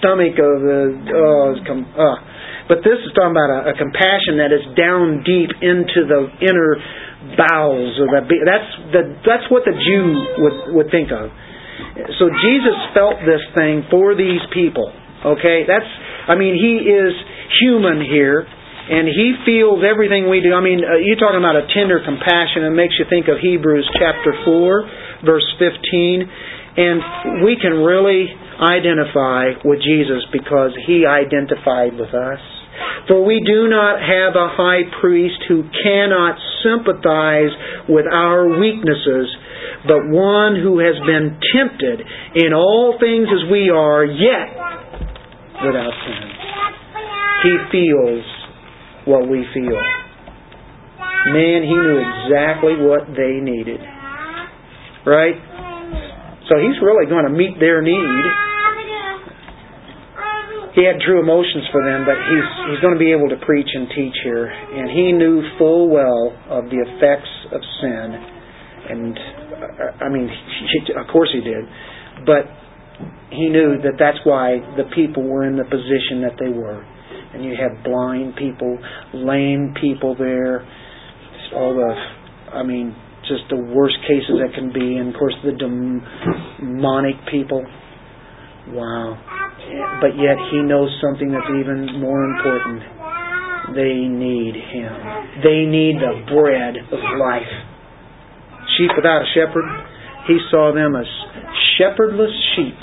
stomach 0.00 0.34
of 0.40 0.54
the 0.64 0.80
oh, 1.12 1.52
it's 1.54 1.66
come. 1.66 1.84
Oh. 1.98 2.16
But 2.68 2.84
this 2.84 3.00
is 3.00 3.10
talking 3.16 3.32
about 3.32 3.48
a, 3.48 3.60
a 3.72 3.74
compassion 3.74 4.38
that 4.44 4.52
is 4.52 4.64
down 4.76 5.24
deep 5.24 5.50
into 5.64 6.04
the 6.04 6.20
inner 6.44 6.70
bowels 7.34 7.96
of 7.96 8.12
the. 8.12 8.20
That's 8.44 8.70
the 8.92 9.02
that's 9.24 9.46
what 9.48 9.64
the 9.64 9.72
Jew 9.72 10.04
would 10.44 10.56
would 10.76 10.88
think 10.92 11.08
of. 11.08 11.32
So 12.20 12.28
Jesus 12.28 12.76
felt 12.94 13.24
this 13.24 13.42
thing 13.56 13.88
for 13.90 14.14
these 14.14 14.44
people. 14.52 14.92
Okay, 15.24 15.64
that's. 15.66 15.88
I 16.28 16.36
mean, 16.36 16.54
he 16.60 16.84
is 16.84 17.16
human 17.64 18.04
here 18.04 18.44
and 18.88 19.04
he 19.04 19.36
feels 19.44 19.84
everything 19.84 20.28
we 20.32 20.40
do. 20.40 20.56
I 20.56 20.64
mean, 20.64 20.80
uh, 20.80 20.96
you're 20.96 21.20
talking 21.20 21.40
about 21.40 21.56
a 21.56 21.68
tender 21.76 22.00
compassion. 22.00 22.64
It 22.64 22.72
makes 22.72 22.96
you 22.96 23.04
think 23.08 23.28
of 23.28 23.36
Hebrews 23.36 23.84
chapter 24.00 24.32
4, 24.48 25.24
verse 25.24 25.44
15. 25.60 26.24
And 26.76 27.44
we 27.44 27.60
can 27.60 27.84
really 27.84 28.32
identify 28.56 29.60
with 29.60 29.84
Jesus 29.84 30.24
because 30.32 30.72
he 30.88 31.04
identified 31.04 32.00
with 32.00 32.16
us. 32.16 32.40
For 33.08 33.24
we 33.24 33.40
do 33.44 33.68
not 33.68 34.00
have 34.00 34.36
a 34.36 34.48
high 34.52 34.84
priest 35.00 35.40
who 35.48 35.64
cannot 35.82 36.36
sympathize 36.62 37.52
with 37.88 38.04
our 38.10 38.58
weaknesses, 38.60 39.28
but 39.86 40.04
one 40.08 40.56
who 40.60 40.78
has 40.80 40.94
been 41.06 41.40
tempted 41.54 42.00
in 42.36 42.52
all 42.52 42.96
things 43.00 43.28
as 43.32 43.50
we 43.50 43.70
are, 43.70 44.04
yet 44.04 44.52
without 45.64 45.94
sin. 46.04 46.28
He 47.42 47.54
feels 47.72 48.24
what 49.06 49.28
we 49.28 49.46
feel. 49.54 49.80
Man, 51.32 51.62
he 51.62 51.74
knew 51.74 51.98
exactly 51.98 52.76
what 52.78 53.06
they 53.16 53.40
needed. 53.40 53.80
Right? 55.06 55.36
So 56.48 56.56
he's 56.56 56.80
really 56.82 57.08
going 57.08 57.24
to 57.24 57.32
meet 57.32 57.60
their 57.60 57.82
need. 57.82 58.47
He 60.78 60.86
had 60.86 61.02
true 61.02 61.18
emotions 61.18 61.66
for 61.74 61.82
them, 61.82 62.06
but 62.06 62.14
he's 62.14 62.48
he's 62.70 62.80
going 62.80 62.94
to 62.94 63.02
be 63.02 63.10
able 63.10 63.26
to 63.34 63.40
preach 63.42 63.66
and 63.66 63.90
teach 63.90 64.14
here. 64.22 64.46
And 64.46 64.86
he 64.86 65.10
knew 65.10 65.42
full 65.58 65.90
well 65.90 66.30
of 66.54 66.70
the 66.70 66.78
effects 66.78 67.32
of 67.50 67.60
sin. 67.82 68.06
And 68.94 69.18
I 69.98 70.08
mean, 70.08 70.30
of 70.94 71.10
course 71.10 71.34
he 71.34 71.42
did. 71.42 71.66
But 72.22 72.46
he 73.34 73.50
knew 73.50 73.82
that 73.82 73.98
that's 73.98 74.18
why 74.22 74.62
the 74.78 74.86
people 74.94 75.26
were 75.26 75.46
in 75.50 75.58
the 75.58 75.66
position 75.66 76.22
that 76.22 76.38
they 76.38 76.54
were 76.54 76.86
and 77.32 77.44
you 77.44 77.54
have 77.56 77.84
blind 77.84 78.34
people, 78.36 78.78
lame 79.14 79.74
people 79.80 80.16
there, 80.18 80.66
all 81.54 81.74
the, 81.74 82.54
I 82.54 82.62
mean, 82.62 82.94
just 83.22 83.42
the 83.50 83.56
worst 83.56 83.96
cases 84.02 84.40
that 84.40 84.54
can 84.54 84.72
be, 84.72 84.96
and 84.96 85.14
of 85.14 85.18
course 85.18 85.34
the 85.44 85.52
demonic 85.52 87.16
people. 87.30 87.64
Wow. 88.74 89.16
But 90.00 90.16
yet 90.16 90.36
he 90.50 90.62
knows 90.62 90.88
something 91.02 91.30
that's 91.30 91.50
even 91.60 92.00
more 92.00 92.24
important. 92.24 92.82
They 93.74 94.08
need 94.08 94.56
him. 94.56 94.92
They 95.44 95.68
need 95.68 96.00
the 96.00 96.24
bread 96.32 96.76
of 96.76 97.00
life. 97.20 97.52
Sheep 98.76 98.90
without 98.96 99.22
a 99.22 99.28
shepherd, 99.34 99.66
he 100.26 100.38
saw 100.50 100.72
them 100.72 100.96
as 100.96 101.06
shepherdless 101.76 102.32
sheep 102.56 102.78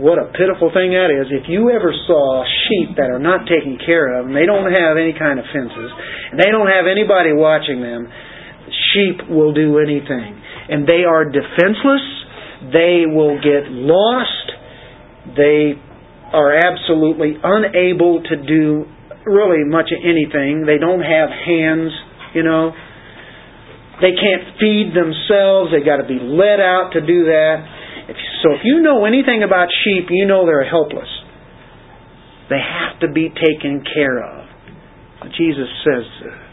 what 0.00 0.16
a 0.16 0.32
pitiful 0.32 0.72
thing 0.72 0.96
that 0.96 1.12
is. 1.12 1.28
If 1.28 1.52
you 1.52 1.68
ever 1.68 1.92
saw 2.08 2.44
sheep 2.44 2.96
that 2.96 3.12
are 3.12 3.20
not 3.20 3.44
taken 3.44 3.76
care 3.84 4.16
of, 4.16 4.26
and 4.26 4.36
they 4.36 4.46
don't 4.46 4.72
have 4.72 4.96
any 4.96 5.12
kind 5.12 5.36
of 5.36 5.44
fences, 5.52 5.90
and 6.32 6.40
they 6.40 6.48
don't 6.48 6.68
have 6.68 6.88
anybody 6.88 7.36
watching 7.36 7.84
them, 7.84 8.08
sheep 8.92 9.28
will 9.28 9.52
do 9.52 9.76
anything. 9.78 10.40
And 10.72 10.88
they 10.88 11.04
are 11.04 11.28
defenseless. 11.28 12.04
They 12.72 13.04
will 13.04 13.36
get 13.42 13.68
lost. 13.68 14.51
They 15.36 15.74
are 16.32 16.54
absolutely 16.56 17.36
unable 17.42 18.22
to 18.22 18.36
do 18.36 18.84
really 19.26 19.64
much 19.64 19.92
of 19.92 20.00
anything. 20.02 20.64
They 20.66 20.78
don't 20.78 21.00
have 21.00 21.28
hands, 21.30 21.92
you 22.34 22.42
know. 22.42 22.72
They 24.00 24.12
can't 24.18 24.58
feed 24.58 24.92
themselves. 24.96 25.70
They've 25.70 25.84
got 25.84 26.02
to 26.02 26.08
be 26.08 26.18
led 26.18 26.58
out 26.58 26.90
to 26.94 27.00
do 27.00 27.30
that. 27.30 27.56
If, 28.08 28.16
so 28.42 28.52
if 28.52 28.60
you 28.64 28.80
know 28.82 29.04
anything 29.04 29.42
about 29.44 29.68
sheep, 29.84 30.08
you 30.10 30.26
know 30.26 30.44
they're 30.44 30.68
helpless. 30.68 31.08
They 32.50 32.58
have 32.58 33.00
to 33.00 33.12
be 33.12 33.28
taken 33.30 33.84
care 33.94 34.18
of. 34.18 34.48
Jesus 35.38 35.68
says 35.86 36.04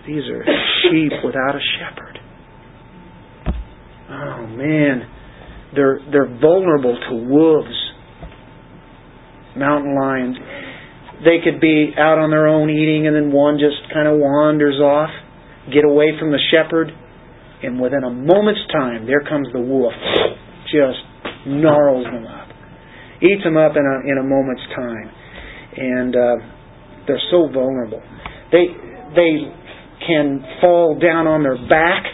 these 0.05 0.23
are 0.29 0.45
sheep 0.83 1.11
without 1.25 1.55
a 1.55 1.63
shepherd. 1.79 2.19
Oh 4.09 4.47
man, 4.47 5.09
they're 5.75 5.99
they're 6.11 6.39
vulnerable 6.39 6.97
to 7.09 7.15
wolves, 7.15 7.77
mountain 9.55 9.95
lions. 9.95 10.37
They 11.25 11.43
could 11.43 11.59
be 11.59 11.91
out 11.97 12.17
on 12.17 12.31
their 12.31 12.47
own 12.47 12.69
eating, 12.69 13.07
and 13.07 13.15
then 13.15 13.31
one 13.31 13.59
just 13.59 13.77
kind 13.93 14.07
of 14.07 14.17
wanders 14.17 14.79
off, 14.79 15.09
get 15.73 15.83
away 15.83 16.15
from 16.19 16.31
the 16.31 16.39
shepherd, 16.51 16.91
and 17.61 17.79
within 17.79 18.03
a 18.03 18.09
moment's 18.09 18.63
time, 18.71 19.05
there 19.05 19.21
comes 19.27 19.47
the 19.51 19.59
wolf, 19.59 19.93
just 20.71 21.03
gnarls 21.45 22.05
them 22.05 22.23
up, 22.23 22.47
eats 23.19 23.43
them 23.43 23.57
up 23.57 23.75
in 23.75 23.83
a 23.83 23.95
in 24.07 24.17
a 24.17 24.23
moment's 24.23 24.63
time, 24.75 25.07
and 25.75 26.15
uh, 26.15 26.35
they're 27.07 27.25
so 27.31 27.51
vulnerable. 27.51 28.01
They 28.51 28.71
they 29.11 29.31
can 30.07 30.39
fall 30.61 30.95
down 30.95 31.27
on 31.27 31.43
their 31.43 31.59
back, 31.67 32.07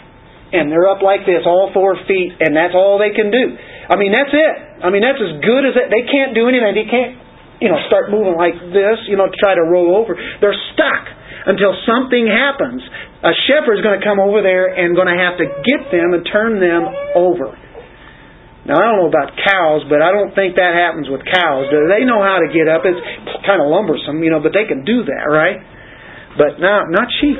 and 0.52 0.70
they're 0.72 0.88
up 0.90 1.02
like 1.02 1.22
this, 1.22 1.46
all 1.46 1.70
four 1.72 1.94
feet, 2.08 2.34
and 2.40 2.56
that's 2.56 2.74
all 2.74 2.98
they 2.98 3.14
can 3.14 3.30
do. 3.30 3.54
I 3.86 3.94
mean, 3.94 4.10
that's 4.10 4.34
it. 4.34 4.54
I 4.82 4.90
mean, 4.90 5.02
that's 5.06 5.22
as 5.22 5.38
good 5.46 5.62
as 5.62 5.74
it. 5.78 5.86
They 5.94 6.04
can't 6.10 6.34
do 6.34 6.50
anything. 6.50 6.74
They 6.74 6.90
can't, 6.90 7.14
you 7.60 7.68
know, 7.72 7.80
start 7.88 8.12
moving 8.12 8.36
like 8.36 8.56
this, 8.72 8.98
you 9.08 9.16
know, 9.16 9.26
to 9.26 9.36
try 9.40 9.56
to 9.56 9.64
roll 9.64 9.96
over. 9.96 10.16
They're 10.40 10.56
stuck 10.76 11.04
until 11.46 11.72
something 11.86 12.26
happens. 12.26 12.82
A 13.22 13.32
shepherd's 13.48 13.80
going 13.80 13.96
to 13.96 14.04
come 14.04 14.20
over 14.20 14.42
there 14.42 14.68
and 14.74 14.92
going 14.92 15.08
to 15.08 15.16
have 15.16 15.38
to 15.40 15.46
get 15.64 15.88
them 15.88 16.12
and 16.12 16.22
turn 16.26 16.60
them 16.60 16.84
over. 17.16 17.54
Now 18.66 18.82
I 18.82 18.84
don't 18.90 18.98
know 19.06 19.10
about 19.10 19.30
cows, 19.38 19.86
but 19.86 20.02
I 20.02 20.10
don't 20.10 20.34
think 20.34 20.58
that 20.58 20.74
happens 20.74 21.06
with 21.06 21.22
cows. 21.22 21.70
They 21.70 22.02
know 22.02 22.18
how 22.18 22.42
to 22.42 22.50
get 22.50 22.66
up. 22.66 22.82
It's 22.82 22.98
kind 23.46 23.62
of 23.62 23.70
lumbersome, 23.70 24.18
you 24.26 24.34
know, 24.34 24.42
but 24.42 24.50
they 24.50 24.66
can 24.66 24.82
do 24.82 25.06
that, 25.06 25.24
right? 25.30 25.62
But 26.34 26.58
not 26.58 26.90
not 26.90 27.06
sheep. 27.22 27.38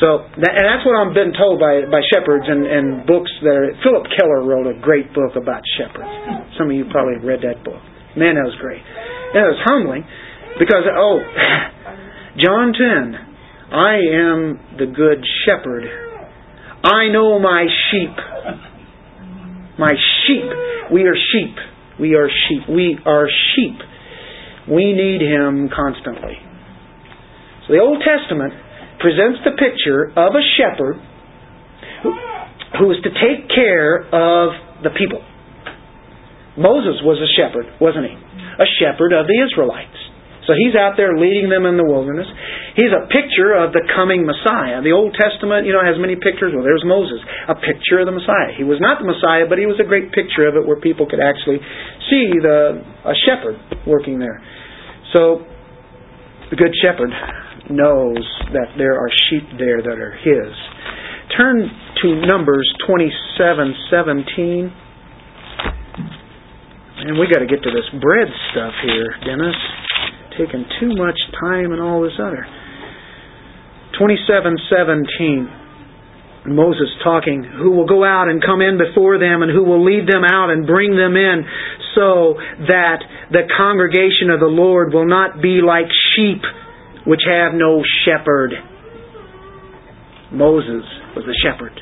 So, 0.00 0.24
and 0.32 0.64
that's 0.64 0.80
what 0.88 0.96
I've 0.96 1.12
been 1.12 1.36
told 1.36 1.60
by 1.60 1.84
by 1.92 2.00
shepherds 2.08 2.48
and, 2.48 2.64
and 2.64 3.04
books 3.04 3.28
that 3.44 3.52
are. 3.52 3.68
Phillip 3.84 4.08
Keller 4.16 4.40
wrote 4.48 4.64
a 4.64 4.80
great 4.80 5.12
book 5.12 5.36
about 5.36 5.60
shepherds. 5.76 6.08
Some 6.56 6.72
of 6.72 6.74
you 6.74 6.88
probably 6.88 7.20
read 7.20 7.44
that 7.44 7.60
book. 7.60 7.84
Man, 8.16 8.40
that 8.40 8.48
was 8.48 8.56
great. 8.56 8.80
It 9.32 9.38
was 9.38 9.58
humbling 9.62 10.04
because 10.58 10.84
oh, 10.90 11.20
John 12.44 12.72
10. 12.72 13.30
I 13.70 13.94
am 13.94 14.58
the 14.78 14.86
good 14.86 15.22
shepherd. 15.46 15.84
I 16.82 17.08
know 17.12 17.38
my 17.38 17.66
sheep. 17.90 18.16
My 19.78 19.92
sheep. 20.26 20.90
We 20.92 21.04
are 21.04 21.14
sheep. 21.14 21.56
We 22.00 22.14
are 22.14 22.28
sheep. 22.28 22.68
We 22.68 22.98
are 23.06 23.28
sheep. 23.54 23.78
We 24.68 24.92
need 24.92 25.22
Him 25.22 25.70
constantly. 25.74 26.34
So 27.66 27.74
the 27.74 27.80
Old 27.80 28.02
Testament 28.02 28.52
presents 28.98 29.40
the 29.44 29.52
picture 29.52 30.10
of 30.10 30.34
a 30.34 30.44
shepherd 30.58 30.96
who, 32.02 32.12
who 32.78 32.90
is 32.90 32.98
to 33.04 33.10
take 33.10 33.48
care 33.48 34.02
of 34.10 34.82
the 34.82 34.90
people. 34.98 35.22
Moses 36.58 37.02
was 37.06 37.18
a 37.22 37.30
shepherd, 37.38 37.66
wasn't 37.78 38.10
he? 38.10 38.14
A 38.14 38.68
shepherd 38.82 39.12
of 39.14 39.26
the 39.26 39.38
Israelites. 39.38 39.98
So 40.48 40.58
he's 40.58 40.74
out 40.74 40.98
there 40.98 41.14
leading 41.14 41.46
them 41.46 41.62
in 41.62 41.78
the 41.78 41.86
wilderness. 41.86 42.26
He's 42.74 42.90
a 42.90 43.06
picture 43.06 43.54
of 43.54 43.70
the 43.70 43.86
coming 43.94 44.26
Messiah. 44.26 44.82
The 44.82 44.90
Old 44.90 45.14
Testament, 45.14 45.62
you 45.62 45.70
know, 45.70 45.84
has 45.84 45.94
many 45.94 46.18
pictures. 46.18 46.50
Well, 46.50 46.66
there's 46.66 46.82
Moses, 46.82 47.22
a 47.46 47.54
picture 47.54 48.02
of 48.02 48.10
the 48.10 48.16
Messiah. 48.16 48.56
He 48.58 48.66
was 48.66 48.82
not 48.82 48.98
the 48.98 49.06
Messiah, 49.06 49.46
but 49.46 49.62
he 49.62 49.70
was 49.70 49.78
a 49.78 49.86
great 49.86 50.10
picture 50.10 50.50
of 50.50 50.58
it 50.58 50.66
where 50.66 50.80
people 50.82 51.06
could 51.06 51.22
actually 51.22 51.62
see 52.10 52.34
the 52.42 52.82
a 53.06 53.14
shepherd 53.28 53.60
working 53.86 54.18
there. 54.18 54.42
So 55.14 55.46
the 56.50 56.58
good 56.58 56.74
shepherd 56.82 57.14
knows 57.70 58.26
that 58.50 58.74
there 58.74 58.98
are 58.98 59.10
sheep 59.30 59.46
there 59.54 59.78
that 59.86 59.98
are 60.02 60.18
his. 60.18 60.50
Turn 61.38 61.62
to 62.02 62.26
Numbers 62.26 62.66
27:17. 62.90 64.72
And 67.00 67.18
we 67.18 67.26
got 67.32 67.40
to 67.40 67.46
get 67.46 67.62
to 67.64 67.70
this 67.70 67.88
bread 68.00 68.28
stuff 68.52 68.74
here, 68.84 69.16
Dennis. 69.24 69.56
Taking 70.36 70.64
too 70.80 70.92
much 70.96 71.16
time 71.40 71.72
and 71.72 71.80
all 71.80 72.02
this 72.02 72.18
other. 72.20 72.46
27:17. 73.98 75.60
Moses 76.46 76.88
talking, 77.04 77.44
who 77.44 77.72
will 77.72 77.86
go 77.86 78.02
out 78.02 78.28
and 78.28 78.42
come 78.42 78.62
in 78.62 78.78
before 78.78 79.18
them 79.18 79.42
and 79.42 79.52
who 79.52 79.62
will 79.62 79.84
lead 79.84 80.08
them 80.08 80.24
out 80.24 80.48
and 80.48 80.66
bring 80.66 80.96
them 80.96 81.14
in 81.14 81.44
so 81.94 82.34
that 82.66 83.04
the 83.30 83.42
congregation 83.56 84.30
of 84.32 84.40
the 84.40 84.48
Lord 84.48 84.94
will 84.94 85.06
not 85.06 85.42
be 85.42 85.60
like 85.60 85.84
sheep 86.16 86.40
which 87.06 87.20
have 87.28 87.52
no 87.52 87.82
shepherd. 88.04 88.52
Moses 90.32 90.84
was 91.14 91.24
the 91.26 91.36
shepherd. 91.44 91.78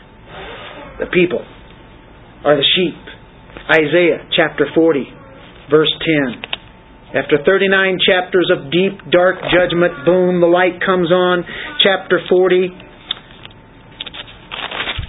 The 0.99 1.07
people 1.07 1.45
are 2.45 2.57
the 2.57 2.67
sheep. 2.75 3.18
Isaiah 3.71 4.25
chapter 4.35 4.67
40, 4.75 5.05
verse 5.71 5.93
10. 6.33 6.43
After 7.15 7.37
39 7.45 7.99
chapters 8.05 8.51
of 8.53 8.71
deep, 8.71 9.11
dark 9.11 9.37
judgment, 9.53 10.05
boom, 10.05 10.41
the 10.41 10.47
light 10.47 10.81
comes 10.85 11.11
on. 11.13 11.45
Chapter 11.81 12.21
40, 12.29 12.69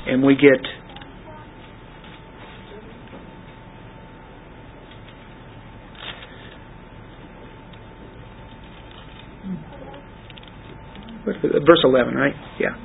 and 0.07 0.24
we 0.24 0.36
get 0.36 0.60
verse 11.26 11.84
11, 11.84 12.16
right? 12.16 12.34
Yeah. 12.60 12.76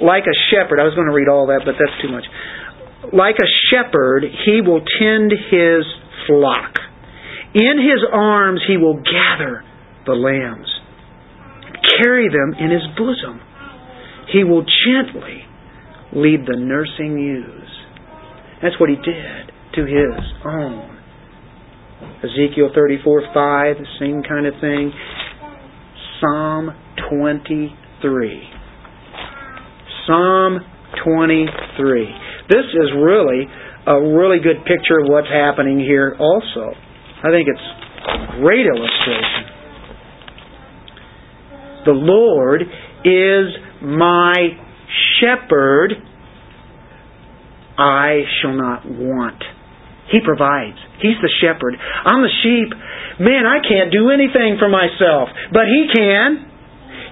Like 0.00 0.24
a 0.24 0.36
shepherd, 0.50 0.80
I 0.80 0.84
was 0.84 0.94
going 0.94 1.06
to 1.06 1.12
read 1.12 1.28
all 1.28 1.46
that, 1.48 1.62
but 1.64 1.74
that's 1.76 1.94
too 2.00 2.08
much. 2.08 2.24
Like 3.12 3.36
a 3.36 3.50
shepherd, 3.70 4.24
he 4.44 4.60
will 4.60 4.82
tend 5.00 5.32
his 5.32 5.84
flock. 6.26 6.76
In 7.54 7.78
his 7.78 8.04
arms, 8.12 8.60
he 8.68 8.76
will 8.76 9.02
gather 9.02 9.64
the 10.06 10.12
lambs, 10.12 10.68
carry 12.00 12.28
them 12.28 12.54
in 12.58 12.70
his 12.70 12.82
bosom. 12.96 13.40
He 14.32 14.44
will 14.44 14.62
gently 14.62 15.42
lead 16.12 16.46
the 16.46 16.56
nursing 16.56 17.18
ewes. 17.18 17.68
That's 18.62 18.78
what 18.78 18.90
he 18.90 18.96
did 18.96 19.52
to 19.74 19.84
his 19.86 20.24
own. 20.44 20.98
Ezekiel 22.22 22.70
34 22.74 23.22
5, 23.32 23.76
the 23.78 23.84
same 23.98 24.22
kind 24.22 24.46
of 24.46 24.54
thing. 24.60 24.92
Psalm 26.20 26.70
23. 27.08 28.48
Psalm 30.06 30.58
23. 31.04 32.29
This 32.50 32.66
is 32.66 32.90
really 32.98 33.46
a 33.86 33.96
really 34.10 34.42
good 34.42 34.66
picture 34.66 34.98
of 34.98 35.06
what's 35.06 35.30
happening 35.30 35.78
here 35.78 36.16
also. 36.18 36.74
I 37.22 37.30
think 37.30 37.46
it's 37.46 37.68
a 38.10 38.40
great 38.42 38.66
illustration. 38.66 39.44
The 41.86 41.94
Lord 41.94 42.62
is 43.04 43.46
my 43.80 44.34
shepherd. 45.20 45.94
I 47.78 48.20
shall 48.42 48.52
not 48.52 48.84
want. 48.84 49.40
He 50.10 50.18
provides. 50.24 50.76
He's 51.00 51.16
the 51.22 51.30
shepherd. 51.40 51.78
I'm 51.78 52.20
the 52.20 52.34
sheep. 52.42 52.68
Man, 53.20 53.46
I 53.46 53.62
can't 53.62 53.92
do 53.92 54.10
anything 54.10 54.58
for 54.58 54.68
myself, 54.68 55.30
but 55.52 55.70
He 55.70 55.86
can. 55.94 56.50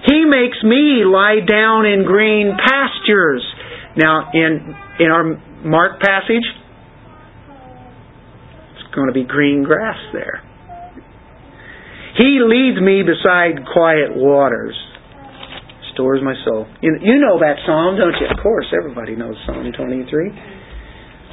He 0.05 0.25
makes 0.25 0.61
me 0.63 1.03
lie 1.07 1.39
down 1.47 1.85
in 1.85 2.05
green 2.05 2.55
pastures. 2.59 3.45
Now, 3.97 4.29
in 4.33 4.75
in 4.99 5.11
our 5.11 5.23
Mark 5.65 5.99
passage, 5.99 6.45
it's 8.73 8.95
going 8.95 9.07
to 9.07 9.13
be 9.13 9.25
green 9.25 9.63
grass 9.63 9.97
there. 10.13 10.43
He 12.17 12.39
leads 12.43 12.81
me 12.81 13.03
beside 13.03 13.65
quiet 13.71 14.15
waters. 14.15 14.75
Stores 15.93 16.21
my 16.23 16.35
soul. 16.45 16.67
You, 16.81 17.19
know 17.19 17.39
that 17.39 17.59
psalm, 17.65 17.97
don't 17.97 18.15
you? 18.19 18.27
Of 18.27 18.41
course, 18.41 18.67
everybody 18.71 19.15
knows 19.15 19.35
Psalm 19.45 19.67
23. 19.71 20.31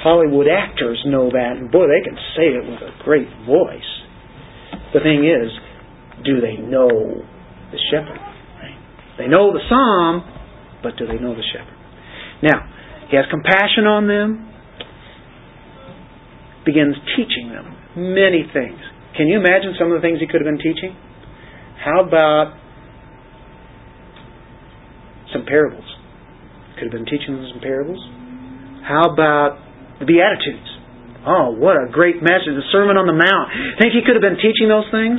Hollywood 0.03 0.47
actors 0.49 1.03
know 1.07 1.31
that, 1.31 1.57
and 1.59 1.71
boy, 1.71 1.87
they 1.87 2.03
can 2.03 2.17
say 2.37 2.55
it 2.55 2.63
with 2.67 2.83
a 2.83 2.93
great 3.03 3.29
voice. 3.47 3.91
The 4.93 5.01
thing 5.01 5.27
is, 5.27 5.51
do 6.25 6.41
they 6.41 6.57
know 6.57 6.89
the 7.71 7.79
shepherd? 7.91 8.19
They 9.19 9.29
know 9.29 9.53
the 9.53 9.61
psalm, 9.69 10.23
but 10.83 10.97
do 10.97 11.07
they 11.07 11.19
know 11.19 11.35
the 11.35 11.47
shepherd? 11.53 11.86
Now, 12.43 12.68
he 13.09 13.16
has 13.16 13.24
compassion 13.30 13.87
on 13.87 14.09
them, 14.09 14.51
begins 16.64 16.97
teaching 17.16 17.49
them 17.55 17.76
many 17.97 18.45
things. 18.53 18.78
Can 19.16 19.28
you 19.28 19.39
imagine 19.39 19.72
some 19.78 19.89
of 19.93 19.97
the 19.97 20.05
things 20.05 20.20
he 20.20 20.26
could 20.26 20.45
have 20.45 20.51
been 20.51 20.61
teaching? 20.61 20.93
How 21.80 22.05
about 22.05 22.53
some 25.32 25.47
parables? 25.47 25.87
Could 26.76 26.93
have 26.93 26.97
been 26.97 27.09
teaching 27.09 27.32
them 27.32 27.47
some 27.55 27.62
parables. 27.62 28.03
How 28.84 29.09
about 29.09 29.57
the 29.99 30.05
Beatitudes? 30.05 30.68
Oh, 31.26 31.57
what 31.57 31.74
a 31.74 31.89
great 31.91 32.20
message. 32.22 32.53
The 32.53 32.68
Sermon 32.70 33.01
on 33.01 33.09
the 33.09 33.16
Mount. 33.16 33.80
Think 33.80 33.97
he 33.97 34.05
could 34.05 34.14
have 34.14 34.22
been 34.22 34.39
teaching 34.39 34.68
those 34.68 34.87
things? 34.93 35.18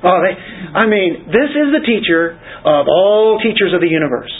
Oh, 0.00 0.16
they, 0.24 0.32
I 0.32 0.88
mean, 0.88 1.28
this 1.28 1.52
is 1.52 1.76
the 1.76 1.84
teacher 1.84 2.38
of 2.64 2.88
all 2.88 3.36
teachers 3.42 3.74
of 3.74 3.84
the 3.84 3.90
universe. 3.90 4.32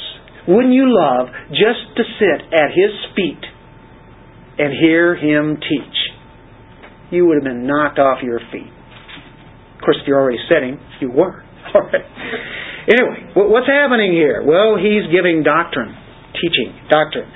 Wouldn't 0.48 0.74
you 0.74 0.86
love 0.88 1.28
just 1.50 1.96
to 1.96 2.02
sit 2.18 2.40
at 2.52 2.70
his 2.70 2.92
feet 3.16 3.42
and 4.58 4.72
hear 4.72 5.16
him 5.16 5.56
teach? 5.56 5.98
You 7.10 7.26
would 7.26 7.36
have 7.36 7.44
been 7.44 7.66
knocked 7.66 7.98
off 7.98 8.22
your 8.22 8.40
feet. 8.52 8.70
Of 9.76 9.80
course, 9.84 9.98
if 10.00 10.06
you're 10.06 10.20
already 10.20 10.38
sitting, 10.48 10.78
you 11.00 11.10
were. 11.10 11.42
All 11.74 11.82
right. 11.82 12.06
Anyway, 12.88 13.32
what's 13.34 13.66
happening 13.66 14.12
here? 14.12 14.42
Well, 14.44 14.76
he's 14.76 15.10
giving 15.12 15.42
doctrine, 15.42 15.94
teaching, 16.34 16.74
doctrine. 16.88 17.28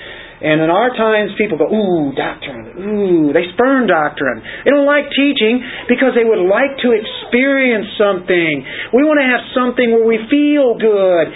And 0.45 0.61
in 0.61 0.69
our 0.69 0.93
times, 0.93 1.33
people 1.41 1.57
go, 1.57 1.73
ooh, 1.73 2.13
doctrine, 2.13 2.77
ooh, 2.77 3.33
they 3.33 3.49
spurn 3.57 3.89
doctrine. 3.89 4.45
They 4.45 4.77
don't 4.77 4.85
like 4.85 5.09
teaching 5.17 5.65
because 5.89 6.13
they 6.13 6.21
would 6.21 6.45
like 6.45 6.77
to 6.85 6.93
experience 6.93 7.89
something. 7.97 8.53
We 8.93 9.09
want 9.09 9.25
to 9.25 9.29
have 9.33 9.41
something 9.57 9.89
where 9.89 10.05
we 10.05 10.21
feel 10.29 10.77
good. 10.77 11.27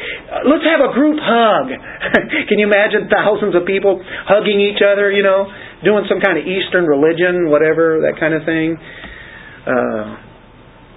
Let's 0.45 0.69
have 0.69 0.85
a 0.85 0.93
group 0.93 1.17
hug. 1.25 1.73
Can 2.53 2.61
you 2.61 2.69
imagine 2.69 3.09
thousands 3.09 3.57
of 3.57 3.65
people 3.65 3.97
hugging 4.29 4.61
each 4.61 4.85
other, 4.85 5.09
you 5.09 5.25
know, 5.25 5.49
doing 5.81 6.05
some 6.05 6.21
kind 6.21 6.37
of 6.37 6.45
Eastern 6.45 6.85
religion, 6.85 7.49
whatever, 7.49 8.05
that 8.05 8.21
kind 8.21 8.37
of 8.37 8.45
thing? 8.45 8.77
Uh, 9.65 10.21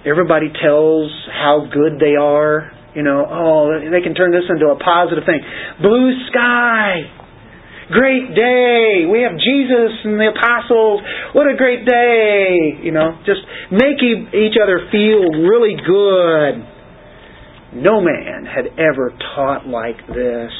everybody 0.04 0.52
tells 0.52 1.08
how 1.32 1.64
good 1.64 1.96
they 1.96 2.20
are. 2.20 2.76
You 2.92 3.08
know, 3.08 3.24
oh, 3.24 3.72
they 3.72 4.04
can 4.04 4.12
turn 4.12 4.36
this 4.36 4.44
into 4.52 4.68
a 4.68 4.76
positive 4.76 5.24
thing. 5.24 5.40
Blue 5.80 6.12
sky. 6.28 7.21
Great 7.90 8.34
day. 8.34 9.04
We 9.10 9.22
have 9.26 9.34
Jesus 9.34 9.92
and 10.04 10.20
the 10.20 10.30
apostles. 10.30 11.02
What 11.34 11.50
a 11.50 11.56
great 11.56 11.84
day. 11.84 12.78
You 12.82 12.92
know, 12.92 13.18
just 13.26 13.40
make 13.70 13.98
each 14.02 14.54
other 14.62 14.86
feel 14.90 15.42
really 15.42 15.74
good. 15.74 16.68
No 17.82 18.00
man 18.00 18.44
had 18.46 18.66
ever 18.78 19.12
taught 19.34 19.66
like 19.66 20.06
this. 20.06 20.52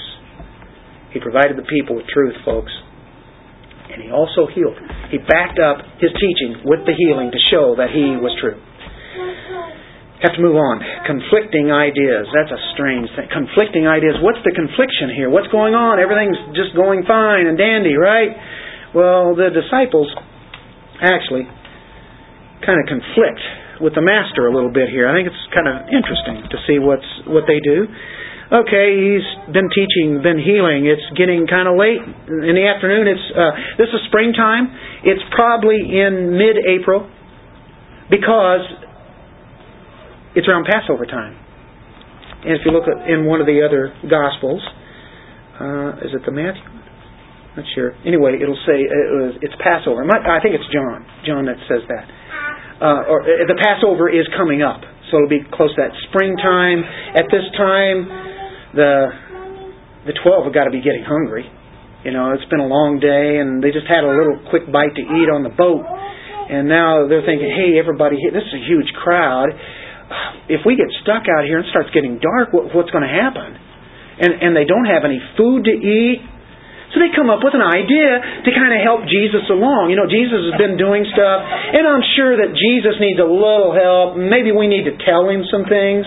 He 1.12 1.20
provided 1.20 1.56
the 1.56 1.68
people 1.68 1.96
with 1.96 2.06
truth, 2.08 2.34
folks. 2.44 2.72
And 3.92 4.02
he 4.02 4.10
also 4.10 4.48
healed. 4.48 4.76
He 5.10 5.18
backed 5.18 5.60
up 5.60 5.84
his 6.00 6.10
teaching 6.16 6.64
with 6.64 6.80
the 6.86 6.94
healing 6.96 7.30
to 7.30 7.38
show 7.50 7.76
that 7.76 7.90
he 7.92 8.16
was 8.16 8.32
true. 8.40 8.56
Have 10.22 10.38
to 10.38 10.42
move 10.42 10.54
on. 10.54 10.78
Conflicting 11.02 11.74
ideas. 11.74 12.30
That's 12.30 12.54
a 12.54 12.60
strange 12.78 13.10
thing. 13.18 13.26
Conflicting 13.26 13.90
ideas. 13.90 14.22
What's 14.22 14.38
the 14.46 14.54
confliction 14.54 15.10
here? 15.18 15.26
What's 15.26 15.50
going 15.50 15.74
on? 15.74 15.98
Everything's 15.98 16.38
just 16.54 16.78
going 16.78 17.02
fine 17.10 17.50
and 17.50 17.58
dandy, 17.58 17.98
right? 17.98 18.30
Well, 18.94 19.34
the 19.34 19.50
disciples 19.50 20.06
actually 21.02 21.50
kind 22.62 22.78
of 22.78 22.86
conflict 22.86 23.42
with 23.82 23.98
the 23.98 24.04
master 24.04 24.46
a 24.46 24.54
little 24.54 24.70
bit 24.70 24.86
here. 24.94 25.10
I 25.10 25.18
think 25.18 25.26
it's 25.26 25.44
kind 25.50 25.66
of 25.66 25.90
interesting 25.90 26.46
to 26.46 26.56
see 26.70 26.78
what's 26.78 27.10
what 27.26 27.50
they 27.50 27.58
do. 27.58 27.90
Okay, 28.52 28.88
he's 28.94 29.26
been 29.50 29.66
teaching, 29.74 30.22
been 30.22 30.38
healing. 30.38 30.86
It's 30.86 31.02
getting 31.18 31.48
kind 31.50 31.66
of 31.66 31.74
late 31.74 31.98
in 32.28 32.54
the 32.54 32.66
afternoon. 32.68 33.10
It's 33.10 33.26
uh, 33.34 33.52
this 33.74 33.90
is 33.90 34.06
springtime. 34.06 34.70
It's 35.02 35.24
probably 35.34 35.82
in 35.82 36.36
mid-April 36.38 37.10
because 38.12 38.62
it's 40.34 40.48
around 40.48 40.64
Passover 40.64 41.06
time. 41.06 41.36
And 42.42 42.58
if 42.58 42.66
you 42.66 42.72
look 42.72 42.90
at 42.90 43.06
in 43.06 43.24
one 43.24 43.40
of 43.40 43.46
the 43.46 43.62
other 43.62 43.94
Gospels, 44.02 44.62
uh, 45.60 46.02
is 46.02 46.10
it 46.10 46.26
the 46.26 46.34
Matthew? 46.34 46.66
Not 47.54 47.66
sure. 47.76 47.92
Anyway, 48.02 48.40
it'll 48.40 48.58
say 48.66 48.80
uh, 48.82 48.88
it 48.88 49.10
was, 49.20 49.34
it's 49.44 49.54
Passover. 49.60 50.02
I 50.02 50.40
think 50.40 50.56
it's 50.56 50.66
John. 50.72 51.04
John 51.22 51.44
that 51.46 51.60
says 51.68 51.84
that. 51.86 52.04
Uh, 52.82 53.06
or 53.06 53.22
uh, 53.22 53.46
the 53.46 53.54
Passover 53.62 54.10
is 54.10 54.26
coming 54.34 54.64
up, 54.64 54.82
so 55.06 55.22
it'll 55.22 55.30
be 55.30 55.44
close 55.54 55.70
to 55.76 55.86
that 55.86 55.94
springtime. 56.10 56.82
At 57.14 57.30
this 57.30 57.46
time, 57.54 57.98
the 58.74 58.90
the 60.10 60.14
twelve 60.24 60.50
have 60.50 60.56
got 60.56 60.66
to 60.66 60.74
be 60.74 60.82
getting 60.82 61.06
hungry. 61.06 61.46
You 62.02 62.10
know, 62.10 62.34
it's 62.34 62.48
been 62.50 62.58
a 62.58 62.66
long 62.66 62.98
day, 62.98 63.38
and 63.38 63.62
they 63.62 63.70
just 63.70 63.86
had 63.86 64.02
a 64.02 64.10
little 64.10 64.42
quick 64.50 64.66
bite 64.66 64.98
to 64.98 65.04
eat 65.04 65.30
on 65.30 65.46
the 65.46 65.54
boat, 65.54 65.86
and 65.86 66.66
now 66.66 67.06
they're 67.06 67.22
thinking, 67.22 67.46
"Hey, 67.54 67.78
everybody, 67.78 68.18
this 68.34 68.42
is 68.42 68.54
a 68.58 68.64
huge 68.66 68.90
crowd 68.98 69.54
if 70.48 70.62
we 70.66 70.76
get 70.76 70.88
stuck 71.02 71.24
out 71.26 71.44
here 71.44 71.58
and 71.58 71.66
it 71.66 71.70
starts 71.70 71.90
getting 71.90 72.18
dark, 72.18 72.52
what, 72.52 72.74
what's 72.74 72.90
going 72.90 73.06
to 73.06 73.10
happen? 73.10 73.56
And, 74.20 74.32
and 74.38 74.50
they 74.52 74.68
don't 74.68 74.86
have 74.86 75.04
any 75.04 75.18
food 75.36 75.64
to 75.66 75.74
eat. 75.74 76.20
So 76.92 77.00
they 77.00 77.08
come 77.16 77.32
up 77.32 77.40
with 77.40 77.56
an 77.56 77.64
idea 77.64 78.20
to 78.44 78.50
kind 78.52 78.76
of 78.76 78.80
help 78.84 79.08
Jesus 79.08 79.48
along. 79.48 79.88
You 79.88 79.96
know, 79.96 80.04
Jesus 80.04 80.52
has 80.52 80.56
been 80.60 80.76
doing 80.76 81.08
stuff, 81.08 81.40
and 81.40 81.88
I'm 81.88 82.04
sure 82.20 82.36
that 82.36 82.52
Jesus 82.52 83.00
needs 83.00 83.16
a 83.16 83.24
little 83.24 83.72
help. 83.72 84.20
Maybe 84.20 84.52
we 84.52 84.68
need 84.68 84.84
to 84.84 84.94
tell 85.00 85.24
him 85.24 85.40
some 85.48 85.64
things. 85.64 86.04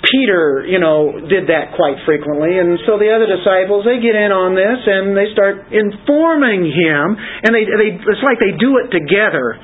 Peter, 0.00 0.64
you 0.64 0.80
know, 0.80 1.12
did 1.28 1.52
that 1.52 1.76
quite 1.76 2.00
frequently, 2.08 2.58
and 2.58 2.80
so 2.88 2.98
the 2.98 3.12
other 3.12 3.28
disciples 3.28 3.86
they 3.86 4.02
get 4.02 4.18
in 4.18 4.34
on 4.34 4.52
this 4.52 4.80
and 4.82 5.14
they 5.14 5.30
start 5.30 5.70
informing 5.70 6.68
him, 6.68 7.16
and 7.16 7.54
they, 7.54 7.64
they 7.64 7.90
it's 7.96 8.24
like 8.24 8.40
they 8.42 8.56
do 8.58 8.82
it 8.82 8.90
together 8.90 9.60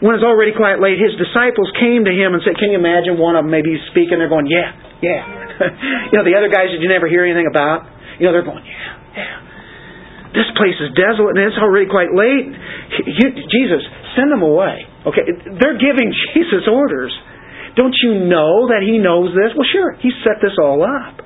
when 0.00 0.16
it's 0.16 0.24
already 0.24 0.56
quite 0.56 0.80
late, 0.80 0.96
his 0.96 1.12
disciples 1.20 1.68
came 1.76 2.08
to 2.08 2.12
him 2.12 2.32
and 2.32 2.40
said, 2.40 2.56
Can 2.56 2.72
you 2.72 2.80
imagine 2.80 3.20
one 3.20 3.36
of 3.36 3.44
them 3.44 3.52
maybe 3.52 3.76
speaking? 3.92 4.16
They're 4.16 4.32
going, 4.32 4.48
Yeah, 4.48 4.72
yeah. 5.04 5.22
you 6.12 6.16
know, 6.16 6.24
the 6.24 6.36
other 6.36 6.48
guys 6.48 6.72
that 6.72 6.80
you 6.80 6.88
never 6.88 7.04
hear 7.04 7.24
anything 7.24 7.48
about, 7.48 7.84
you 8.16 8.24
know, 8.24 8.32
they're 8.32 8.48
going, 8.48 8.64
Yeah, 8.64 8.96
yeah. 9.16 10.32
This 10.32 10.48
place 10.56 10.78
is 10.78 10.94
desolate 10.94 11.36
and 11.36 11.44
it's 11.50 11.58
already 11.58 11.90
quite 11.90 12.14
late. 12.14 12.48
Jesus, 13.50 13.82
send 14.14 14.30
them 14.30 14.46
away. 14.46 14.86
Okay, 15.04 15.26
they're 15.58 15.80
giving 15.80 16.08
Jesus 16.34 16.64
orders. 16.70 17.12
Don't 17.74 17.94
you 18.02 18.26
know 18.26 18.70
that 18.70 18.82
he 18.82 18.98
knows 18.98 19.30
this? 19.34 19.54
Well, 19.54 19.68
sure, 19.68 19.94
he 19.98 20.10
set 20.26 20.42
this 20.42 20.54
all 20.58 20.82
up. 20.82 21.22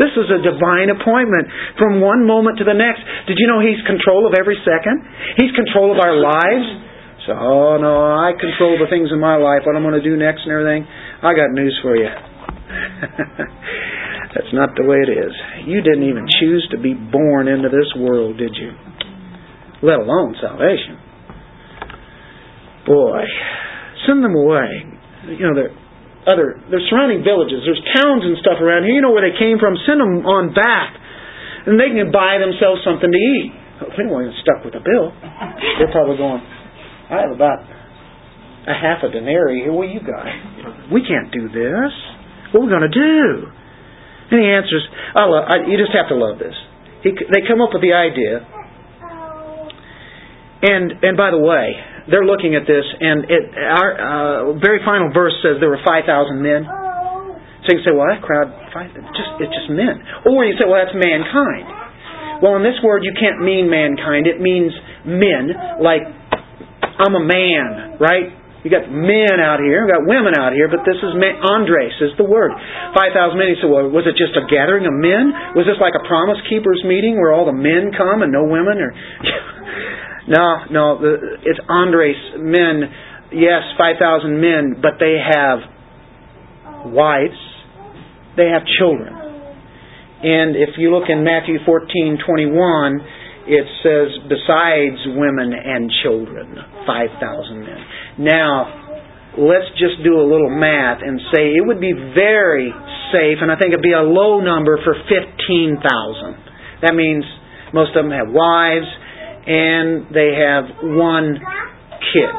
This 0.00 0.12
is 0.16 0.28
a 0.32 0.40
divine 0.40 0.88
appointment 0.88 1.52
from 1.76 2.00
one 2.00 2.24
moment 2.24 2.56
to 2.58 2.64
the 2.64 2.72
next. 2.72 3.04
Did 3.28 3.36
you 3.36 3.44
know 3.44 3.60
He's 3.60 3.76
control 3.84 4.24
of 4.24 4.32
every 4.32 4.56
second? 4.64 5.04
He's 5.36 5.52
control 5.52 5.92
of 5.92 6.00
our 6.00 6.16
lives. 6.16 6.91
So, 7.26 7.32
oh 7.38 7.78
no, 7.78 8.18
I 8.18 8.32
control 8.34 8.78
the 8.82 8.90
things 8.90 9.10
in 9.12 9.20
my 9.20 9.36
life, 9.36 9.62
what 9.64 9.76
I'm 9.76 9.82
going 9.82 9.94
to 9.94 10.02
do 10.02 10.16
next 10.16 10.42
and 10.42 10.50
everything. 10.50 10.86
I 11.22 11.34
got 11.34 11.54
news 11.54 11.78
for 11.82 11.94
you. 11.94 12.08
That's 14.34 14.50
not 14.52 14.74
the 14.74 14.82
way 14.82 14.96
it 15.06 15.12
is. 15.12 15.32
You 15.68 15.82
didn't 15.82 16.08
even 16.08 16.26
choose 16.40 16.66
to 16.72 16.78
be 16.80 16.94
born 16.94 17.46
into 17.46 17.68
this 17.68 17.86
world, 17.94 18.38
did 18.38 18.56
you? 18.56 18.72
Let 19.82 20.00
alone 20.00 20.34
salvation. 20.40 20.98
Boy, 22.86 23.22
send 24.06 24.24
them 24.24 24.34
away. 24.34 24.82
You 25.38 25.46
know, 25.46 25.54
they're 25.54 25.76
other 26.26 26.62
there's 26.70 26.86
surrounding 26.86 27.26
villages, 27.26 27.66
there's 27.66 27.82
towns 27.98 28.22
and 28.22 28.38
stuff 28.38 28.62
around 28.62 28.86
here. 28.86 28.94
You 28.94 29.02
know 29.02 29.10
where 29.10 29.26
they 29.26 29.34
came 29.34 29.58
from. 29.58 29.74
Send 29.86 29.98
them 29.98 30.22
on 30.22 30.54
back, 30.54 30.94
and 31.66 31.78
they 31.78 31.90
can 31.90 32.14
buy 32.14 32.38
themselves 32.38 32.82
something 32.86 33.10
to 33.10 33.18
eat. 33.18 33.50
If 33.82 33.98
anyone's 33.98 34.38
stuck 34.38 34.62
with 34.62 34.78
a 34.78 34.82
bill, 34.82 35.10
they're 35.82 35.90
probably 35.90 36.14
going, 36.14 36.38
I 37.12 37.28
have 37.28 37.32
about 37.36 37.60
a 37.60 38.72
half 38.72 39.04
a 39.04 39.12
denarii 39.12 39.68
here. 39.68 39.72
What 39.72 39.92
you 39.92 40.00
got? 40.00 40.24
We 40.88 41.04
can't 41.04 41.28
do 41.28 41.52
this. 41.52 41.92
What 42.56 42.64
are 42.64 42.64
we 42.64 42.72
going 42.72 42.88
to 42.88 42.96
do? 42.96 43.52
And 44.32 44.40
he 44.40 44.48
answers, 44.48 44.80
I 45.12 45.28
love, 45.28 45.44
I, 45.44 45.68
you 45.68 45.76
just 45.76 45.92
have 45.92 46.08
to 46.08 46.16
love 46.16 46.40
this. 46.40 46.56
He, 47.04 47.12
they 47.12 47.44
come 47.44 47.60
up 47.60 47.76
with 47.76 47.84
the 47.84 47.92
idea. 47.92 48.40
And, 50.64 51.04
and 51.04 51.14
by 51.20 51.28
the 51.28 51.42
way, 51.42 51.76
they're 52.08 52.24
looking 52.24 52.56
at 52.56 52.64
this, 52.64 52.86
and 52.86 53.28
it, 53.28 53.44
our 53.60 53.90
uh, 53.92 54.58
very 54.62 54.80
final 54.80 55.12
verse 55.12 55.34
says 55.44 55.60
there 55.60 55.68
were 55.68 55.84
5,000 55.84 56.08
men. 56.40 56.64
So 57.66 57.76
you 57.76 57.82
can 57.82 57.84
say, 57.84 57.94
well, 57.94 58.08
that 58.08 58.24
crowd, 58.24 58.48
five, 58.72 58.88
just, 58.94 59.30
it's 59.38 59.52
just 59.52 59.68
men. 59.70 60.00
Or 60.26 60.48
you 60.48 60.56
say, 60.56 60.64
well, 60.64 60.80
that's 60.80 60.96
mankind. 60.96 62.42
Well, 62.42 62.56
in 62.58 62.64
this 62.64 62.78
word, 62.82 63.04
you 63.04 63.12
can't 63.14 63.38
mean 63.38 63.70
mankind. 63.70 64.26
It 64.26 64.40
means 64.40 64.72
men, 65.06 65.78
like 65.78 66.02
I'm 66.98 67.14
a 67.14 67.24
man, 67.24 67.96
right? 68.00 68.42
You 68.62 68.70
got 68.70 68.86
men 68.86 69.42
out 69.42 69.58
here, 69.58 69.82
you 69.82 69.90
got 69.90 70.06
women 70.06 70.38
out 70.38 70.54
here, 70.54 70.70
but 70.70 70.86
this 70.86 70.94
is 70.94 71.18
men, 71.18 71.34
Andres 71.42 71.98
is 71.98 72.14
the 72.14 72.22
word. 72.22 72.54
Five 72.94 73.10
thousand 73.10 73.42
men. 73.42 73.50
He 73.50 73.58
said, 73.58 73.66
"Well, 73.66 73.90
was 73.90 74.06
it 74.06 74.14
just 74.14 74.38
a 74.38 74.46
gathering 74.46 74.86
of 74.86 74.94
men? 74.94 75.58
Was 75.58 75.66
this 75.66 75.82
like 75.82 75.98
a 75.98 76.04
Promise 76.06 76.38
Keepers 76.46 76.78
meeting 76.86 77.18
where 77.18 77.34
all 77.34 77.42
the 77.42 77.56
men 77.56 77.90
come 77.90 78.22
and 78.22 78.30
no 78.30 78.46
women?" 78.46 78.78
Or 78.78 78.94
no, 80.30 80.46
no, 80.70 80.84
it's 81.42 81.58
Andres 81.66 82.38
men. 82.38 82.86
Yes, 83.34 83.66
five 83.74 83.98
thousand 83.98 84.38
men, 84.38 84.78
but 84.78 85.02
they 85.02 85.18
have 85.18 86.86
wives, 86.94 87.40
they 88.38 88.46
have 88.46 88.62
children, 88.78 89.10
and 90.22 90.54
if 90.54 90.78
you 90.78 90.94
look 90.94 91.10
in 91.10 91.26
Matthew 91.26 91.58
fourteen 91.66 92.14
twenty 92.22 92.46
one 92.46 93.02
it 93.46 93.66
says 93.82 94.14
besides 94.30 95.02
women 95.18 95.50
and 95.52 95.90
children, 96.02 96.54
5,000 96.86 97.60
men. 97.60 97.80
Now, 98.18 99.34
let's 99.38 99.68
just 99.80 100.02
do 100.04 100.20
a 100.20 100.26
little 100.26 100.50
math 100.50 101.00
and 101.00 101.20
say 101.32 101.56
it 101.56 101.64
would 101.64 101.80
be 101.80 101.92
very 101.92 102.70
safe, 103.12 103.38
and 103.40 103.50
I 103.50 103.56
think 103.56 103.72
it'd 103.72 103.84
be 103.84 103.96
a 103.96 104.04
low 104.04 104.40
number 104.40 104.78
for 104.84 104.94
15,000. 105.08 105.80
That 106.82 106.94
means 106.94 107.24
most 107.72 107.96
of 107.96 108.04
them 108.04 108.12
have 108.12 108.28
wives 108.28 108.88
and 109.46 110.06
they 110.12 110.36
have 110.38 110.64
one 110.96 111.40
kid. 112.12 112.34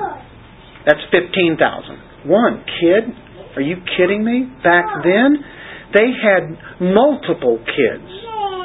That's 0.86 1.04
15,000. 1.12 2.30
One 2.30 2.64
kid? 2.80 3.04
Are 3.56 3.62
you 3.62 3.78
kidding 3.98 4.24
me? 4.24 4.50
Back 4.64 4.86
then, 5.04 5.38
they 5.94 6.10
had 6.10 6.58
multiple 6.80 7.60
kids 7.60 8.24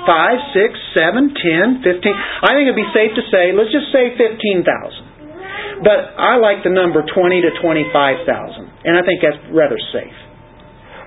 five, 0.09 0.41
six, 0.57 0.72
seven, 0.97 1.37
ten, 1.37 1.85
fifteen. 1.85 2.16
I 2.16 2.57
think 2.57 2.64
it'd 2.64 2.81
be 2.81 2.93
safe 2.97 3.12
to 3.12 3.24
say, 3.29 3.53
let's 3.53 3.68
just 3.68 3.93
say 3.93 4.16
fifteen 4.16 4.64
thousand. 4.64 5.05
But 5.83 6.19
I 6.19 6.37
like 6.37 6.65
the 6.65 6.71
number 6.71 7.03
twenty 7.15 7.41
to 7.43 7.51
twenty-five 7.63 8.27
thousand, 8.27 8.71
and 8.85 8.97
I 8.97 9.03
think 9.07 9.23
that's 9.23 9.39
rather 9.55 9.79
safe. 9.93 10.19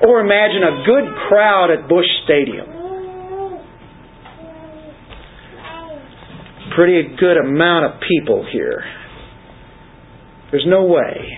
Or 0.07 0.19
imagine 0.21 0.63
a 0.63 0.83
good 0.85 1.05
crowd 1.27 1.69
at 1.71 1.87
Busch 1.87 2.09
Stadium. 2.25 2.65
Pretty 6.75 7.15
good 7.19 7.37
amount 7.37 7.85
of 7.85 8.01
people 8.01 8.47
here. 8.51 8.83
There's 10.51 10.65
no 10.67 10.85
way 10.85 11.37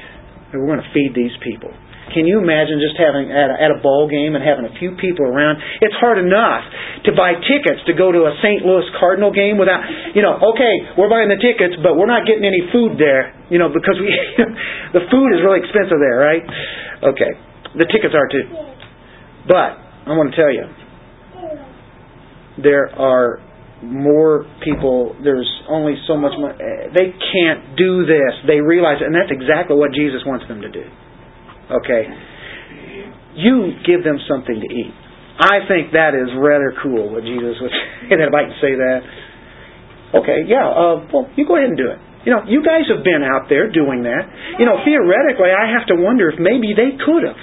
that 0.52 0.60
we're 0.60 0.68
going 0.68 0.80
to 0.80 0.94
feed 0.94 1.14
these 1.16 1.34
people. 1.44 1.72
Can 2.12 2.28
you 2.28 2.44
imagine 2.44 2.84
just 2.84 3.00
having 3.00 3.32
at 3.32 3.48
a, 3.48 3.56
at 3.56 3.72
a 3.72 3.80
ball 3.80 4.12
game 4.12 4.36
and 4.36 4.44
having 4.44 4.68
a 4.68 4.74
few 4.76 5.00
people 5.00 5.24
around? 5.24 5.62
It's 5.80 5.96
hard 6.04 6.20
enough 6.20 6.68
to 7.08 7.16
buy 7.16 7.40
tickets 7.40 7.80
to 7.88 7.96
go 7.96 8.12
to 8.12 8.28
a 8.28 8.34
St. 8.44 8.68
Louis 8.68 8.84
Cardinal 9.00 9.32
game 9.32 9.56
without, 9.56 9.80
you 10.12 10.20
know, 10.20 10.36
okay, 10.54 11.00
we're 11.00 11.08
buying 11.08 11.32
the 11.32 11.40
tickets, 11.40 11.80
but 11.80 11.96
we're 11.96 12.12
not 12.12 12.28
getting 12.28 12.44
any 12.44 12.68
food 12.76 13.00
there, 13.00 13.32
you 13.48 13.56
know, 13.56 13.72
because 13.72 13.96
we 13.96 14.12
the 14.98 15.08
food 15.08 15.30
is 15.32 15.40
really 15.40 15.64
expensive 15.64 15.98
there, 16.04 16.20
right? 16.20 16.44
Okay, 17.08 17.32
the 17.80 17.88
tickets 17.88 18.12
are 18.12 18.28
too. 18.28 18.46
But 19.48 19.80
I 20.04 20.12
want 20.20 20.32
to 20.32 20.36
tell 20.36 20.52
you, 20.52 20.68
there 22.60 22.92
are 23.00 23.40
more 23.84 24.46
people, 24.64 25.16
there's 25.24 25.50
only 25.68 25.96
so 26.08 26.16
much 26.16 26.32
money. 26.40 26.56
They 26.96 27.12
can't 27.12 27.76
do 27.76 28.06
this. 28.06 28.34
They 28.48 28.62
realize 28.62 29.02
it, 29.02 29.08
and 29.08 29.16
that's 29.16 29.32
exactly 29.32 29.76
what 29.76 29.92
Jesus 29.92 30.22
wants 30.26 30.48
them 30.48 30.62
to 30.62 30.72
do. 30.72 30.84
Okay? 31.72 32.04
You 33.36 33.78
give 33.86 34.04
them 34.04 34.18
something 34.28 34.56
to 34.56 34.70
eat. 34.70 34.94
I 35.40 35.66
think 35.66 35.94
that 35.98 36.14
is 36.14 36.30
rather 36.38 36.78
cool 36.86 37.10
what 37.10 37.26
Jesus 37.26 37.58
was 37.58 37.74
saying, 37.74 38.22
if 38.22 38.34
I 38.34 38.42
can 38.46 38.58
say 38.62 38.74
that. 38.78 39.00
Okay, 40.14 40.46
yeah, 40.46 40.70
uh, 40.70 41.10
well, 41.10 41.26
you 41.34 41.42
go 41.50 41.58
ahead 41.58 41.74
and 41.74 41.78
do 41.78 41.90
it. 41.90 41.98
You 42.24 42.32
know, 42.32 42.46
you 42.48 42.62
guys 42.64 42.88
have 42.88 43.04
been 43.04 43.26
out 43.26 43.50
there 43.50 43.68
doing 43.68 44.06
that. 44.06 44.24
You 44.62 44.64
know, 44.70 44.80
theoretically, 44.86 45.52
I 45.52 45.74
have 45.74 45.90
to 45.92 45.98
wonder 45.98 46.30
if 46.30 46.38
maybe 46.40 46.72
they 46.72 46.96
could 47.02 47.26
have. 47.26 47.40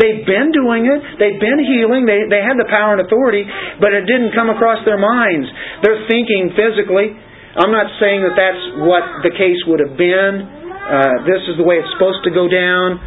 They've 0.00 0.24
been 0.24 0.52
doing 0.52 0.88
it. 0.88 1.00
They've 1.20 1.40
been 1.40 1.60
healing. 1.62 2.04
They, 2.04 2.28
they 2.28 2.42
had 2.42 2.60
the 2.60 2.68
power 2.68 2.96
and 2.96 3.04
authority, 3.04 3.44
but 3.80 3.96
it 3.96 4.04
didn't 4.04 4.36
come 4.36 4.52
across 4.52 4.84
their 4.84 5.00
minds. 5.00 5.48
They're 5.84 6.04
thinking 6.08 6.52
physically. 6.52 7.16
I'm 7.56 7.72
not 7.72 7.88
saying 7.96 8.20
that 8.24 8.36
that's 8.36 8.62
what 8.84 9.24
the 9.24 9.32
case 9.32 9.56
would 9.64 9.80
have 9.80 9.96
been. 9.96 10.44
Uh, 10.44 11.24
this 11.24 11.40
is 11.48 11.56
the 11.56 11.64
way 11.64 11.80
it's 11.80 11.88
supposed 11.96 12.20
to 12.28 12.32
go 12.32 12.44
down. 12.44 13.00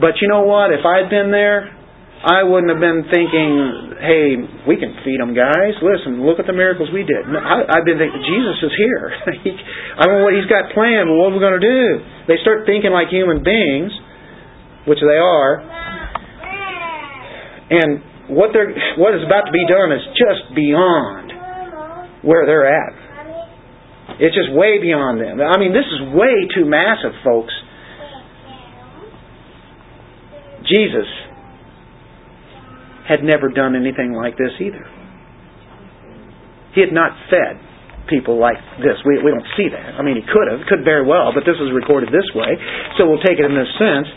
But 0.00 0.18
you 0.22 0.26
know 0.26 0.42
what? 0.42 0.74
If 0.74 0.82
I'd 0.82 1.10
been 1.10 1.30
there, 1.30 1.70
I 2.24 2.40
wouldn't 2.40 2.72
have 2.72 2.80
been 2.80 3.04
thinking, 3.12 3.52
hey, 4.00 4.26
we 4.64 4.80
can 4.80 4.96
feed 5.04 5.20
them, 5.20 5.36
guys. 5.36 5.76
Listen, 5.84 6.24
look 6.24 6.40
at 6.40 6.48
the 6.48 6.56
miracles 6.56 6.88
we 6.88 7.04
did. 7.04 7.28
No, 7.28 7.36
I, 7.36 7.68
I've 7.68 7.84
been 7.84 8.00
thinking, 8.00 8.16
Jesus 8.24 8.58
is 8.64 8.72
here. 8.72 9.06
I 10.00 10.08
don't 10.08 10.18
know 10.18 10.24
what 10.24 10.32
he's 10.32 10.48
got 10.48 10.72
planned, 10.72 11.12
but 11.12 11.20
what 11.20 11.30
are 11.30 11.36
we 11.36 11.42
going 11.44 11.60
to 11.60 11.68
do? 11.68 11.84
They 12.24 12.40
start 12.40 12.64
thinking 12.64 12.96
like 12.96 13.12
human 13.12 13.44
beings, 13.44 13.92
which 14.88 15.04
they 15.04 15.20
are. 15.20 15.52
And 17.70 18.00
what 18.32 18.56
they're 18.56 18.72
what 18.96 19.12
is 19.12 19.20
about 19.20 19.44
to 19.44 19.52
be 19.52 19.64
done 19.68 19.92
is 19.92 20.00
just 20.16 20.48
beyond 20.56 22.24
where 22.24 22.48
they're 22.48 22.68
at. 22.68 22.94
It's 24.20 24.36
just 24.36 24.52
way 24.56 24.80
beyond 24.80 25.20
them. 25.20 25.44
I 25.44 25.60
mean, 25.60 25.72
this 25.76 25.84
is 25.84 26.08
way 26.16 26.48
too 26.56 26.64
massive, 26.64 27.12
folks. 27.24 27.52
Jesus 30.64 31.08
had 33.08 33.20
never 33.22 33.52
done 33.52 33.76
anything 33.76 34.16
like 34.16 34.36
this 34.36 34.52
either. 34.60 34.84
He 36.74 36.80
had 36.80 36.92
not 36.92 37.12
fed 37.28 37.60
people 38.08 38.40
like 38.40 38.58
this. 38.80 38.96
We, 39.04 39.20
we 39.20 39.30
don't 39.30 39.48
see 39.56 39.68
that. 39.72 39.96
I 39.96 40.02
mean, 40.02 40.16
he 40.16 40.24
could 40.24 40.48
have, 40.48 40.60
could 40.68 40.84
very 40.84 41.04
well, 41.04 41.32
but 41.32 41.44
this 41.44 41.56
is 41.56 41.72
recorded 41.72 42.12
this 42.12 42.26
way, 42.34 42.56
so 42.96 43.08
we'll 43.08 43.22
take 43.24 43.40
it 43.40 43.46
in 43.46 43.56
this 43.56 43.70
sense. 43.76 44.08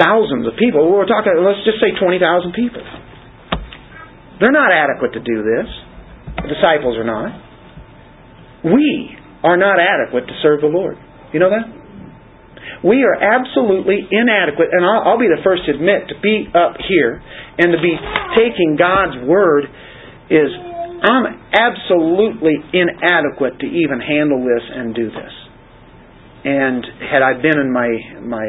Thousands 0.00 0.46
of 0.48 0.56
people. 0.58 0.90
We're 0.90 1.08
talking, 1.08 1.32
let's 1.40 1.62
just 1.64 1.78
say 1.80 1.94
20,000 1.96 2.20
people. 2.52 2.82
They're 4.40 4.54
not 4.54 4.72
adequate 4.72 5.14
to 5.14 5.22
do 5.22 5.44
this. 5.44 5.68
The 6.42 6.50
disciples 6.50 6.98
are 6.98 7.06
not. 7.06 7.30
We 8.64 9.16
are 9.44 9.56
not 9.56 9.78
adequate 9.78 10.26
to 10.26 10.34
serve 10.42 10.60
the 10.60 10.72
Lord. 10.72 10.96
You 11.32 11.38
know 11.38 11.50
that? 11.50 11.83
We 12.84 13.04
are 13.04 13.16
absolutely 13.16 14.06
inadequate, 14.10 14.68
and 14.72 14.84
I'll, 14.84 15.12
I'll 15.14 15.18
be 15.18 15.28
the 15.28 15.42
first 15.42 15.64
to 15.66 15.72
admit, 15.72 16.08
to 16.08 16.20
be 16.20 16.48
up 16.52 16.76
here 16.88 17.22
and 17.58 17.72
to 17.72 17.80
be 17.80 17.94
taking 18.36 18.76
God's 18.76 19.16
Word 19.26 19.64
is, 20.30 20.50
I'm 21.04 21.26
absolutely 21.52 22.56
inadequate 22.72 23.60
to 23.60 23.66
even 23.66 24.00
handle 24.00 24.40
this 24.40 24.64
and 24.68 24.94
do 24.94 25.08
this. 25.08 25.34
And 26.44 26.84
had 27.10 27.22
I 27.22 27.40
been 27.40 27.58
in 27.58 27.72
my, 27.72 27.88
my 28.20 28.48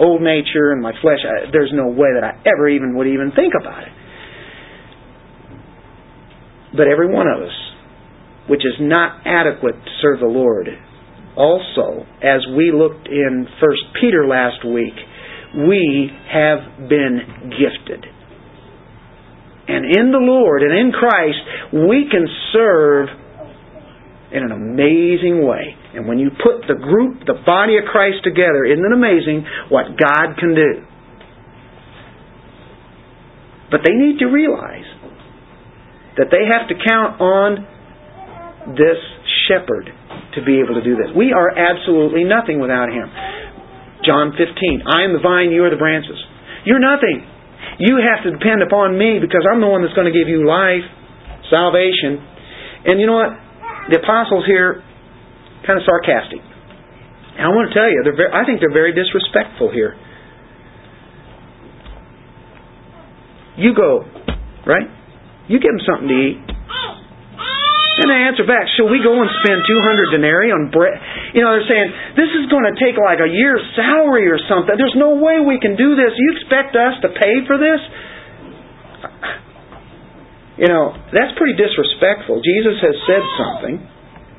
old 0.00 0.22
nature 0.22 0.72
and 0.72 0.80
my 0.80 0.92
flesh, 1.00 1.20
I, 1.24 1.50
there's 1.52 1.72
no 1.72 1.88
way 1.88 2.08
that 2.14 2.24
I 2.24 2.40
ever 2.48 2.68
even 2.68 2.96
would 2.96 3.06
even 3.06 3.32
think 3.36 3.52
about 3.58 3.82
it. 3.82 3.92
But 6.76 6.88
every 6.88 7.12
one 7.12 7.26
of 7.26 7.42
us, 7.42 7.54
which 8.48 8.60
is 8.60 8.74
not 8.80 9.26
adequate 9.26 9.74
to 9.74 9.90
serve 10.02 10.20
the 10.20 10.26
Lord, 10.26 10.68
also, 11.36 12.06
as 12.22 12.40
we 12.56 12.72
looked 12.72 13.08
in 13.08 13.46
First 13.60 13.82
Peter 14.00 14.26
last 14.26 14.64
week, 14.64 14.94
we 15.54 16.10
have 16.32 16.88
been 16.88 17.52
gifted. 17.52 18.04
And 19.68 19.84
in 19.84 20.12
the 20.12 20.22
Lord 20.22 20.62
and 20.62 20.72
in 20.72 20.92
Christ, 20.92 21.38
we 21.72 22.08
can 22.10 22.26
serve 22.52 23.08
in 24.32 24.42
an 24.42 24.52
amazing 24.52 25.46
way. 25.46 25.76
And 25.94 26.06
when 26.06 26.18
you 26.18 26.30
put 26.30 26.66
the 26.68 26.74
group, 26.74 27.26
the 27.26 27.40
body 27.44 27.78
of 27.78 27.84
Christ 27.90 28.24
together, 28.24 28.64
isn't 28.64 28.84
it 28.84 28.92
amazing 28.92 29.46
what 29.68 29.96
God 29.96 30.36
can 30.38 30.54
do? 30.54 30.84
But 33.70 33.80
they 33.84 33.94
need 33.94 34.18
to 34.20 34.26
realize 34.26 34.86
that 36.16 36.28
they 36.30 36.46
have 36.46 36.68
to 36.68 36.74
count 36.86 37.20
on 37.20 37.66
this 38.76 38.98
shepherd 39.48 39.90
to 40.36 40.44
be 40.44 40.60
able 40.60 40.76
to 40.76 40.84
do 40.84 40.94
this. 40.94 41.10
We 41.16 41.32
are 41.32 41.50
absolutely 41.50 42.24
nothing 42.24 42.60
without 42.60 42.92
Him. 42.92 43.08
John 44.04 44.36
15, 44.36 44.86
I 44.86 45.02
am 45.02 45.16
the 45.16 45.24
vine, 45.24 45.50
you 45.50 45.64
are 45.64 45.72
the 45.72 45.80
branches. 45.80 46.20
You're 46.68 46.82
nothing. 46.82 47.24
You 47.80 47.98
have 48.00 48.24
to 48.24 48.30
depend 48.30 48.62
upon 48.62 48.96
me 48.96 49.18
because 49.18 49.42
I'm 49.48 49.60
the 49.60 49.66
one 49.66 49.82
that's 49.82 49.96
going 49.96 50.08
to 50.08 50.14
give 50.14 50.28
you 50.28 50.46
life, 50.46 50.84
salvation. 51.50 52.20
And 52.86 53.00
you 53.00 53.06
know 53.06 53.18
what? 53.18 53.32
The 53.90 53.98
apostles 54.00 54.44
here, 54.46 54.82
kind 55.66 55.78
of 55.80 55.84
sarcastic. 55.84 56.40
And 56.40 57.44
I 57.44 57.50
want 57.52 57.68
to 57.68 57.74
tell 57.74 57.88
you, 57.88 58.00
they're 58.04 58.16
very, 58.16 58.32
I 58.32 58.44
think 58.48 58.60
they're 58.60 58.72
very 58.72 58.96
disrespectful 58.96 59.70
here. 59.72 59.96
You 63.56 63.74
go, 63.74 64.04
right? 64.64 64.88
You 65.48 65.60
give 65.60 65.72
them 65.72 65.84
something 65.84 66.08
to 66.08 66.14
eat. 66.14 66.55
And 67.96 68.12
they 68.12 68.20
answer 68.28 68.44
back, 68.44 68.68
shall 68.76 68.92
we 68.92 69.00
go 69.00 69.16
and 69.16 69.30
spend 69.40 69.64
200 69.64 70.20
denarii 70.20 70.52
on 70.52 70.68
bread? 70.68 71.00
You 71.32 71.40
know, 71.40 71.56
they're 71.56 71.64
saying, 71.64 71.88
this 72.12 72.28
is 72.28 72.44
going 72.52 72.68
to 72.68 72.76
take 72.76 73.00
like 73.00 73.24
a 73.24 73.30
year's 73.30 73.64
salary 73.72 74.28
or 74.28 74.36
something. 74.44 74.76
There's 74.76 74.98
no 75.00 75.16
way 75.16 75.40
we 75.40 75.56
can 75.56 75.80
do 75.80 75.96
this. 75.96 76.12
You 76.12 76.28
expect 76.36 76.76
us 76.76 77.00
to 77.00 77.08
pay 77.08 77.34
for 77.48 77.56
this? 77.56 77.80
You 80.60 80.68
know, 80.68 80.92
that's 81.12 81.32
pretty 81.40 81.56
disrespectful. 81.56 82.44
Jesus 82.44 82.76
has 82.84 82.96
said 83.08 83.24
something, 83.40 83.76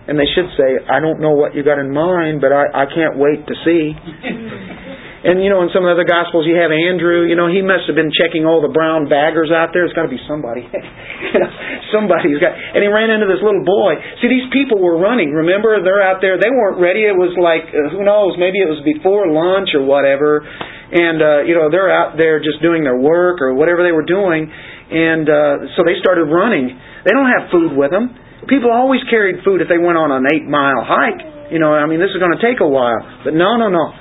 and 0.05 0.17
they 0.17 0.29
should 0.33 0.49
say, 0.53 0.81
I 0.85 1.01
don't 1.01 1.17
know 1.17 1.33
what 1.33 1.53
you 1.57 1.65
got 1.65 1.81
in 1.81 1.89
mind, 1.89 2.41
but 2.41 2.53
I, 2.53 2.69
I 2.73 2.85
can't 2.89 3.17
wait 3.17 3.45
to 3.45 3.55
see. 3.65 3.93
And 5.17 5.41
you 5.41 5.49
know, 5.49 5.65
in 5.65 5.73
some 5.73 5.81
of 5.81 5.89
the 5.89 5.97
other 5.97 6.05
gospels, 6.05 6.45
you 6.45 6.53
have 6.61 6.69
Andrew. 6.69 7.25
You 7.25 7.33
know, 7.33 7.49
he 7.49 7.65
must 7.65 7.89
have 7.89 7.97
been 7.97 8.13
checking 8.13 8.45
all 8.45 8.61
the 8.61 8.69
brown 8.69 9.09
baggers 9.09 9.49
out 9.49 9.73
there. 9.73 9.81
It's 9.89 9.97
got 9.97 10.05
to 10.05 10.13
be 10.13 10.21
somebody. 10.29 10.61
you 11.33 11.39
know, 11.41 11.51
somebody 11.89 12.29
who's 12.29 12.37
got. 12.37 12.53
And 12.53 12.85
he 12.85 12.89
ran 12.89 13.09
into 13.09 13.25
this 13.25 13.41
little 13.41 13.65
boy. 13.65 13.97
See, 14.21 14.29
these 14.29 14.45
people 14.53 14.77
were 14.77 15.01
running. 15.01 15.33
Remember, 15.33 15.81
they're 15.81 16.05
out 16.05 16.21
there. 16.21 16.37
They 16.37 16.53
weren't 16.53 16.77
ready. 16.77 17.09
It 17.09 17.17
was 17.17 17.33
like 17.33 17.65
uh, 17.73 17.89
who 17.89 18.05
knows? 18.05 18.37
Maybe 18.37 18.61
it 18.61 18.69
was 18.69 18.85
before 18.85 19.25
lunch 19.25 19.73
or 19.73 19.81
whatever. 19.81 20.45
And 20.93 21.17
uh, 21.17 21.41
you 21.49 21.57
know, 21.57 21.73
they're 21.73 21.89
out 21.89 22.13
there 22.15 22.37
just 22.37 22.61
doing 22.61 22.85
their 22.85 23.01
work 23.01 23.41
or 23.41 23.57
whatever 23.57 23.81
they 23.81 23.91
were 23.91 24.05
doing. 24.05 24.45
And 24.47 25.25
uh, 25.25 25.73
so 25.73 25.81
they 25.81 25.97
started 25.97 26.29
running. 26.29 26.77
They 27.03 27.11
don't 27.11 27.27
have 27.27 27.49
food 27.49 27.73
with 27.73 27.89
them. 27.89 28.13
People 28.45 28.69
always 28.71 29.01
carried 29.09 29.43
food 29.43 29.59
if 29.59 29.67
they 29.67 29.81
went 29.81 29.97
on 29.97 30.13
an 30.13 30.29
eight 30.29 30.45
mile 30.45 30.85
hike. 30.85 31.51
You 31.51 31.59
know, 31.59 31.73
I 31.73 31.89
mean, 31.89 31.99
this 31.99 32.13
is 32.13 32.19
going 32.21 32.37
to 32.37 32.43
take 32.43 32.61
a 32.61 32.69
while. 32.69 33.01
But 33.25 33.33
no, 33.33 33.57
no, 33.57 33.67
no. 33.67 33.91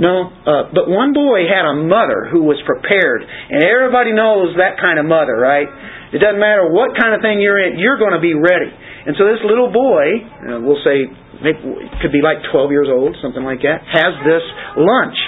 No, 0.00 0.24
uh, 0.24 0.72
but 0.72 0.88
one 0.88 1.12
boy 1.12 1.44
had 1.44 1.68
a 1.68 1.76
mother 1.76 2.24
who 2.32 2.48
was 2.48 2.56
prepared, 2.64 3.20
and 3.28 3.60
everybody 3.60 4.16
knows 4.16 4.56
that 4.56 4.80
kind 4.80 4.96
of 4.96 5.04
mother, 5.04 5.36
right? 5.36 5.68
It 6.12 6.20
doesn't 6.20 6.40
matter 6.40 6.64
what 6.72 6.96
kind 6.96 7.12
of 7.12 7.20
thing 7.20 7.44
you're 7.44 7.60
in, 7.60 7.76
you're 7.76 8.00
going 8.00 8.16
to 8.16 8.24
be 8.24 8.32
ready. 8.32 8.72
And 8.72 9.12
so 9.20 9.28
this 9.28 9.44
little 9.44 9.68
boy, 9.68 10.04
uh, 10.48 10.64
we'll 10.64 10.80
say, 10.80 11.12
maybe, 11.44 11.60
could 12.00 12.12
be 12.12 12.24
like 12.24 12.40
12 12.48 12.72
years 12.72 12.88
old, 12.88 13.20
something 13.20 13.44
like 13.44 13.60
that, 13.68 13.84
has 13.84 14.16
this 14.24 14.44
lunch 14.80 15.18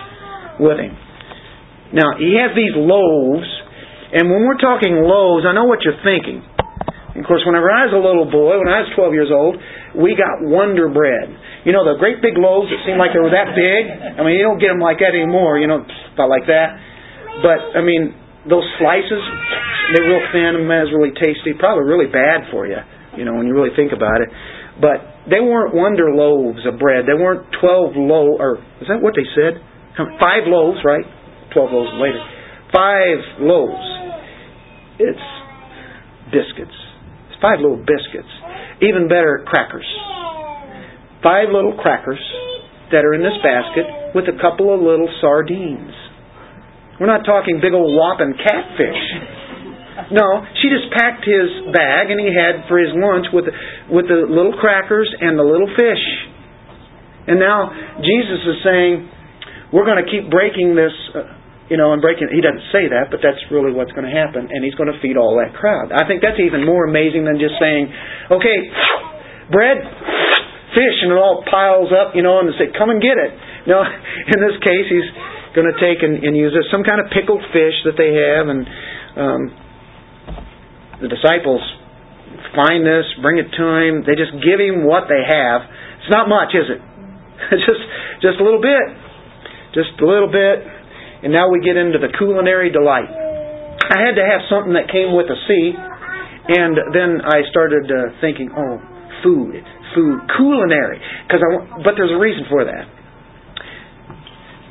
with 0.57 0.81
him. 0.81 0.97
Now 1.93 2.17
he 2.17 2.41
has 2.41 2.57
these 2.57 2.73
loaves, 2.73 3.49
and 4.17 4.33
when 4.33 4.49
we're 4.49 4.63
talking 4.63 4.97
loaves, 5.05 5.45
I 5.45 5.53
know 5.53 5.69
what 5.69 5.85
you're 5.85 6.01
thinking. 6.01 6.41
Of 7.15 7.23
course, 7.31 7.47
whenever 7.47 7.71
I 7.71 7.87
was 7.87 7.95
a 7.95 8.03
little 8.03 8.27
boy, 8.27 8.59
when 8.59 8.67
I 8.67 8.83
was 8.83 8.91
12 8.99 9.15
years 9.15 9.31
old, 9.31 9.55
we 9.95 10.19
got 10.19 10.43
Wonder 10.43 10.91
Bread. 10.91 11.31
You 11.63 11.71
know, 11.71 11.87
the 11.87 11.95
great 11.95 12.19
big 12.19 12.35
loaves 12.35 12.67
that 12.75 12.83
seemed 12.83 12.99
like 12.99 13.15
they 13.15 13.23
were 13.23 13.31
that 13.31 13.55
big. 13.55 13.83
I 14.19 14.27
mean, 14.27 14.35
you 14.35 14.43
don't 14.43 14.59
get 14.59 14.75
them 14.75 14.83
like 14.83 14.99
that 14.99 15.15
anymore, 15.15 15.63
you 15.63 15.71
know, 15.71 15.87
about 15.87 16.27
like 16.27 16.51
that. 16.51 16.75
But, 17.39 17.79
I 17.79 17.87
mean, 17.87 18.19
those 18.51 18.67
slices, 18.83 19.23
they're 19.95 20.11
real 20.11 20.27
thin 20.35 20.59
and 20.59 20.67
it's 20.67 20.91
really 20.91 21.15
tasty. 21.15 21.55
Probably 21.55 21.87
really 21.87 22.11
bad 22.11 22.51
for 22.51 22.67
you, 22.67 22.83
you 23.15 23.23
know, 23.23 23.39
when 23.39 23.47
you 23.47 23.55
really 23.55 23.73
think 23.79 23.95
about 23.95 24.19
it. 24.19 24.29
But 24.83 25.31
they 25.31 25.39
weren't 25.39 25.71
wonder 25.71 26.11
loaves 26.11 26.67
of 26.67 26.83
bread. 26.83 27.07
They 27.07 27.15
weren't 27.15 27.47
12 27.63 27.95
low, 27.95 28.35
or 28.43 28.59
is 28.83 28.91
that 28.91 28.99
what 28.99 29.15
they 29.15 29.27
said? 29.39 29.63
Five 30.19 30.51
loaves, 30.51 30.83
right? 30.83 31.07
12 31.55 31.71
loaves 31.71 31.95
later. 31.95 32.19
Five 32.75 33.23
loaves. 33.39 33.87
It's 34.99 35.27
biscuits. 36.35 36.75
Five 37.45 37.61
little 37.61 37.85
biscuits. 37.85 38.33
Even 38.81 39.05
better, 39.13 39.45
crackers 39.45 39.85
five 41.25 41.49
little 41.49 41.73
crackers 41.81 42.21
that 42.93 43.01
are 43.01 43.17
in 43.17 43.25
this 43.25 43.35
basket 43.41 44.13
with 44.13 44.29
a 44.29 44.37
couple 44.45 44.69
of 44.69 44.85
little 44.85 45.09
sardines. 45.25 45.97
We're 47.01 47.09
not 47.09 47.25
talking 47.25 47.59
big 47.65 47.73
old 47.73 47.97
whopping 47.97 48.37
catfish. 48.37 49.03
No, 50.13 50.45
she 50.61 50.69
just 50.69 50.93
packed 50.93 51.25
his 51.25 51.73
bag 51.73 52.13
and 52.13 52.21
he 52.21 52.29
had 52.29 52.69
for 52.69 52.77
his 52.77 52.93
lunch 52.93 53.27
with 53.33 53.49
with 53.89 54.07
the 54.07 54.29
little 54.29 54.53
crackers 54.61 55.09
and 55.09 55.41
the 55.41 55.43
little 55.43 55.67
fish. 55.75 56.05
And 57.27 57.41
now 57.41 57.73
Jesus 58.05 58.41
is 58.45 58.59
saying, 58.61 59.09
we're 59.73 59.89
going 59.89 60.05
to 60.05 60.11
keep 60.13 60.29
breaking 60.29 60.77
this 60.77 60.93
uh, 61.17 61.25
you 61.75 61.79
know, 61.83 61.91
and 61.91 61.99
breaking. 61.99 62.31
He 62.31 62.39
doesn't 62.39 62.71
say 62.71 62.87
that, 62.87 63.11
but 63.11 63.19
that's 63.19 63.43
really 63.51 63.75
what's 63.75 63.91
going 63.99 64.07
to 64.07 64.15
happen, 64.15 64.47
and 64.47 64.63
he's 64.63 64.79
going 64.79 64.95
to 64.95 64.95
feed 65.03 65.19
all 65.19 65.35
that 65.43 65.59
crowd. 65.59 65.91
I 65.91 66.07
think 66.07 66.23
that's 66.23 66.39
even 66.39 66.63
more 66.63 66.87
amazing 66.87 67.27
than 67.27 67.43
just 67.43 67.59
saying, 67.59 67.91
"Okay, 68.31 68.59
bread, 69.51 69.83
fish," 70.71 70.97
and 71.03 71.11
it 71.11 71.19
all 71.19 71.43
piles 71.51 71.91
up, 71.91 72.15
you 72.15 72.23
know, 72.23 72.39
and 72.39 72.47
they 72.47 72.55
say, 72.63 72.71
"Come 72.79 72.95
and 72.95 73.03
get 73.03 73.19
it." 73.19 73.35
No, 73.67 73.83
in 74.39 74.39
this 74.39 74.55
case, 74.63 74.87
he's 74.87 75.11
going 75.59 75.67
to 75.67 75.75
take 75.83 76.07
and, 76.07 76.23
and 76.23 76.39
use 76.39 76.55
it, 76.55 76.63
some 76.71 76.87
kind 76.87 77.03
of 77.03 77.11
pickled 77.11 77.43
fish 77.51 77.75
that 77.91 77.99
they 77.99 78.15
have, 78.15 78.47
and 78.47 78.63
um, 79.19 79.41
the 81.03 81.11
disciples 81.11 81.59
find 82.55 82.87
this, 82.87 83.03
bring 83.19 83.43
it 83.43 83.51
to 83.51 83.67
him. 83.83 84.07
They 84.07 84.15
just 84.15 84.31
give 84.47 84.63
him 84.63 84.87
what 84.87 85.11
they 85.11 85.27
have. 85.27 85.67
It's 86.07 86.13
not 86.15 86.31
much, 86.31 86.55
is 86.55 86.71
it? 86.71 86.79
Just 87.67 87.83
just 88.23 88.39
a 88.39 88.45
little 88.47 88.63
bit, 88.63 88.87
just 89.75 89.91
a 90.01 90.07
little 90.07 90.31
bit 90.31 90.74
and 91.25 91.33
now 91.33 91.49
we 91.49 91.65
get 91.65 91.81
into 91.81 91.97
the 91.97 92.13
culinary 92.21 92.69
delight. 92.69 93.09
I 93.09 94.05
had 94.05 94.15
to 94.21 94.25
have 94.25 94.45
something 94.53 94.77
that 94.77 94.93
came 94.93 95.17
with 95.17 95.25
a 95.33 95.39
C, 95.49 95.73
and 95.73 96.77
then 96.93 97.25
I 97.25 97.49
started 97.49 97.89
uh, 97.89 98.13
thinking, 98.21 98.53
oh, 98.53 98.77
food, 99.25 99.65
food, 99.97 100.21
culinary. 100.37 101.01
Because 101.25 101.41
I, 101.41 101.81
but 101.81 101.97
there's 101.97 102.13
a 102.13 102.21
reason 102.21 102.45
for 102.53 102.69
that. 102.69 102.85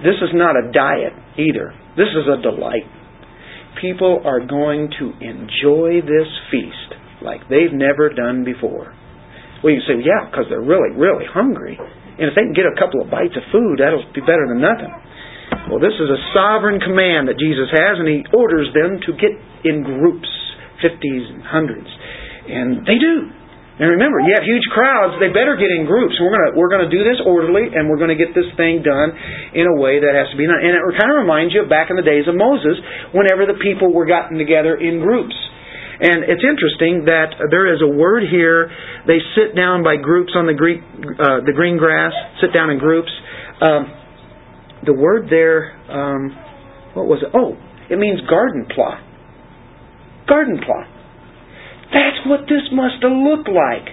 This 0.06 0.22
is 0.22 0.30
not 0.38 0.54
a 0.54 0.70
diet 0.70 1.18
either. 1.42 1.74
This 1.98 2.14
is 2.14 2.30
a 2.30 2.38
delight. 2.42 2.86
People 3.82 4.22
are 4.22 4.46
going 4.46 4.94
to 5.00 5.06
enjoy 5.26 6.06
this 6.06 6.30
feast 6.54 7.02
like 7.26 7.42
they've 7.50 7.74
never 7.74 8.14
done 8.14 8.46
before. 8.46 8.94
Well, 9.64 9.74
you 9.74 9.82
say, 9.88 9.98
yeah, 10.04 10.30
because 10.30 10.46
they're 10.50 10.62
really, 10.62 10.94
really 10.94 11.26
hungry. 11.26 11.80
And 11.80 12.30
if 12.30 12.36
they 12.36 12.46
can 12.46 12.54
get 12.54 12.70
a 12.70 12.78
couple 12.78 13.02
of 13.02 13.10
bites 13.10 13.34
of 13.34 13.42
food, 13.50 13.80
that'll 13.80 14.06
be 14.14 14.22
better 14.22 14.46
than 14.46 14.62
nothing. 14.62 14.92
Well, 15.70 15.82
this 15.82 15.96
is 15.96 16.10
a 16.10 16.20
sovereign 16.34 16.80
command 16.80 17.30
that 17.30 17.38
Jesus 17.38 17.70
has, 17.72 18.00
and 18.00 18.08
He 18.08 18.26
orders 18.34 18.70
them 18.74 19.00
to 19.06 19.12
get 19.18 19.34
in 19.66 19.84
groups, 19.84 20.30
fifties 20.82 21.24
and 21.30 21.42
hundreds. 21.44 21.90
And 22.48 22.84
they 22.84 23.00
do. 23.00 23.32
And 23.74 23.90
remember, 23.90 24.22
you 24.22 24.38
have 24.38 24.46
huge 24.46 24.70
crowds, 24.70 25.18
they 25.18 25.34
better 25.34 25.58
get 25.58 25.74
in 25.74 25.90
groups. 25.90 26.14
We're 26.22 26.30
gonna 26.30 26.54
we're 26.54 26.70
gonna 26.70 26.94
do 26.94 27.02
this 27.02 27.18
orderly 27.26 27.74
and 27.74 27.90
we're 27.90 27.98
gonna 27.98 28.20
get 28.20 28.30
this 28.38 28.46
thing 28.54 28.86
done 28.86 29.10
in 29.58 29.66
a 29.66 29.76
way 29.82 29.98
that 29.98 30.14
has 30.14 30.30
to 30.30 30.38
be 30.38 30.46
done. 30.46 30.62
And 30.62 30.78
it 30.78 30.82
kind 30.94 31.10
of 31.10 31.18
reminds 31.18 31.58
you 31.58 31.66
of 31.66 31.74
back 31.74 31.90
in 31.90 31.98
the 31.98 32.06
days 32.06 32.30
of 32.30 32.38
Moses, 32.38 32.78
whenever 33.18 33.50
the 33.50 33.58
people 33.58 33.90
were 33.90 34.06
gotten 34.06 34.38
together 34.38 34.78
in 34.78 35.02
groups. 35.02 35.34
And 36.04 36.22
it's 36.26 36.46
interesting 36.46 37.10
that 37.10 37.34
there 37.50 37.66
is 37.74 37.82
a 37.82 37.90
word 37.90 38.30
here. 38.30 38.70
They 39.10 39.18
sit 39.34 39.58
down 39.58 39.82
by 39.82 39.98
groups 39.98 40.34
on 40.38 40.46
the 40.46 40.54
Greek, 40.54 40.82
uh, 40.82 41.42
the 41.42 41.54
green 41.58 41.78
grass. 41.78 42.14
Sit 42.42 42.54
down 42.54 42.70
in 42.70 42.78
groups. 42.78 43.10
Um, 43.62 44.03
the 44.86 44.94
word 44.94 45.28
there, 45.30 45.76
um, 45.90 46.32
what 46.94 47.06
was 47.06 47.24
it? 47.24 47.30
Oh, 47.34 47.58
it 47.90 48.00
means 48.00 48.22
garden 48.30 48.66
plot. 48.74 49.02
Garden 50.28 50.60
plot. 50.64 50.88
That's 51.92 52.20
what 52.26 52.48
this 52.48 52.64
must 52.72 53.04
have 53.04 53.14
looked 53.14 53.50
like. 53.50 53.92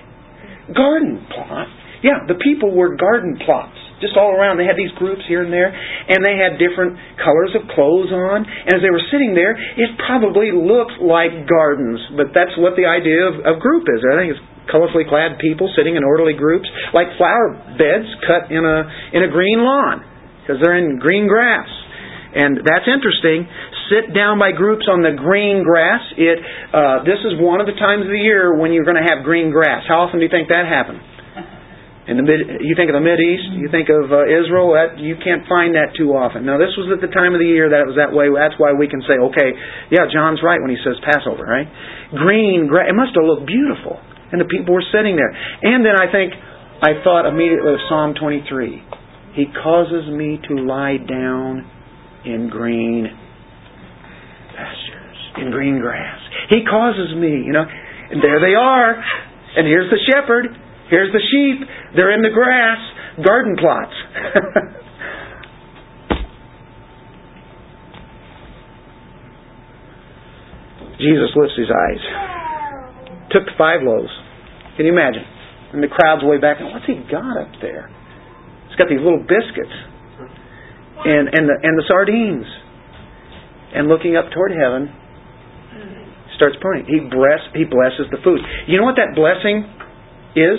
Garden 0.72 1.26
plot. 1.28 1.68
Yeah, 2.02 2.24
the 2.24 2.38
people 2.40 2.72
were 2.72 2.96
garden 2.96 3.36
plots 3.44 3.76
just 4.00 4.16
all 4.16 4.32
around. 4.32 4.56
They 4.56 4.64
had 4.64 4.80
these 4.80 4.92
groups 4.96 5.20
here 5.28 5.44
and 5.44 5.52
there, 5.52 5.68
and 5.68 6.24
they 6.24 6.40
had 6.40 6.56
different 6.56 6.96
colors 7.20 7.52
of 7.52 7.68
clothes 7.76 8.08
on. 8.08 8.48
And 8.48 8.72
as 8.72 8.80
they 8.80 8.88
were 8.88 9.04
sitting 9.12 9.36
there, 9.36 9.52
it 9.52 9.90
probably 10.08 10.48
looked 10.48 10.96
like 11.04 11.44
gardens, 11.44 12.00
but 12.16 12.32
that's 12.32 12.56
what 12.56 12.80
the 12.80 12.88
idea 12.88 13.20
of, 13.28 13.44
of 13.44 13.60
group 13.60 13.84
is. 13.92 14.00
I 14.00 14.16
think 14.16 14.32
it's 14.32 14.44
colorfully 14.72 15.04
clad 15.04 15.36
people 15.36 15.68
sitting 15.76 16.00
in 16.00 16.02
orderly 16.02 16.32
groups, 16.32 16.66
like 16.96 17.12
flower 17.20 17.60
beds 17.76 18.08
cut 18.24 18.48
in 18.48 18.64
a 18.64 18.78
in 19.12 19.20
a 19.22 19.30
green 19.30 19.60
lawn 19.60 20.09
because 20.50 20.58
they're 20.58 20.74
in 20.74 20.98
green 20.98 21.30
grass. 21.30 21.70
And 22.34 22.58
that's 22.66 22.90
interesting. 22.90 23.46
Sit 23.86 24.10
down 24.10 24.38
by 24.42 24.50
groups 24.50 24.90
on 24.90 25.02
the 25.06 25.14
green 25.14 25.62
grass. 25.62 26.02
It 26.18 26.38
uh, 26.74 27.06
this 27.06 27.22
is 27.22 27.38
one 27.38 27.62
of 27.62 27.70
the 27.70 27.78
times 27.78 28.06
of 28.06 28.10
the 28.10 28.22
year 28.22 28.54
when 28.54 28.74
you're 28.74 28.86
going 28.86 28.98
to 28.98 29.06
have 29.06 29.22
green 29.22 29.54
grass. 29.54 29.86
How 29.86 30.06
often 30.06 30.18
do 30.18 30.26
you 30.26 30.30
think 30.30 30.50
that 30.50 30.66
happens? 30.66 31.02
In 32.10 32.18
the 32.18 32.26
mid, 32.26 32.66
you 32.66 32.74
think 32.74 32.90
of 32.90 32.98
the 32.98 33.06
Mid 33.06 33.22
East, 33.22 33.54
you 33.54 33.70
think 33.70 33.86
of 33.86 34.10
uh, 34.10 34.26
Israel. 34.26 34.74
That 34.74 34.98
you 34.98 35.14
can't 35.22 35.46
find 35.46 35.78
that 35.78 35.94
too 35.94 36.10
often. 36.10 36.42
Now, 36.42 36.58
this 36.58 36.74
was 36.74 36.90
at 36.90 36.98
the 36.98 37.12
time 37.12 37.38
of 37.38 37.42
the 37.42 37.46
year 37.46 37.70
that 37.70 37.86
it 37.86 37.86
was 37.86 37.94
that 38.02 38.10
way. 38.10 38.26
That's 38.34 38.58
why 38.58 38.74
we 38.74 38.90
can 38.90 38.98
say, 39.06 39.14
okay, 39.30 39.54
yeah, 39.94 40.10
John's 40.10 40.42
right 40.42 40.58
when 40.58 40.74
he 40.74 40.80
says 40.82 40.98
Passover, 41.06 41.46
right? 41.46 41.70
Green 42.10 42.66
grass. 42.66 42.90
It 42.90 42.98
must 42.98 43.14
have 43.14 43.22
looked 43.22 43.46
beautiful, 43.46 43.98
and 44.34 44.42
the 44.42 44.50
people 44.50 44.74
were 44.74 44.86
sitting 44.90 45.14
there. 45.14 45.30
And 45.30 45.86
then 45.86 45.94
I 45.98 46.10
think 46.10 46.34
I 46.82 46.98
thought 47.04 47.30
immediately 47.30 47.78
of 47.78 47.82
Psalm 47.86 48.16
23. 48.18 48.89
He 49.34 49.46
causes 49.62 50.10
me 50.10 50.38
to 50.48 50.54
lie 50.64 50.96
down 50.96 51.70
in 52.24 52.48
green 52.50 53.06
pastures, 54.56 55.16
in 55.38 55.50
green 55.50 55.78
grass. 55.80 56.18
He 56.48 56.64
causes 56.68 57.14
me, 57.16 57.28
you 57.46 57.52
know, 57.52 57.64
and 57.64 58.22
there 58.22 58.40
they 58.40 58.54
are. 58.54 59.02
And 59.56 59.66
here's 59.66 59.90
the 59.90 59.98
shepherd, 60.10 60.46
here's 60.90 61.12
the 61.12 61.22
sheep, 61.30 61.68
they're 61.94 62.12
in 62.12 62.22
the 62.22 62.30
grass, 62.30 62.78
garden 63.24 63.56
plots. 63.58 63.94
Jesus 70.98 71.32
lifts 71.34 71.56
his 71.56 71.70
eyes. 71.70 72.02
Took 73.32 73.44
five 73.56 73.80
loaves. 73.82 74.12
Can 74.76 74.86
you 74.86 74.92
imagine? 74.92 75.24
And 75.72 75.82
the 75.82 75.88
crowd's 75.88 76.22
way 76.24 76.38
back. 76.38 76.58
What's 76.60 76.84
he 76.86 76.94
got 77.10 77.38
up 77.40 77.48
there? 77.62 77.90
Got 78.80 78.88
these 78.88 79.04
little 79.04 79.20
biscuits 79.20 79.76
and 81.04 81.28
and 81.28 81.44
the 81.48 81.56
and 81.60 81.74
the 81.76 81.84
sardines. 81.88 82.48
And 83.70 83.86
looking 83.86 84.16
up 84.16 84.32
toward 84.34 84.50
heaven, 84.50 84.90
starts 86.34 86.56
praying. 86.60 86.88
He 86.88 86.98
bless 87.06 87.44
he 87.54 87.64
blesses 87.64 88.10
the 88.10 88.18
food. 88.24 88.40
You 88.66 88.80
know 88.80 88.84
what 88.88 88.96
that 88.96 89.14
blessing 89.14 89.62
is? 90.34 90.58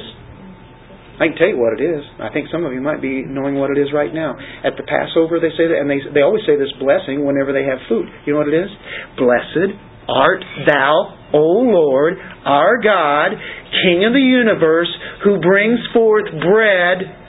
I 1.19 1.29
can 1.29 1.37
tell 1.37 1.51
you 1.53 1.59
what 1.59 1.77
it 1.77 1.83
is. 1.83 2.01
I 2.17 2.33
think 2.33 2.49
some 2.49 2.65
of 2.65 2.73
you 2.73 2.81
might 2.81 3.01
be 3.01 3.21
knowing 3.21 3.53
what 3.53 3.69
it 3.69 3.77
is 3.77 3.93
right 3.93 4.09
now. 4.09 4.33
At 4.65 4.73
the 4.73 4.81
Passover, 4.87 5.37
they 5.37 5.53
say 5.53 5.69
that, 5.69 5.77
and 5.77 5.89
they 5.89 6.01
they 6.13 6.21
always 6.21 6.41
say 6.47 6.57
this 6.57 6.71
blessing 6.79 7.25
whenever 7.25 7.53
they 7.53 7.67
have 7.67 7.77
food. 7.89 8.09
You 8.25 8.33
know 8.33 8.45
what 8.45 8.49
it 8.49 8.57
is? 8.57 8.71
Blessed 9.17 9.75
art 10.09 10.43
thou, 10.65 11.17
O 11.33 11.67
Lord, 11.67 12.17
our 12.45 12.81
God, 12.81 13.37
King 13.85 14.05
of 14.05 14.13
the 14.13 14.23
universe, 14.23 14.89
who 15.23 15.39
brings 15.39 15.79
forth 15.93 16.25
bread 16.41 17.20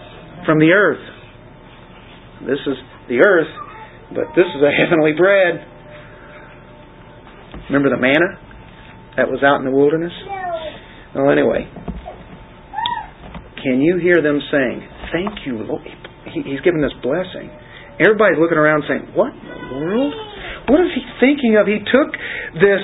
from 0.46 0.58
the 0.58 0.70
earth. 0.70 1.02
This 2.42 2.58
is 2.66 2.76
the 3.08 3.22
earth, 3.24 3.50
but 4.10 4.34
this 4.34 4.46
is 4.46 4.62
a 4.62 4.72
heavenly 4.72 5.12
bread. 5.12 5.66
Remember 7.70 7.90
the 7.90 8.00
manna 8.00 8.38
that 9.16 9.28
was 9.28 9.42
out 9.44 9.60
in 9.60 9.64
the 9.64 9.74
wilderness? 9.74 10.12
Well, 11.14 11.30
anyway, 11.30 11.68
can 13.62 13.80
you 13.80 13.98
hear 14.02 14.20
them 14.22 14.40
saying, 14.50 14.82
Thank 15.12 15.46
you, 15.46 15.62
Lord? 15.62 15.86
He's 16.32 16.60
given 16.64 16.80
this 16.80 16.96
blessing. 17.04 17.52
Everybody's 18.00 18.40
looking 18.40 18.58
around 18.58 18.84
saying, 18.88 19.12
What 19.14 19.30
in 19.36 19.44
the 19.44 19.76
world? 19.76 20.14
What 20.68 20.80
is 20.80 20.90
he 20.96 21.02
thinking 21.20 21.60
of? 21.60 21.68
He 21.68 21.78
took 21.78 22.10
this 22.56 22.82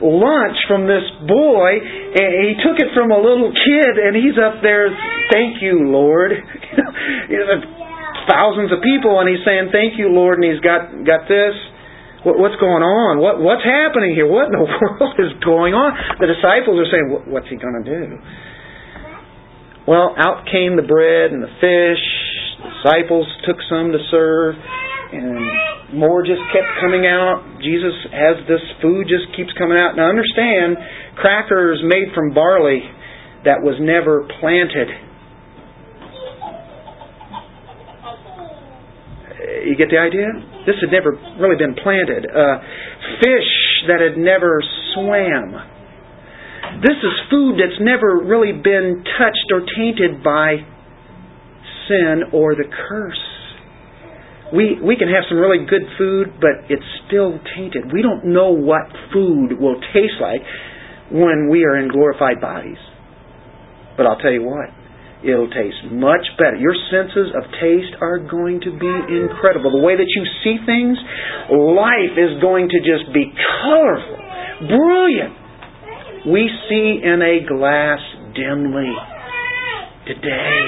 lunch 0.00 0.56
from 0.68 0.88
this 0.88 1.04
boy, 1.28 1.70
and 1.80 2.30
he 2.48 2.56
took 2.64 2.80
it 2.80 2.92
from 2.96 3.12
a 3.12 3.20
little 3.20 3.52
kid, 3.52 3.92
and 4.00 4.16
he's 4.16 4.36
up 4.40 4.64
there, 4.64 4.88
thank 5.32 5.60
you, 5.60 5.88
Lord. 5.92 6.32
you 7.30 7.38
know, 7.40 7.58
thousands 8.30 8.70
of 8.70 8.78
people, 8.82 9.18
and 9.18 9.26
he's 9.26 9.42
saying, 9.42 9.70
thank 9.74 9.98
you, 9.98 10.10
Lord, 10.10 10.38
and 10.38 10.46
he's 10.46 10.62
got 10.62 10.92
got 11.06 11.26
this. 11.26 11.54
What, 12.20 12.36
what's 12.36 12.58
going 12.60 12.84
on? 12.84 13.16
What 13.18 13.40
what's 13.40 13.64
happening 13.64 14.12
here? 14.14 14.28
What 14.28 14.52
in 14.52 14.54
the 14.54 14.66
world 14.68 15.14
is 15.18 15.32
going 15.40 15.72
on? 15.72 15.96
The 16.20 16.28
disciples 16.28 16.76
are 16.76 16.90
saying, 16.90 17.06
what's 17.32 17.48
he 17.48 17.56
going 17.56 17.80
to 17.80 17.86
do? 17.86 18.02
Well, 19.88 20.14
out 20.20 20.44
came 20.46 20.76
the 20.76 20.86
bread 20.86 21.32
and 21.32 21.42
the 21.42 21.50
fish. 21.58 22.04
The 22.60 22.70
disciples 22.78 23.26
took 23.48 23.56
some 23.66 23.90
to 23.90 24.00
serve, 24.12 24.54
and 24.54 25.96
more 25.96 26.22
just 26.22 26.44
kept 26.52 26.68
coming 26.78 27.08
out. 27.08 27.42
Jesus 27.64 27.96
has 28.12 28.36
this 28.46 28.62
food 28.84 29.08
just 29.08 29.32
keeps 29.34 29.50
coming 29.56 29.80
out. 29.80 29.96
Now 29.96 30.12
understand, 30.12 30.76
crackers 31.16 31.80
made 31.82 32.12
from 32.14 32.36
barley 32.36 32.84
that 33.48 33.64
was 33.64 33.80
never 33.80 34.28
planted. 34.38 35.09
You 39.64 39.76
get 39.76 39.90
the 39.90 39.98
idea? 39.98 40.28
This 40.66 40.76
had 40.80 40.90
never 40.90 41.16
really 41.38 41.56
been 41.56 41.74
planted. 41.74 42.26
Uh, 42.26 42.56
fish 43.20 43.50
that 43.88 44.00
had 44.00 44.16
never 44.16 44.62
swam. 44.94 45.54
This 46.82 46.96
is 46.96 47.14
food 47.30 47.58
that's 47.58 47.80
never 47.80 48.20
really 48.22 48.52
been 48.52 49.04
touched 49.18 49.48
or 49.52 49.62
tainted 49.76 50.22
by 50.22 50.62
sin 51.88 52.30
or 52.32 52.54
the 52.54 52.64
curse 52.68 53.30
we 54.52 54.78
we 54.82 54.96
can 54.96 55.08
have 55.08 55.24
some 55.28 55.38
really 55.38 55.64
good 55.64 55.86
food, 55.96 56.34
but 56.40 56.66
it's 56.68 56.86
still 57.06 57.38
tainted. 57.54 57.92
We 57.92 58.02
don't 58.02 58.24
know 58.26 58.50
what 58.50 58.90
food 59.12 59.58
will 59.58 59.80
taste 59.94 60.18
like 60.20 60.42
when 61.10 61.48
we 61.50 61.64
are 61.64 61.78
in 61.78 61.88
glorified 61.88 62.40
bodies. 62.40 62.78
But 63.96 64.06
I'll 64.06 64.18
tell 64.18 64.32
you 64.32 64.42
what, 64.42 64.70
it'll 65.22 65.50
taste 65.52 65.92
much 65.92 66.24
better. 66.40 66.56
Your 66.56 66.76
senses 66.88 67.32
of 67.36 67.44
taste 67.60 67.92
are 68.00 68.18
going 68.18 68.60
to 68.64 68.72
be 68.72 68.92
incredible. 69.10 69.72
The 69.72 69.84
way 69.84 69.96
that 69.96 70.08
you 70.08 70.22
see 70.44 70.56
things, 70.64 70.96
life 71.52 72.14
is 72.16 72.40
going 72.40 72.68
to 72.72 72.78
just 72.80 73.12
be 73.12 73.28
colorful, 73.64 74.18
brilliant. 74.66 75.34
We 76.28 76.48
see 76.68 77.00
in 77.00 77.20
a 77.20 77.44
glass 77.48 78.00
dimly 78.36 78.92
today. 80.06 80.60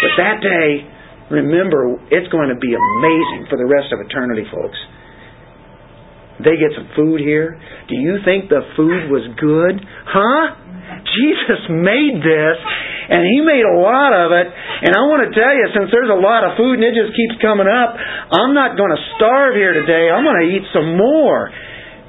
But 0.00 0.12
that 0.16 0.40
day, 0.40 0.68
remember, 1.30 2.00
it's 2.08 2.28
going 2.32 2.48
to 2.48 2.58
be 2.60 2.72
amazing 2.72 3.48
for 3.48 3.56
the 3.56 3.68
rest 3.68 3.92
of 3.92 4.00
eternity, 4.00 4.44
folks. 4.48 4.76
They 6.42 6.56
get 6.56 6.72
some 6.76 6.88
food 6.96 7.20
here. 7.20 7.60
Do 7.88 7.96
you 7.96 8.20
think 8.24 8.48
the 8.48 8.64
food 8.76 9.12
was 9.12 9.24
good? 9.36 9.80
Huh? 10.08 10.60
Jesus 11.00 11.60
made 11.70 12.18
this, 12.20 12.58
and 13.08 13.22
He 13.24 13.40
made 13.40 13.64
a 13.64 13.76
lot 13.78 14.12
of 14.12 14.32
it. 14.34 14.46
And 14.50 14.92
I 14.92 15.02
want 15.06 15.24
to 15.26 15.30
tell 15.32 15.54
you, 15.54 15.66
since 15.72 15.88
there's 15.92 16.10
a 16.10 16.20
lot 16.20 16.44
of 16.44 16.58
food 16.58 16.80
and 16.80 16.84
it 16.84 16.94
just 16.96 17.14
keeps 17.14 17.40
coming 17.40 17.68
up, 17.68 17.94
I'm 18.32 18.52
not 18.52 18.76
going 18.76 18.90
to 18.90 19.02
starve 19.16 19.54
here 19.54 19.72
today. 19.74 20.10
I'm 20.10 20.26
going 20.26 20.40
to 20.44 20.48
eat 20.50 20.66
some 20.74 20.96
more. 20.98 21.50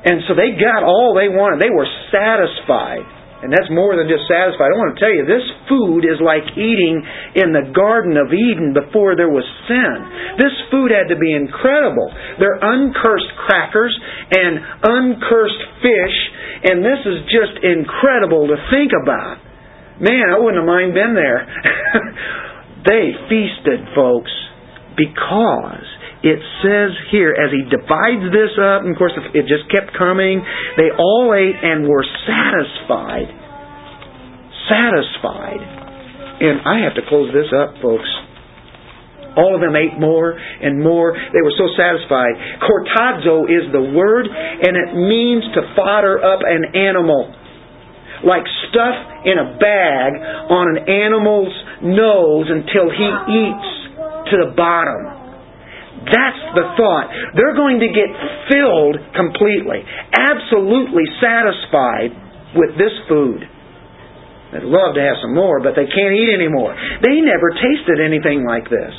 And 0.02 0.26
so 0.26 0.34
they 0.34 0.58
got 0.58 0.82
all 0.82 1.14
they 1.14 1.30
wanted. 1.30 1.62
They 1.62 1.70
were 1.70 1.88
satisfied. 2.10 3.21
And 3.42 3.50
that's 3.50 3.74
more 3.74 3.98
than 3.98 4.06
just 4.06 4.30
satisfied. 4.30 4.70
I 4.70 4.78
want 4.78 4.94
to 4.94 5.02
tell 5.02 5.10
you, 5.10 5.26
this 5.26 5.42
food 5.66 6.06
is 6.06 6.22
like 6.22 6.46
eating 6.54 7.02
in 7.34 7.50
the 7.50 7.74
Garden 7.74 8.14
of 8.14 8.30
Eden 8.30 8.78
before 8.78 9.18
there 9.18 9.34
was 9.34 9.46
sin. 9.66 9.98
This 10.38 10.54
food 10.70 10.94
had 10.94 11.10
to 11.10 11.18
be 11.18 11.34
incredible. 11.34 12.06
They're 12.38 12.62
uncursed 12.62 13.34
crackers 13.50 13.98
and 14.30 14.62
uncursed 14.86 15.64
fish, 15.82 16.18
and 16.70 16.86
this 16.86 17.02
is 17.02 17.26
just 17.34 17.58
incredible 17.66 18.46
to 18.54 18.58
think 18.70 18.94
about. 18.94 19.42
Man, 19.98 20.30
I 20.30 20.38
wouldn't 20.38 20.62
have 20.62 20.70
mind 20.70 20.94
been 20.94 21.18
there. 21.18 21.42
they 22.90 23.18
feasted, 23.26 23.90
folks, 23.98 24.34
because 24.94 25.90
it 26.22 26.38
says 26.62 26.94
here, 27.10 27.34
as 27.34 27.50
he 27.50 27.66
divides 27.66 28.30
this 28.30 28.54
up, 28.62 28.86
and 28.86 28.94
of 28.94 28.98
course 28.98 29.14
it 29.34 29.46
just 29.50 29.66
kept 29.74 29.98
coming, 29.98 30.46
they 30.78 30.94
all 30.94 31.34
ate 31.34 31.58
and 31.58 31.90
were 31.90 32.06
satisfied. 32.30 33.26
Satisfied. 34.70 35.62
And 36.42 36.62
I 36.62 36.86
have 36.86 36.94
to 36.98 37.06
close 37.10 37.34
this 37.34 37.50
up, 37.50 37.74
folks. 37.82 38.10
All 39.38 39.56
of 39.56 39.62
them 39.62 39.76
ate 39.76 39.98
more 39.98 40.38
and 40.38 40.78
more. 40.84 41.16
They 41.16 41.42
were 41.42 41.56
so 41.58 41.66
satisfied. 41.74 42.36
Chortazo 42.62 43.48
is 43.48 43.72
the 43.72 43.82
word, 43.96 44.28
and 44.28 44.78
it 44.78 44.94
means 44.94 45.44
to 45.56 45.74
fodder 45.76 46.22
up 46.22 46.42
an 46.46 46.76
animal. 46.76 47.34
Like 48.22 48.44
stuff 48.70 49.26
in 49.26 49.40
a 49.42 49.58
bag 49.58 50.12
on 50.54 50.78
an 50.78 50.86
animal's 50.86 51.54
nose 51.82 52.46
until 52.50 52.94
he 52.94 53.10
eats 53.34 53.70
to 54.30 54.36
the 54.38 54.54
bottom. 54.54 55.21
That's 56.06 56.44
the 56.58 56.66
thought. 56.76 57.08
They're 57.38 57.56
going 57.56 57.78
to 57.80 57.90
get 57.94 58.10
filled 58.50 58.98
completely, 59.14 59.86
absolutely 60.12 61.06
satisfied 61.22 62.12
with 62.58 62.74
this 62.76 62.94
food. 63.06 63.46
They'd 64.52 64.68
love 64.68 64.98
to 64.98 65.04
have 65.04 65.16
some 65.22 65.38
more, 65.38 65.62
but 65.64 65.78
they 65.78 65.88
can't 65.88 66.14
eat 66.18 66.32
anymore. 66.34 66.76
They 66.76 67.22
never 67.22 67.56
tasted 67.56 68.04
anything 68.04 68.44
like 68.44 68.68
this. 68.68 68.92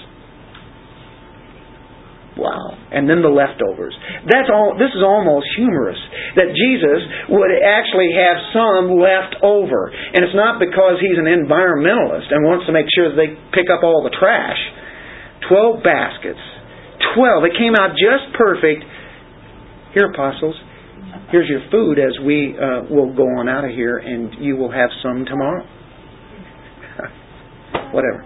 Wow. 2.32 2.72
And 2.88 3.04
then 3.04 3.20
the 3.20 3.28
leftovers. 3.28 3.92
That's 4.24 4.48
all 4.48 4.72
this 4.80 4.88
is 4.96 5.04
almost 5.04 5.44
humorous 5.52 6.00
that 6.40 6.48
Jesus 6.56 7.00
would 7.28 7.52
actually 7.60 8.16
have 8.16 8.40
some 8.56 8.96
left 8.96 9.36
over. 9.44 9.92
And 9.92 10.24
it's 10.24 10.32
not 10.32 10.56
because 10.56 10.96
he's 10.96 11.20
an 11.20 11.28
environmentalist 11.28 12.32
and 12.32 12.40
wants 12.48 12.64
to 12.66 12.72
make 12.72 12.88
sure 12.96 13.12
that 13.12 13.18
they 13.20 13.36
pick 13.52 13.68
up 13.68 13.84
all 13.84 14.00
the 14.00 14.14
trash. 14.16 14.56
12 15.52 15.84
baskets 15.84 16.40
12. 17.14 17.44
It 17.44 17.52
came 17.58 17.74
out 17.74 17.96
just 17.98 18.32
perfect. 18.36 18.84
Here, 19.94 20.06
apostles, 20.08 20.56
here's 21.30 21.48
your 21.48 21.62
food 21.70 21.98
as 21.98 22.12
we 22.24 22.56
uh, 22.56 22.84
will 22.88 23.12
go 23.14 23.24
on 23.40 23.48
out 23.48 23.64
of 23.64 23.70
here, 23.70 23.98
and 23.98 24.34
you 24.40 24.56
will 24.56 24.72
have 24.72 24.90
some 25.02 25.24
tomorrow. 25.24 25.62
Whatever. 27.92 28.24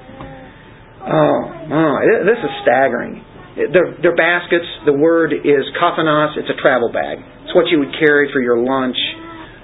Oh, 1.07 1.53
oh, 1.71 1.99
this 2.27 2.39
is 2.39 2.51
staggering. 2.63 3.23
Their, 3.57 3.97
their 4.03 4.15
baskets, 4.15 4.67
the 4.85 4.93
word 4.93 5.33
is 5.33 5.65
kophinos, 5.81 6.37
it's 6.37 6.51
a 6.51 6.61
travel 6.61 6.93
bag. 6.93 7.19
It's 7.47 7.55
what 7.55 7.69
you 7.73 7.79
would 7.79 7.95
carry 7.99 8.29
for 8.33 8.43
your 8.43 8.59
lunch 8.59 8.99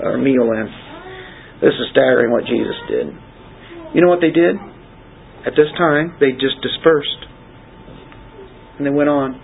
or 0.00 0.18
meal 0.18 0.50
in. 0.54 0.66
This 1.60 1.74
is 1.76 1.86
staggering 1.92 2.32
what 2.32 2.46
Jesus 2.46 2.74
did. 2.88 3.06
You 3.94 4.00
know 4.00 4.08
what 4.08 4.22
they 4.24 4.32
did? 4.32 4.56
At 5.44 5.52
this 5.54 5.68
time, 5.76 6.16
they 6.18 6.32
just 6.32 6.56
dispersed. 6.62 7.28
And 8.78 8.86
they 8.86 8.90
went 8.90 9.08
on. 9.08 9.40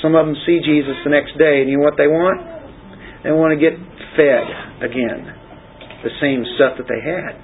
Some 0.00 0.14
of 0.14 0.26
them 0.26 0.34
see 0.46 0.58
Jesus 0.64 0.98
the 1.04 1.10
next 1.10 1.38
day, 1.38 1.62
and 1.62 1.70
you 1.70 1.78
know 1.78 1.84
what 1.86 1.94
they 1.96 2.10
want? 2.10 2.42
They 3.22 3.30
want 3.30 3.54
to 3.54 3.60
get 3.60 3.78
fed 4.18 4.46
again. 4.82 5.30
The 6.02 6.10
same 6.18 6.42
stuff 6.58 6.74
that 6.82 6.90
they 6.90 6.98
had. 6.98 7.38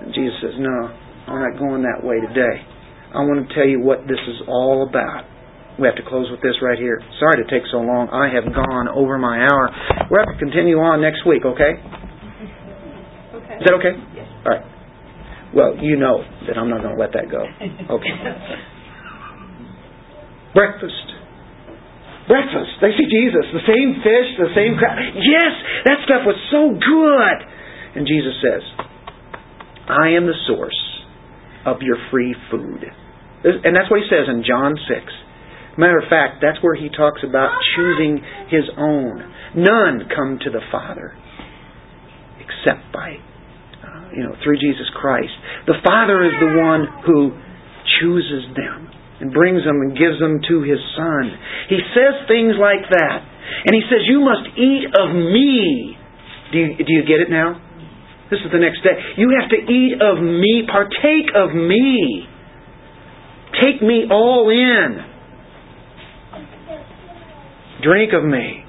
And 0.00 0.14
Jesus 0.16 0.32
says, 0.40 0.56
No, 0.56 0.88
I'm 1.28 1.44
not 1.44 1.60
going 1.60 1.84
that 1.84 2.00
way 2.00 2.16
today. 2.24 2.64
I 3.12 3.20
want 3.28 3.44
to 3.44 3.48
tell 3.52 3.68
you 3.68 3.78
what 3.80 4.08
this 4.08 4.20
is 4.24 4.48
all 4.48 4.88
about. 4.88 5.28
We 5.76 5.84
have 5.84 5.96
to 5.96 6.06
close 6.08 6.30
with 6.32 6.40
this 6.40 6.56
right 6.64 6.78
here. 6.78 7.00
Sorry 7.20 7.44
to 7.44 7.48
take 7.48 7.68
so 7.68 7.84
long. 7.84 8.08
I 8.08 8.32
have 8.32 8.48
gone 8.48 8.88
over 8.88 9.16
my 9.20 9.44
hour. 9.44 9.68
We'll 10.08 10.24
have 10.24 10.32
to 10.32 10.40
continue 10.40 10.80
on 10.80 11.00
next 11.00 11.24
week, 11.28 11.44
okay? 11.44 11.76
Okay. 13.36 13.56
Is 13.56 13.64
that 13.68 13.76
okay? 13.80 13.94
Yes. 14.16 14.28
All 14.44 14.52
right. 14.52 14.64
Well, 15.52 15.76
you 15.76 15.96
know 15.96 16.24
that 16.48 16.56
I'm 16.56 16.68
not 16.68 16.80
going 16.80 16.96
to 16.96 17.00
let 17.00 17.12
that 17.12 17.28
go. 17.28 17.44
Okay. 17.44 18.16
Breakfast. 20.54 21.06
Breakfast. 22.28 22.72
They 22.80 22.92
see 22.94 23.08
Jesus. 23.08 23.44
The 23.50 23.66
same 23.66 23.98
fish, 24.04 24.28
the 24.38 24.52
same 24.54 24.78
crowd. 24.78 24.96
Yes, 25.16 25.52
that 25.88 25.98
stuff 26.04 26.22
was 26.24 26.38
so 26.52 26.70
good. 26.76 27.38
And 27.96 28.06
Jesus 28.06 28.36
says, 28.40 28.62
I 29.88 30.14
am 30.16 30.26
the 30.26 30.38
source 30.46 30.78
of 31.66 31.82
your 31.82 31.96
free 32.10 32.34
food. 32.50 32.84
And 33.44 33.74
that's 33.74 33.90
what 33.90 34.00
he 34.00 34.08
says 34.08 34.28
in 34.28 34.44
John 34.46 34.74
6. 34.76 35.78
Matter 35.78 35.98
of 35.98 36.08
fact, 36.08 36.38
that's 36.40 36.62
where 36.62 36.76
he 36.76 36.88
talks 36.88 37.20
about 37.26 37.50
choosing 37.74 38.20
his 38.48 38.68
own. 38.76 39.24
None 39.56 40.08
come 40.14 40.38
to 40.44 40.50
the 40.50 40.60
Father 40.70 41.16
except 42.38 42.92
by, 42.92 43.16
uh, 43.82 44.08
you 44.14 44.22
know, 44.22 44.36
through 44.44 44.58
Jesus 44.60 44.86
Christ. 44.94 45.32
The 45.66 45.80
Father 45.84 46.24
is 46.24 46.32
the 46.38 46.60
one 46.60 46.86
who 47.06 47.32
chooses 48.00 48.44
them 48.54 48.90
and 49.22 49.30
brings 49.30 49.62
them 49.62 49.78
and 49.78 49.94
gives 49.94 50.18
them 50.18 50.42
to 50.50 50.66
his 50.66 50.82
son. 50.98 51.30
He 51.70 51.78
says 51.94 52.26
things 52.26 52.58
like 52.58 52.82
that. 52.90 53.18
And 53.22 53.70
he 53.70 53.86
says, 53.86 54.02
You 54.10 54.18
must 54.26 54.50
eat 54.58 54.90
of 54.90 55.14
me. 55.14 55.94
Do 56.50 56.58
you, 56.58 56.68
do 56.76 56.90
you 56.90 57.06
get 57.06 57.22
it 57.22 57.30
now? 57.30 57.62
This 58.34 58.42
is 58.42 58.50
the 58.50 58.58
next 58.58 58.82
day. 58.82 58.98
You 59.16 59.30
have 59.38 59.48
to 59.54 59.60
eat 59.62 60.02
of 60.02 60.18
me, 60.18 60.66
partake 60.66 61.30
of 61.38 61.54
me. 61.54 62.26
Take 63.62 63.80
me 63.80 64.10
all 64.10 64.50
in. 64.50 65.06
Drink 67.84 68.12
of 68.12 68.24
me. 68.24 68.64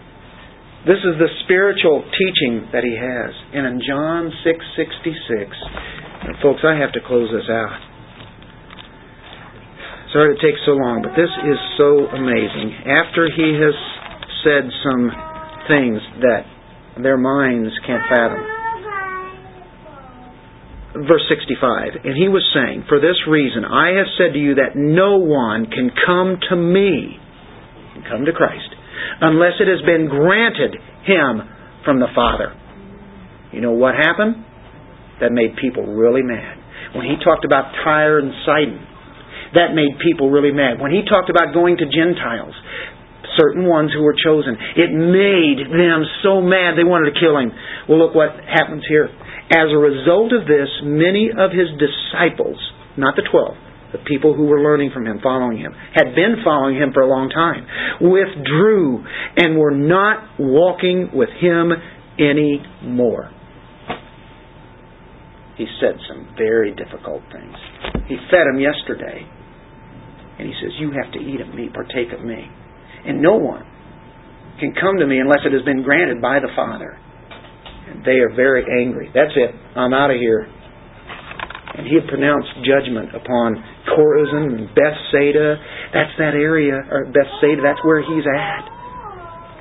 This 0.86 1.00
is 1.00 1.18
the 1.18 1.32
spiritual 1.46 2.04
teaching 2.04 2.70
that 2.74 2.84
he 2.84 2.94
has. 2.94 3.32
And 3.56 3.66
in 3.66 3.82
John 3.88 4.30
6:66, 4.46 6.42
folks, 6.44 6.62
I 6.64 6.76
have 6.76 6.92
to 6.94 7.00
close 7.02 7.32
this 7.32 7.50
out. 7.50 7.93
Sorry 10.14 10.38
it 10.38 10.42
takes 10.46 10.62
so 10.62 10.78
long, 10.78 11.02
but 11.02 11.18
this 11.18 11.34
is 11.42 11.58
so 11.74 12.06
amazing. 12.14 12.86
After 12.86 13.26
he 13.34 13.58
has 13.58 13.74
said 14.46 14.70
some 14.86 15.10
things 15.66 15.98
that 16.22 16.46
their 17.02 17.18
minds 17.18 17.74
can't 17.82 18.06
fathom. 18.06 18.46
Verse 21.10 21.26
65, 21.26 22.06
and 22.06 22.14
he 22.14 22.30
was 22.30 22.46
saying, 22.54 22.86
For 22.86 23.02
this 23.02 23.18
reason 23.26 23.66
I 23.66 23.98
have 23.98 24.06
said 24.14 24.38
to 24.38 24.40
you 24.40 24.62
that 24.62 24.78
no 24.78 25.18
one 25.18 25.66
can 25.66 25.90
come 26.06 26.38
to 26.54 26.56
me, 26.56 27.18
come 28.06 28.30
to 28.30 28.38
Christ, 28.38 28.70
unless 29.18 29.58
it 29.58 29.66
has 29.66 29.82
been 29.82 30.06
granted 30.06 30.78
him 31.10 31.42
from 31.82 31.98
the 31.98 32.14
Father. 32.14 32.54
You 33.50 33.62
know 33.62 33.74
what 33.74 33.96
happened? 33.98 34.46
That 35.22 35.34
made 35.34 35.58
people 35.58 35.90
really 35.90 36.22
mad. 36.22 36.62
When 36.94 37.10
he 37.10 37.18
talked 37.26 37.46
about 37.46 37.74
Tyre 37.84 38.20
and 38.20 38.30
Sidon, 38.46 38.93
that 39.54 39.74
made 39.74 40.00
people 40.02 40.30
really 40.30 40.52
mad. 40.52 40.82
When 40.82 40.92
he 40.92 41.02
talked 41.06 41.30
about 41.30 41.54
going 41.54 41.78
to 41.78 41.86
Gentiles, 41.86 42.54
certain 43.38 43.66
ones 43.66 43.92
who 43.94 44.04
were 44.04 44.16
chosen, 44.18 44.58
it 44.78 44.92
made 44.94 45.70
them 45.70 46.06
so 46.22 46.42
mad 46.42 46.78
they 46.78 46.86
wanted 46.86 47.14
to 47.14 47.20
kill 47.20 47.38
him. 47.38 47.52
Well, 47.90 48.00
look 48.00 48.16
what 48.16 48.34
happens 48.46 48.84
here. 48.88 49.10
As 49.54 49.70
a 49.70 49.78
result 49.78 50.34
of 50.34 50.48
this, 50.48 50.70
many 50.84 51.30
of 51.30 51.52
his 51.52 51.70
disciples, 51.78 52.58
not 52.98 53.16
the 53.16 53.26
twelve, 53.30 53.58
the 53.92 54.02
people 54.10 54.34
who 54.34 54.46
were 54.46 54.62
learning 54.62 54.90
from 54.94 55.06
him, 55.06 55.20
following 55.22 55.58
him, 55.58 55.74
had 55.94 56.16
been 56.16 56.42
following 56.44 56.76
him 56.76 56.92
for 56.94 57.02
a 57.02 57.08
long 57.08 57.30
time, 57.30 57.68
withdrew 58.02 59.06
and 59.38 59.58
were 59.58 59.76
not 59.76 60.40
walking 60.40 61.10
with 61.14 61.30
him 61.38 61.72
anymore. 62.18 63.30
he 65.58 65.66
said 65.80 65.96
some 66.10 66.34
very 66.38 66.74
difficult 66.74 67.22
things. 67.32 67.56
He 68.08 68.18
fed 68.30 68.46
them 68.50 68.60
yesterday. 68.60 69.22
And 70.40 70.48
he 70.48 70.54
says, 70.62 70.72
You 70.80 70.92
have 70.92 71.12
to 71.14 71.20
eat 71.20 71.42
of 71.42 71.54
me, 71.54 71.70
partake 71.74 72.12
of 72.14 72.26
me. 72.26 72.48
And 73.06 73.22
no 73.22 73.36
one 73.36 73.66
can 74.60 74.74
come 74.80 74.98
to 75.00 75.08
me 75.08 75.20
unless 75.20 75.46
it 75.46 75.54
has 75.54 75.64
been 75.64 75.84
granted 75.84 76.22
by 76.22 76.40
the 76.40 76.50
Father. 76.56 76.98
And 77.90 78.06
they 78.06 78.24
are 78.24 78.34
very 78.36 78.64
angry. 78.64 79.12
That's 79.14 79.34
it. 79.36 79.52
I'm 79.76 79.94
out 79.94 80.10
of 80.10 80.18
here. 80.18 80.48
And 81.76 81.88
he 81.88 81.96
had 81.96 82.08
pronounced 82.08 82.50
judgment 82.64 83.16
upon 83.16 83.58
Chorazin 83.92 84.56
and 84.56 84.70
Bethsaida. 84.78 85.58
That's 85.94 86.14
that 86.18 86.38
area, 86.38 86.80
or 86.90 87.06
Bethsaida, 87.10 87.62
that's 87.62 87.82
where 87.84 88.02
he's 88.02 88.24
at. 88.24 88.64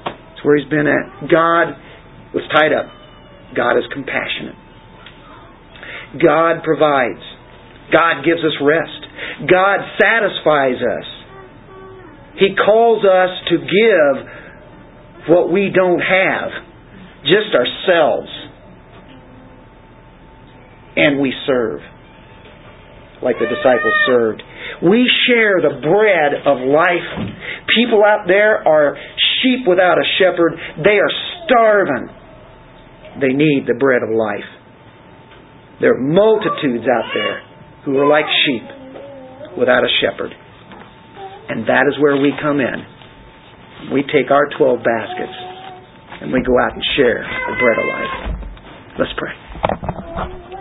That's 0.04 0.44
where 0.44 0.56
he's 0.56 0.68
been 0.68 0.86
at. 0.86 1.28
God 1.28 1.72
was 2.34 2.44
tied 2.52 2.72
up. 2.72 2.86
God 3.56 3.76
is 3.78 3.84
compassionate. 3.92 4.56
God 6.20 6.62
provides. 6.64 7.24
God 7.92 8.24
gives 8.24 8.40
us 8.40 8.56
rest. 8.60 9.01
God 9.48 9.78
satisfies 10.00 10.80
us. 10.80 11.06
He 12.38 12.54
calls 12.56 13.04
us 13.04 13.30
to 13.50 13.56
give 13.58 14.26
what 15.28 15.52
we 15.52 15.70
don't 15.74 16.00
have, 16.00 16.50
just 17.22 17.54
ourselves. 17.54 18.28
And 20.96 21.20
we 21.20 21.32
serve, 21.46 21.80
like 23.22 23.36
the 23.38 23.46
disciples 23.46 23.94
served. 24.06 24.42
We 24.82 25.08
share 25.28 25.60
the 25.60 25.80
bread 25.80 26.34
of 26.44 26.58
life. 26.68 27.32
People 27.76 28.02
out 28.04 28.26
there 28.26 28.66
are 28.66 28.96
sheep 29.42 29.66
without 29.66 29.96
a 29.98 30.04
shepherd. 30.18 30.52
They 30.84 30.98
are 30.98 31.12
starving. 31.46 32.08
They 33.20 33.32
need 33.32 33.64
the 33.66 33.74
bread 33.78 34.02
of 34.02 34.10
life. 34.14 34.48
There 35.80 35.94
are 35.94 36.00
multitudes 36.00 36.84
out 36.84 37.10
there 37.14 37.42
who 37.84 37.98
are 37.98 38.06
like 38.06 38.26
sheep 38.46 38.81
without 39.58 39.84
a 39.84 39.90
shepherd. 40.00 40.32
And 41.48 41.66
that 41.68 41.84
is 41.88 41.98
where 42.00 42.16
we 42.16 42.32
come 42.40 42.60
in. 42.60 43.92
We 43.92 44.02
take 44.02 44.30
our 44.30 44.48
12 44.56 44.78
baskets 44.78 45.36
and 46.22 46.32
we 46.32 46.40
go 46.42 46.54
out 46.62 46.72
and 46.72 46.82
share 46.96 47.20
the 47.20 47.56
bread 47.58 47.78
of 47.78 47.86
life. 47.90 48.14
Let's 48.98 49.12
pray. 49.18 50.51